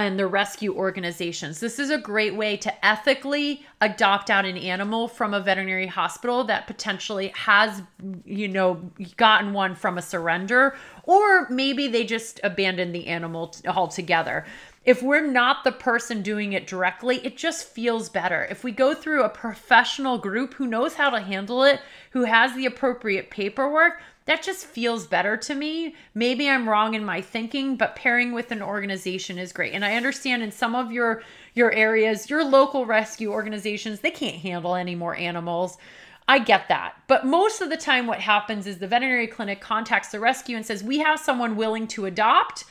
and 0.00 0.18
the 0.18 0.26
rescue 0.26 0.74
organizations. 0.74 1.60
This 1.60 1.78
is 1.78 1.90
a 1.90 1.98
great 1.98 2.34
way 2.34 2.56
to 2.58 2.84
ethically 2.84 3.64
adopt 3.80 4.30
out 4.30 4.44
an 4.44 4.56
animal 4.56 5.08
from 5.08 5.34
a 5.34 5.40
veterinary 5.40 5.86
hospital 5.86 6.44
that 6.44 6.66
potentially 6.66 7.28
has, 7.36 7.82
you 8.24 8.48
know, 8.48 8.90
gotten 9.16 9.52
one 9.52 9.74
from 9.74 9.98
a 9.98 10.02
surrender, 10.02 10.76
or 11.04 11.48
maybe 11.50 11.88
they 11.88 12.04
just 12.04 12.40
abandoned 12.42 12.94
the 12.94 13.06
animal 13.06 13.54
altogether. 13.66 14.44
If 14.82 15.02
we're 15.02 15.26
not 15.26 15.64
the 15.64 15.72
person 15.72 16.22
doing 16.22 16.54
it 16.54 16.66
directly, 16.66 17.18
it 17.18 17.36
just 17.36 17.66
feels 17.66 18.08
better. 18.08 18.46
If 18.50 18.64
we 18.64 18.72
go 18.72 18.94
through 18.94 19.24
a 19.24 19.28
professional 19.28 20.16
group 20.16 20.54
who 20.54 20.66
knows 20.66 20.94
how 20.94 21.10
to 21.10 21.20
handle 21.20 21.64
it, 21.64 21.80
who 22.12 22.24
has 22.24 22.54
the 22.54 22.64
appropriate 22.64 23.30
paperwork, 23.30 24.00
that 24.26 24.42
just 24.42 24.66
feels 24.66 25.06
better 25.06 25.36
to 25.36 25.54
me. 25.54 25.94
Maybe 26.14 26.48
I'm 26.48 26.68
wrong 26.68 26.94
in 26.94 27.04
my 27.04 27.20
thinking, 27.20 27.76
but 27.76 27.96
pairing 27.96 28.32
with 28.32 28.52
an 28.52 28.62
organization 28.62 29.38
is 29.38 29.52
great. 29.52 29.72
And 29.72 29.84
I 29.84 29.96
understand 29.96 30.42
in 30.42 30.52
some 30.52 30.74
of 30.74 30.92
your 30.92 31.22
your 31.54 31.72
areas, 31.72 32.30
your 32.30 32.44
local 32.44 32.86
rescue 32.86 33.32
organizations, 33.32 34.00
they 34.00 34.10
can't 34.10 34.36
handle 34.36 34.76
any 34.76 34.94
more 34.94 35.16
animals. 35.16 35.78
I 36.28 36.38
get 36.38 36.68
that. 36.68 36.94
But 37.08 37.26
most 37.26 37.60
of 37.60 37.70
the 37.70 37.76
time 37.76 38.06
what 38.06 38.20
happens 38.20 38.68
is 38.68 38.78
the 38.78 38.86
veterinary 38.86 39.26
clinic 39.26 39.60
contacts 39.60 40.10
the 40.10 40.20
rescue 40.20 40.56
and 40.56 40.64
says, 40.64 40.84
"We 40.84 40.98
have 40.98 41.18
someone 41.18 41.56
willing 41.56 41.88
to 41.88 42.06
adopt. 42.06 42.64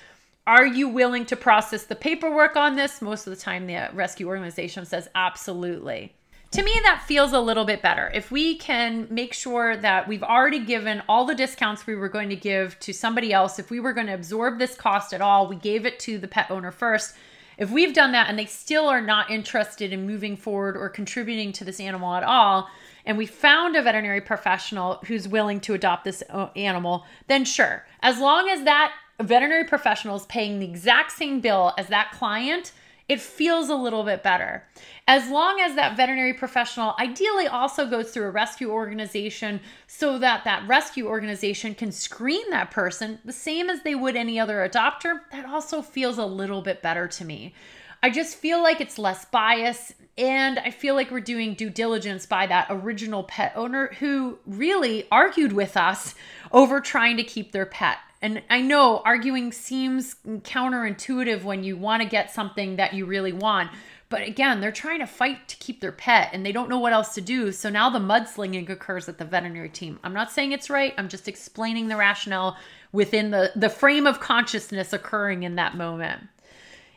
Are 0.47 0.65
you 0.65 0.87
willing 0.87 1.25
to 1.25 1.35
process 1.35 1.83
the 1.83 1.95
paperwork 1.95 2.55
on 2.55 2.77
this?" 2.77 3.01
Most 3.01 3.27
of 3.27 3.35
the 3.35 3.41
time 3.41 3.67
the 3.67 3.89
rescue 3.93 4.27
organization 4.27 4.85
says, 4.85 5.09
"Absolutely." 5.13 6.15
To 6.51 6.63
me 6.63 6.79
that 6.83 7.03
feels 7.05 7.31
a 7.31 7.39
little 7.39 7.65
bit 7.65 7.81
better. 7.81 8.09
If 8.13 8.31
we 8.31 8.55
can 8.55 9.07
make 9.09 9.33
sure 9.33 9.77
that 9.77 10.07
we've 10.07 10.23
already 10.23 10.59
given 10.59 11.03
all 11.07 11.25
the 11.25 11.35
discounts 11.35 11.85
we 11.85 11.95
were 11.95 12.09
going 12.09 12.29
to 12.29 12.35
give 12.35 12.79
to 12.79 12.93
somebody 12.93 13.31
else 13.31 13.59
if 13.59 13.69
we 13.69 13.79
were 13.79 13.93
going 13.93 14.07
to 14.07 14.13
absorb 14.13 14.57
this 14.57 14.75
cost 14.75 15.13
at 15.13 15.21
all 15.21 15.47
we 15.47 15.55
gave 15.55 15.85
it 15.85 15.99
to 15.99 16.17
the 16.17 16.27
pet 16.27 16.49
owner 16.49 16.71
first. 16.71 17.15
If 17.57 17.69
we've 17.69 17.93
done 17.93 18.13
that 18.13 18.29
and 18.29 18.39
they 18.39 18.45
still 18.45 18.87
are 18.87 19.01
not 19.01 19.29
interested 19.29 19.93
in 19.93 20.07
moving 20.07 20.37
forward 20.37 20.75
or 20.75 20.89
contributing 20.89 21.51
to 21.53 21.65
this 21.65 21.79
animal 21.79 22.15
at 22.15 22.23
all 22.23 22.67
and 23.05 23.17
we 23.17 23.25
found 23.25 23.75
a 23.75 23.81
veterinary 23.83 24.21
professional 24.21 24.99
who's 25.05 25.27
willing 25.27 25.59
to 25.61 25.73
adopt 25.73 26.03
this 26.03 26.23
uh, 26.29 26.47
animal 26.55 27.05
then 27.27 27.45
sure. 27.45 27.85
As 28.01 28.19
long 28.19 28.49
as 28.49 28.63
that 28.63 28.93
veterinary 29.19 29.65
professional 29.65 30.15
is 30.15 30.25
paying 30.25 30.59
the 30.59 30.65
exact 30.65 31.11
same 31.11 31.41
bill 31.41 31.73
as 31.77 31.87
that 31.87 32.11
client 32.11 32.71
it 33.09 33.19
feels 33.19 33.69
a 33.69 33.75
little 33.75 34.03
bit 34.03 34.21
better. 34.21 34.63
As 35.07 35.29
long 35.29 35.59
as 35.59 35.75
that 35.75 35.97
veterinary 35.97 36.35
professional 36.35 36.93
ideally 36.99 37.47
also 37.47 37.87
goes 37.87 38.11
through 38.11 38.27
a 38.27 38.31
rescue 38.31 38.69
organization 38.69 39.59
so 39.87 40.19
that 40.19 40.43
that 40.43 40.67
rescue 40.67 41.07
organization 41.07 41.73
can 41.73 41.91
screen 41.91 42.47
that 42.51 42.69
person 42.69 43.17
the 43.25 43.33
same 43.33 43.67
as 43.67 43.81
they 43.81 43.95
would 43.95 44.15
any 44.15 44.39
other 44.39 44.57
adopter, 44.57 45.21
that 45.31 45.45
also 45.45 45.81
feels 45.81 46.19
a 46.19 46.25
little 46.25 46.61
bit 46.61 46.83
better 46.83 47.07
to 47.07 47.25
me. 47.25 47.55
I 48.03 48.11
just 48.11 48.37
feel 48.37 48.61
like 48.61 48.79
it's 48.79 48.99
less 48.99 49.25
bias 49.25 49.93
and 50.17 50.59
I 50.59 50.69
feel 50.69 50.93
like 50.93 51.09
we're 51.09 51.19
doing 51.19 51.55
due 51.55 51.69
diligence 51.69 52.25
by 52.25 52.45
that 52.47 52.67
original 52.69 53.23
pet 53.23 53.53
owner 53.55 53.87
who 53.99 54.37
really 54.45 55.07
argued 55.11 55.53
with 55.53 55.75
us 55.75 56.13
over 56.51 56.79
trying 56.79 57.17
to 57.17 57.23
keep 57.23 57.51
their 57.51 57.65
pet. 57.65 57.97
And 58.21 58.41
I 58.49 58.61
know 58.61 59.01
arguing 59.05 59.51
seems 59.51 60.15
counterintuitive 60.25 61.43
when 61.43 61.63
you 61.63 61.77
want 61.77 62.03
to 62.03 62.09
get 62.09 62.31
something 62.31 62.75
that 62.75 62.93
you 62.93 63.05
really 63.05 63.31
want. 63.31 63.71
But 64.09 64.23
again, 64.23 64.59
they're 64.59 64.71
trying 64.71 64.99
to 64.99 65.07
fight 65.07 65.47
to 65.47 65.57
keep 65.57 65.81
their 65.81 65.91
pet 65.91 66.31
and 66.33 66.43
they 66.45 66.51
don't 66.51 66.69
know 66.69 66.79
what 66.79 66.93
else 66.93 67.13
to 67.13 67.21
do. 67.21 67.51
So 67.51 67.69
now 67.69 67.89
the 67.89 67.99
mudslinging 67.99 68.67
occurs 68.69 69.07
at 69.07 69.19
the 69.19 69.25
veterinary 69.25 69.69
team. 69.69 69.99
I'm 70.03 70.13
not 70.13 70.31
saying 70.31 70.51
it's 70.51 70.69
right. 70.69 70.93
I'm 70.97 71.09
just 71.09 71.27
explaining 71.27 71.87
the 71.87 71.95
rationale 71.95 72.57
within 72.91 73.29
the, 73.29 73.51
the 73.55 73.69
frame 73.69 74.07
of 74.07 74.19
consciousness 74.19 74.93
occurring 74.93 75.43
in 75.43 75.55
that 75.55 75.77
moment. 75.77 76.23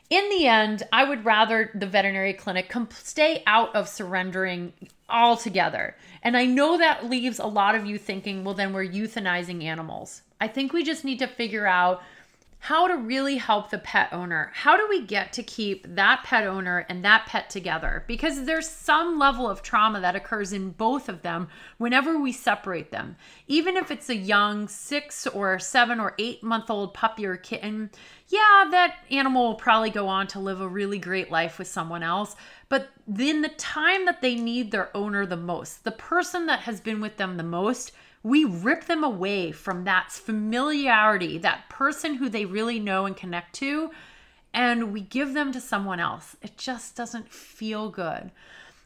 In 0.09 0.29
the 0.31 0.47
end, 0.47 0.83
I 0.93 1.05
would 1.05 1.25
rather 1.25 1.71
the 1.75 1.87
veterinary 1.87 2.33
clinic 2.33 2.73
stay 2.91 3.43
out 3.47 3.75
of 3.75 3.89
surrendering 3.89 4.73
altogether. 5.09 5.97
And 6.23 6.37
I 6.37 6.47
know 6.47 6.79
that 6.79 7.09
leaves 7.09 7.39
a 7.39 7.47
lot 7.47 7.75
of 7.75 7.87
you 7.87 7.99
thinking, 7.99 8.45
well, 8.45 8.55
then 8.55 8.73
we're 8.73 8.87
euthanizing 8.87 9.63
animals. 9.63 10.23
I 10.43 10.49
think 10.49 10.73
we 10.73 10.83
just 10.83 11.05
need 11.05 11.21
to 11.21 11.29
figure 11.29 11.69
out 11.69 12.03
how 12.59 12.89
to 12.89 12.97
really 12.97 13.37
help 13.37 13.71
the 13.71 13.79
pet 13.79 14.09
owner. 14.13 14.51
How 14.55 14.77
do 14.77 14.89
we 14.89 15.07
get 15.07 15.33
to 15.35 15.43
keep 15.45 15.87
that 15.95 16.25
pet 16.25 16.45
owner 16.45 16.85
and 16.89 17.05
that 17.05 17.27
pet 17.27 17.49
together? 17.49 18.03
Because 18.09 18.45
there's 18.45 18.69
some 18.69 19.21
level 19.21 19.49
of 19.49 19.63
trauma 19.63 20.01
that 20.01 20.17
occurs 20.17 20.53
in 20.53 20.71
both 20.71 21.09
of 21.09 21.23
them 21.23 21.47
whenever 21.79 22.19
we 22.19 22.33
separate 22.33 22.91
them. 22.91 23.15
Even 23.47 23.77
if 23.77 23.93
it's 23.93 24.09
a 24.09 24.17
young 24.17 24.67
six 24.67 25.29
or 25.29 25.61
seven 25.61 26.01
or 26.01 26.15
eight 26.19 26.43
month 26.43 26.71
old 26.71 26.93
puppy 26.93 27.25
or 27.25 27.37
kitten, 27.37 27.89
yeah, 28.27 28.65
that 28.69 28.97
animal 29.13 29.47
will 29.47 29.55
probably 29.55 29.91
go 29.91 30.09
on 30.09 30.27
to 30.29 30.41
live 30.41 30.61
a 30.61 30.67
really 30.67 30.99
great 30.99 31.31
life 31.31 31.57
with 31.57 31.69
someone 31.69 32.03
else. 32.03 32.35
But 32.69 32.91
then 33.07 33.43
the 33.43 33.49
time 33.51 34.07
that 34.07 34.23
they 34.23 34.35
need 34.35 34.73
their 34.73 34.97
owner 34.97 35.25
the 35.25 35.37
most, 35.37 35.85
the 35.85 35.93
person 35.93 36.47
that 36.47 36.61
has 36.61 36.81
been 36.81 37.01
with 37.01 37.17
them 37.17 37.37
the 37.37 37.45
most, 37.45 37.93
we 38.23 38.45
rip 38.45 38.85
them 38.85 39.03
away 39.03 39.53
from 39.53 39.85
that 39.85 40.13
familiarity, 40.13 41.39
that 41.39 41.69
person 41.69 42.15
who 42.15 42.29
they 42.29 42.45
really 42.45 42.79
know 42.79 43.07
and 43.07 43.17
connect 43.17 43.55
to, 43.57 43.91
and 44.55 44.93
we 44.93 45.01
give 45.01 45.35
them 45.35 45.53
to 45.53 45.61
someone 45.61 46.01
else. 46.01 46.37
It 46.43 46.57
just 46.57 46.95
doesn't 46.95 47.31
feel 47.31 47.89
good. 47.89 48.31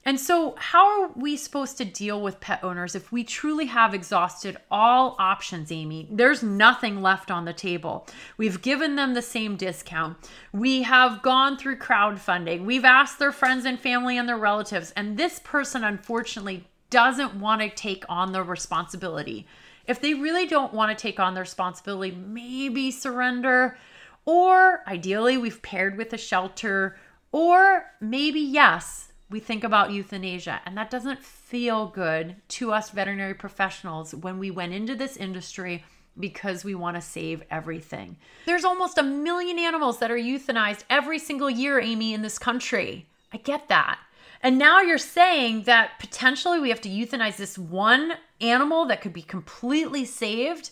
And 0.06 0.20
so, 0.20 0.54
how 0.56 1.02
are 1.02 1.10
we 1.16 1.36
supposed 1.36 1.78
to 1.78 1.84
deal 1.84 2.22
with 2.22 2.38
pet 2.38 2.62
owners 2.62 2.94
if 2.94 3.10
we 3.10 3.24
truly 3.24 3.66
have 3.66 3.92
exhausted 3.92 4.56
all 4.70 5.16
options, 5.18 5.72
Amy? 5.72 6.06
There's 6.08 6.44
nothing 6.44 7.02
left 7.02 7.28
on 7.28 7.44
the 7.44 7.52
table. 7.52 8.06
We've 8.36 8.62
given 8.62 8.94
them 8.94 9.14
the 9.14 9.22
same 9.22 9.56
discount. 9.56 10.16
We 10.52 10.82
have 10.82 11.22
gone 11.22 11.58
through 11.58 11.78
crowdfunding. 11.78 12.64
We've 12.64 12.84
asked 12.84 13.18
their 13.18 13.32
friends 13.32 13.64
and 13.64 13.80
family 13.80 14.16
and 14.16 14.28
their 14.28 14.38
relatives. 14.38 14.92
And 14.94 15.16
this 15.16 15.40
person, 15.40 15.82
unfortunately, 15.82 16.68
doesn't 16.90 17.34
want 17.34 17.62
to 17.62 17.68
take 17.68 18.04
on 18.08 18.32
the 18.32 18.42
responsibility. 18.42 19.46
If 19.86 20.00
they 20.00 20.14
really 20.14 20.46
don't 20.46 20.72
want 20.72 20.96
to 20.96 21.00
take 21.00 21.20
on 21.20 21.34
the 21.34 21.40
responsibility, 21.40 22.16
maybe 22.16 22.90
surrender. 22.90 23.78
Or 24.24 24.82
ideally, 24.86 25.36
we've 25.36 25.62
paired 25.62 25.96
with 25.96 26.12
a 26.12 26.18
shelter. 26.18 26.98
Or 27.32 27.86
maybe, 28.00 28.40
yes, 28.40 29.12
we 29.30 29.40
think 29.40 29.64
about 29.64 29.92
euthanasia, 29.92 30.60
and 30.64 30.76
that 30.76 30.90
doesn't 30.90 31.22
feel 31.22 31.86
good 31.86 32.36
to 32.48 32.72
us 32.72 32.90
veterinary 32.90 33.34
professionals 33.34 34.14
when 34.14 34.38
we 34.38 34.50
went 34.50 34.72
into 34.72 34.94
this 34.94 35.16
industry 35.16 35.84
because 36.18 36.64
we 36.64 36.74
want 36.74 36.96
to 36.96 37.02
save 37.02 37.42
everything. 37.50 38.16
There's 38.46 38.64
almost 38.64 38.98
a 38.98 39.02
million 39.02 39.58
animals 39.58 39.98
that 39.98 40.10
are 40.10 40.16
euthanized 40.16 40.84
every 40.88 41.18
single 41.18 41.50
year, 41.50 41.80
Amy, 41.80 42.14
in 42.14 42.22
this 42.22 42.38
country. 42.38 43.06
I 43.32 43.38
get 43.38 43.68
that. 43.68 43.98
And 44.42 44.58
now 44.58 44.80
you're 44.80 44.98
saying 44.98 45.62
that 45.64 45.98
potentially 45.98 46.60
we 46.60 46.68
have 46.70 46.80
to 46.82 46.88
euthanize 46.88 47.36
this 47.36 47.58
one 47.58 48.14
animal 48.40 48.86
that 48.86 49.00
could 49.00 49.12
be 49.12 49.22
completely 49.22 50.04
saved 50.04 50.70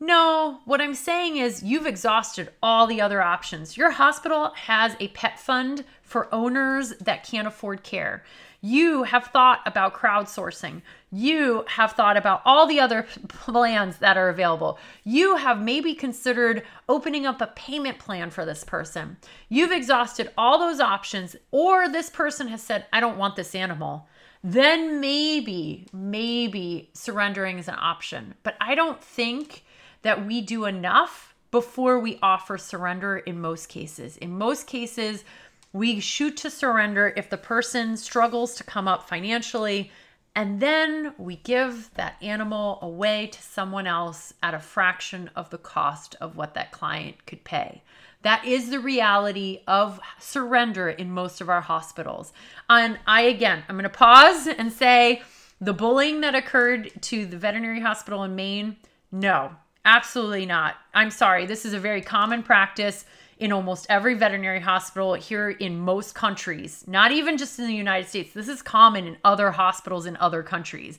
no, 0.00 0.60
what 0.64 0.80
I'm 0.80 0.94
saying 0.94 1.38
is 1.38 1.62
you've 1.64 1.86
exhausted 1.86 2.50
all 2.62 2.86
the 2.86 3.00
other 3.00 3.20
options. 3.20 3.76
Your 3.76 3.90
hospital 3.90 4.52
has 4.54 4.96
a 5.00 5.08
pet 5.08 5.40
fund 5.40 5.84
for 6.02 6.32
owners 6.32 6.90
that 7.00 7.24
can't 7.24 7.48
afford 7.48 7.82
care. 7.82 8.22
You 8.60 9.04
have 9.04 9.26
thought 9.26 9.60
about 9.66 9.94
crowdsourcing. 9.94 10.82
You 11.12 11.64
have 11.68 11.92
thought 11.92 12.16
about 12.16 12.42
all 12.44 12.66
the 12.66 12.80
other 12.80 13.06
plans 13.28 13.98
that 13.98 14.16
are 14.16 14.28
available. 14.28 14.78
You 15.04 15.36
have 15.36 15.62
maybe 15.62 15.94
considered 15.94 16.64
opening 16.88 17.24
up 17.24 17.40
a 17.40 17.46
payment 17.48 17.98
plan 17.98 18.30
for 18.30 18.44
this 18.44 18.64
person. 18.64 19.16
You've 19.48 19.70
exhausted 19.70 20.32
all 20.36 20.58
those 20.58 20.80
options, 20.80 21.36
or 21.52 21.88
this 21.88 22.10
person 22.10 22.48
has 22.48 22.62
said, 22.62 22.86
I 22.92 22.98
don't 22.98 23.18
want 23.18 23.36
this 23.36 23.54
animal. 23.54 24.08
Then 24.42 25.00
maybe, 25.00 25.86
maybe 25.92 26.90
surrendering 26.94 27.58
is 27.58 27.68
an 27.68 27.76
option. 27.78 28.34
But 28.42 28.56
I 28.60 28.74
don't 28.74 29.02
think 29.02 29.64
that 30.02 30.26
we 30.26 30.40
do 30.40 30.64
enough 30.64 31.34
before 31.50 31.98
we 31.98 32.18
offer 32.22 32.58
surrender 32.58 33.18
in 33.18 33.40
most 33.40 33.68
cases. 33.68 34.16
In 34.18 34.36
most 34.36 34.66
cases, 34.66 35.24
we 35.72 36.00
shoot 36.00 36.36
to 36.38 36.50
surrender 36.50 37.12
if 37.16 37.30
the 37.30 37.36
person 37.36 37.96
struggles 37.96 38.54
to 38.56 38.64
come 38.64 38.88
up 38.88 39.08
financially, 39.08 39.90
and 40.34 40.60
then 40.60 41.14
we 41.18 41.36
give 41.36 41.90
that 41.94 42.16
animal 42.22 42.78
away 42.80 43.26
to 43.28 43.42
someone 43.42 43.86
else 43.86 44.32
at 44.42 44.54
a 44.54 44.58
fraction 44.58 45.30
of 45.34 45.50
the 45.50 45.58
cost 45.58 46.14
of 46.20 46.36
what 46.36 46.54
that 46.54 46.72
client 46.72 47.26
could 47.26 47.44
pay. 47.44 47.82
That 48.22 48.44
is 48.44 48.70
the 48.70 48.80
reality 48.80 49.60
of 49.66 50.00
surrender 50.18 50.88
in 50.88 51.10
most 51.10 51.40
of 51.40 51.48
our 51.48 51.60
hospitals. 51.60 52.32
And 52.68 52.98
I, 53.06 53.22
again, 53.22 53.64
I'm 53.68 53.76
going 53.76 53.84
to 53.84 53.88
pause 53.90 54.46
and 54.46 54.72
say 54.72 55.22
the 55.60 55.72
bullying 55.72 56.20
that 56.20 56.34
occurred 56.34 56.90
to 57.02 57.26
the 57.26 57.36
veterinary 57.36 57.80
hospital 57.80 58.24
in 58.24 58.34
Maine, 58.34 58.76
no, 59.10 59.52
Absolutely 59.88 60.44
not. 60.44 60.76
I'm 60.92 61.10
sorry. 61.10 61.46
This 61.46 61.64
is 61.64 61.72
a 61.72 61.80
very 61.80 62.02
common 62.02 62.42
practice 62.42 63.06
in 63.38 63.52
almost 63.52 63.86
every 63.88 64.14
veterinary 64.14 64.60
hospital 64.60 65.14
here 65.14 65.50
in 65.50 65.78
most 65.78 66.14
countries, 66.14 66.84
not 66.86 67.12
even 67.12 67.36
just 67.36 67.58
in 67.58 67.66
the 67.66 67.74
United 67.74 68.08
States. 68.08 68.32
This 68.34 68.48
is 68.48 68.62
common 68.62 69.06
in 69.06 69.16
other 69.24 69.52
hospitals 69.52 70.06
in 70.06 70.16
other 70.16 70.42
countries. 70.42 70.98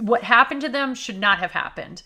What 0.00 0.22
happened 0.22 0.60
to 0.60 0.68
them 0.68 0.94
should 0.94 1.18
not 1.18 1.38
have 1.38 1.52
happened. 1.52 2.02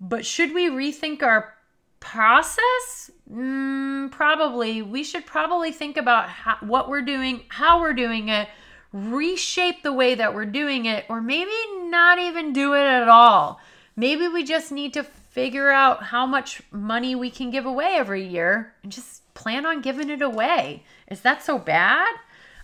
But 0.00 0.24
should 0.24 0.54
we 0.54 0.68
rethink 0.68 1.22
our 1.22 1.54
process? 1.98 3.10
Mm, 3.30 4.10
probably. 4.10 4.82
We 4.82 5.02
should 5.02 5.26
probably 5.26 5.72
think 5.72 5.96
about 5.96 6.28
how, 6.28 6.56
what 6.60 6.88
we're 6.88 7.02
doing, 7.02 7.42
how 7.48 7.80
we're 7.80 7.94
doing 7.94 8.28
it, 8.28 8.48
reshape 8.92 9.82
the 9.82 9.92
way 9.92 10.14
that 10.14 10.34
we're 10.34 10.46
doing 10.46 10.86
it, 10.86 11.04
or 11.08 11.20
maybe 11.20 11.52
not 11.84 12.18
even 12.18 12.52
do 12.52 12.74
it 12.74 12.84
at 12.84 13.08
all. 13.08 13.60
Maybe 13.96 14.28
we 14.28 14.44
just 14.44 14.72
need 14.72 14.94
to 14.94 15.04
figure 15.40 15.70
out 15.70 16.04
how 16.04 16.26
much 16.26 16.62
money 16.70 17.14
we 17.14 17.30
can 17.30 17.50
give 17.50 17.66
away 17.66 17.94
every 17.96 18.26
year 18.26 18.74
and 18.82 18.92
just 18.92 19.32
plan 19.34 19.64
on 19.64 19.80
giving 19.80 20.10
it 20.10 20.22
away. 20.22 20.84
Is 21.08 21.22
that 21.22 21.42
so 21.42 21.58
bad? 21.58 22.08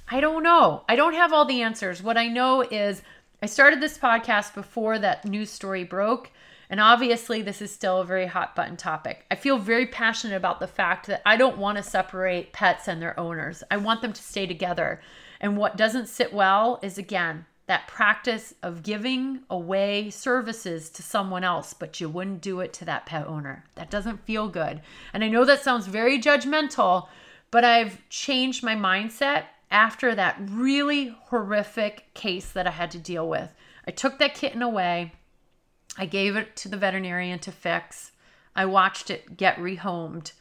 I 0.08 0.20
don't 0.20 0.42
know. 0.42 0.84
I 0.88 0.94
don't 0.94 1.14
have 1.14 1.32
all 1.32 1.44
the 1.44 1.62
answers. 1.62 2.02
What 2.02 2.18
I 2.18 2.28
know 2.28 2.62
is 2.62 3.02
I 3.42 3.46
started 3.46 3.80
this 3.80 3.98
podcast 3.98 4.54
before 4.54 4.98
that 4.98 5.24
news 5.24 5.50
story 5.50 5.84
broke. 5.84 6.30
And 6.68 6.80
obviously, 6.80 7.42
this 7.42 7.62
is 7.62 7.72
still 7.72 8.00
a 8.00 8.04
very 8.04 8.26
hot 8.26 8.56
button 8.56 8.76
topic. 8.76 9.24
I 9.30 9.36
feel 9.36 9.56
very 9.56 9.86
passionate 9.86 10.36
about 10.36 10.58
the 10.58 10.66
fact 10.66 11.06
that 11.06 11.22
I 11.24 11.36
don't 11.36 11.58
want 11.58 11.76
to 11.78 11.82
separate 11.82 12.52
pets 12.52 12.88
and 12.88 13.00
their 13.00 13.18
owners. 13.18 13.62
I 13.70 13.76
want 13.76 14.02
them 14.02 14.12
to 14.12 14.22
stay 14.22 14.46
together. 14.46 15.00
And 15.40 15.56
what 15.56 15.76
doesn't 15.76 16.08
sit 16.08 16.32
well 16.32 16.80
is, 16.82 16.98
again, 16.98 17.46
that 17.66 17.88
practice 17.88 18.54
of 18.62 18.82
giving 18.82 19.40
away 19.50 20.08
services 20.10 20.88
to 20.90 21.02
someone 21.02 21.42
else, 21.42 21.74
but 21.74 22.00
you 22.00 22.08
wouldn't 22.08 22.40
do 22.40 22.60
it 22.60 22.72
to 22.74 22.84
that 22.84 23.06
pet 23.06 23.26
owner. 23.26 23.64
That 23.74 23.90
doesn't 23.90 24.24
feel 24.24 24.48
good. 24.48 24.80
And 25.12 25.24
I 25.24 25.28
know 25.28 25.44
that 25.44 25.62
sounds 25.62 25.88
very 25.88 26.20
judgmental, 26.20 27.08
but 27.50 27.64
I've 27.64 28.08
changed 28.08 28.62
my 28.62 28.76
mindset 28.76 29.44
after 29.70 30.14
that 30.14 30.36
really 30.40 31.16
horrific 31.24 32.14
case 32.14 32.52
that 32.52 32.68
I 32.68 32.70
had 32.70 32.92
to 32.92 32.98
deal 32.98 33.28
with. 33.28 33.52
I 33.86 33.90
took 33.90 34.18
that 34.18 34.34
kitten 34.34 34.62
away. 34.62 35.12
I 35.98 36.06
gave 36.06 36.36
it 36.36 36.54
to 36.56 36.68
the 36.68 36.76
veterinarian 36.76 37.40
to 37.40 37.52
fix. 37.52 38.12
I 38.54 38.66
watched 38.66 39.10
it 39.10 39.36
get 39.36 39.56
rehomed. 39.56 40.32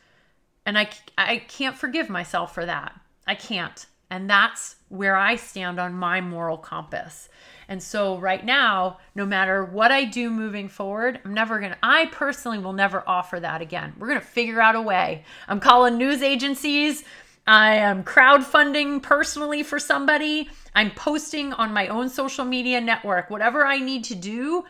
And 0.65 0.77
I, 0.77 0.89
I 1.17 1.37
can't 1.37 1.77
forgive 1.77 2.09
myself 2.09 2.53
for 2.53 2.65
that. 2.65 2.99
I 3.25 3.35
can't. 3.35 3.85
And 4.15 4.29
that's 4.29 4.77
where 4.87 5.17
I 5.17 5.35
stand 5.35 5.77
on 5.77 5.93
my 5.93 6.21
moral 6.21 6.57
compass. 6.57 7.27
And 7.67 7.83
so, 7.83 8.17
right 8.17 8.45
now, 8.45 8.99
no 9.13 9.25
matter 9.25 9.65
what 9.65 9.91
I 9.91 10.05
do 10.05 10.29
moving 10.29 10.69
forward, 10.69 11.19
I'm 11.25 11.33
never 11.33 11.59
gonna, 11.59 11.75
I 11.83 12.05
personally 12.13 12.59
will 12.59 12.71
never 12.71 13.03
offer 13.05 13.41
that 13.41 13.61
again. 13.61 13.91
We're 13.99 14.07
gonna 14.07 14.21
figure 14.21 14.61
out 14.61 14.77
a 14.77 14.81
way. 14.81 15.25
I'm 15.49 15.59
calling 15.59 15.97
news 15.97 16.21
agencies. 16.21 17.03
I 17.45 17.75
am 17.75 18.05
crowdfunding 18.05 19.03
personally 19.03 19.63
for 19.63 19.79
somebody. 19.79 20.49
I'm 20.73 20.91
posting 20.91 21.51
on 21.51 21.73
my 21.73 21.87
own 21.89 22.07
social 22.07 22.45
media 22.45 22.79
network. 22.79 23.29
Whatever 23.29 23.65
I 23.65 23.79
need 23.79 24.05
to 24.05 24.15
do, 24.15 24.63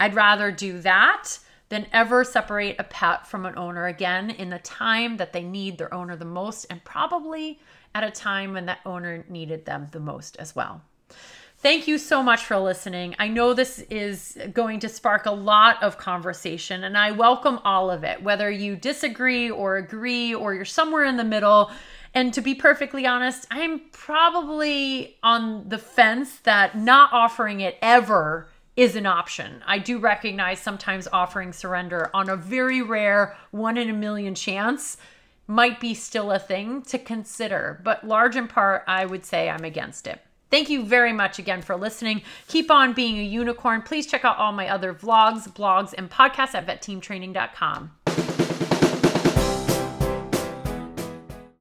I'd 0.00 0.16
rather 0.16 0.50
do 0.50 0.80
that 0.80 1.38
than 1.68 1.86
ever 1.92 2.24
separate 2.24 2.74
a 2.80 2.84
pet 2.84 3.28
from 3.28 3.46
an 3.46 3.56
owner 3.56 3.86
again 3.86 4.30
in 4.30 4.50
the 4.50 4.58
time 4.58 5.18
that 5.18 5.32
they 5.32 5.44
need 5.44 5.78
their 5.78 5.94
owner 5.94 6.16
the 6.16 6.24
most 6.24 6.66
and 6.68 6.82
probably 6.82 7.60
at 7.94 8.04
a 8.04 8.10
time 8.10 8.52
when 8.52 8.66
that 8.66 8.80
owner 8.84 9.24
needed 9.28 9.64
them 9.64 9.88
the 9.92 10.00
most 10.00 10.36
as 10.36 10.54
well. 10.54 10.82
Thank 11.60 11.88
you 11.88 11.98
so 11.98 12.22
much 12.22 12.44
for 12.44 12.56
listening. 12.56 13.16
I 13.18 13.26
know 13.26 13.52
this 13.52 13.80
is 13.90 14.38
going 14.52 14.78
to 14.80 14.88
spark 14.88 15.26
a 15.26 15.32
lot 15.32 15.82
of 15.82 15.98
conversation, 15.98 16.84
and 16.84 16.96
I 16.96 17.10
welcome 17.10 17.58
all 17.64 17.90
of 17.90 18.04
it, 18.04 18.22
whether 18.22 18.48
you 18.48 18.76
disagree 18.76 19.50
or 19.50 19.76
agree 19.76 20.32
or 20.32 20.54
you're 20.54 20.64
somewhere 20.64 21.02
in 21.02 21.16
the 21.16 21.24
middle. 21.24 21.72
And 22.14 22.32
to 22.34 22.40
be 22.40 22.54
perfectly 22.54 23.06
honest, 23.06 23.48
I'm 23.50 23.80
probably 23.90 25.16
on 25.24 25.68
the 25.68 25.78
fence 25.78 26.36
that 26.44 26.78
not 26.78 27.12
offering 27.12 27.60
it 27.60 27.76
ever 27.82 28.48
is 28.76 28.94
an 28.94 29.06
option. 29.06 29.60
I 29.66 29.80
do 29.80 29.98
recognize 29.98 30.60
sometimes 30.60 31.08
offering 31.12 31.52
surrender 31.52 32.08
on 32.14 32.28
a 32.28 32.36
very 32.36 32.82
rare 32.82 33.36
one 33.50 33.76
in 33.76 33.90
a 33.90 33.92
million 33.92 34.36
chance 34.36 34.96
might 35.48 35.80
be 35.80 35.94
still 35.94 36.30
a 36.30 36.38
thing 36.38 36.82
to 36.82 36.98
consider, 36.98 37.80
but 37.82 38.06
large 38.06 38.36
in 38.36 38.46
part, 38.46 38.84
I 38.86 39.04
would 39.04 39.24
say 39.24 39.48
I'm 39.48 39.64
against 39.64 40.06
it. 40.06 40.20
Thank 40.50 40.70
you 40.70 40.84
very 40.84 41.12
much 41.12 41.38
again 41.38 41.62
for 41.62 41.76
listening. 41.76 42.22
Keep 42.46 42.70
on 42.70 42.94
being 42.94 43.18
a 43.18 43.22
unicorn. 43.22 43.82
Please 43.82 44.06
check 44.06 44.24
out 44.24 44.38
all 44.38 44.52
my 44.52 44.68
other 44.68 44.94
vlogs, 44.94 45.48
blogs, 45.48 45.92
and 45.96 46.10
podcasts 46.10 46.54
at 46.54 46.66
vetteamtraining.com. 46.66 47.92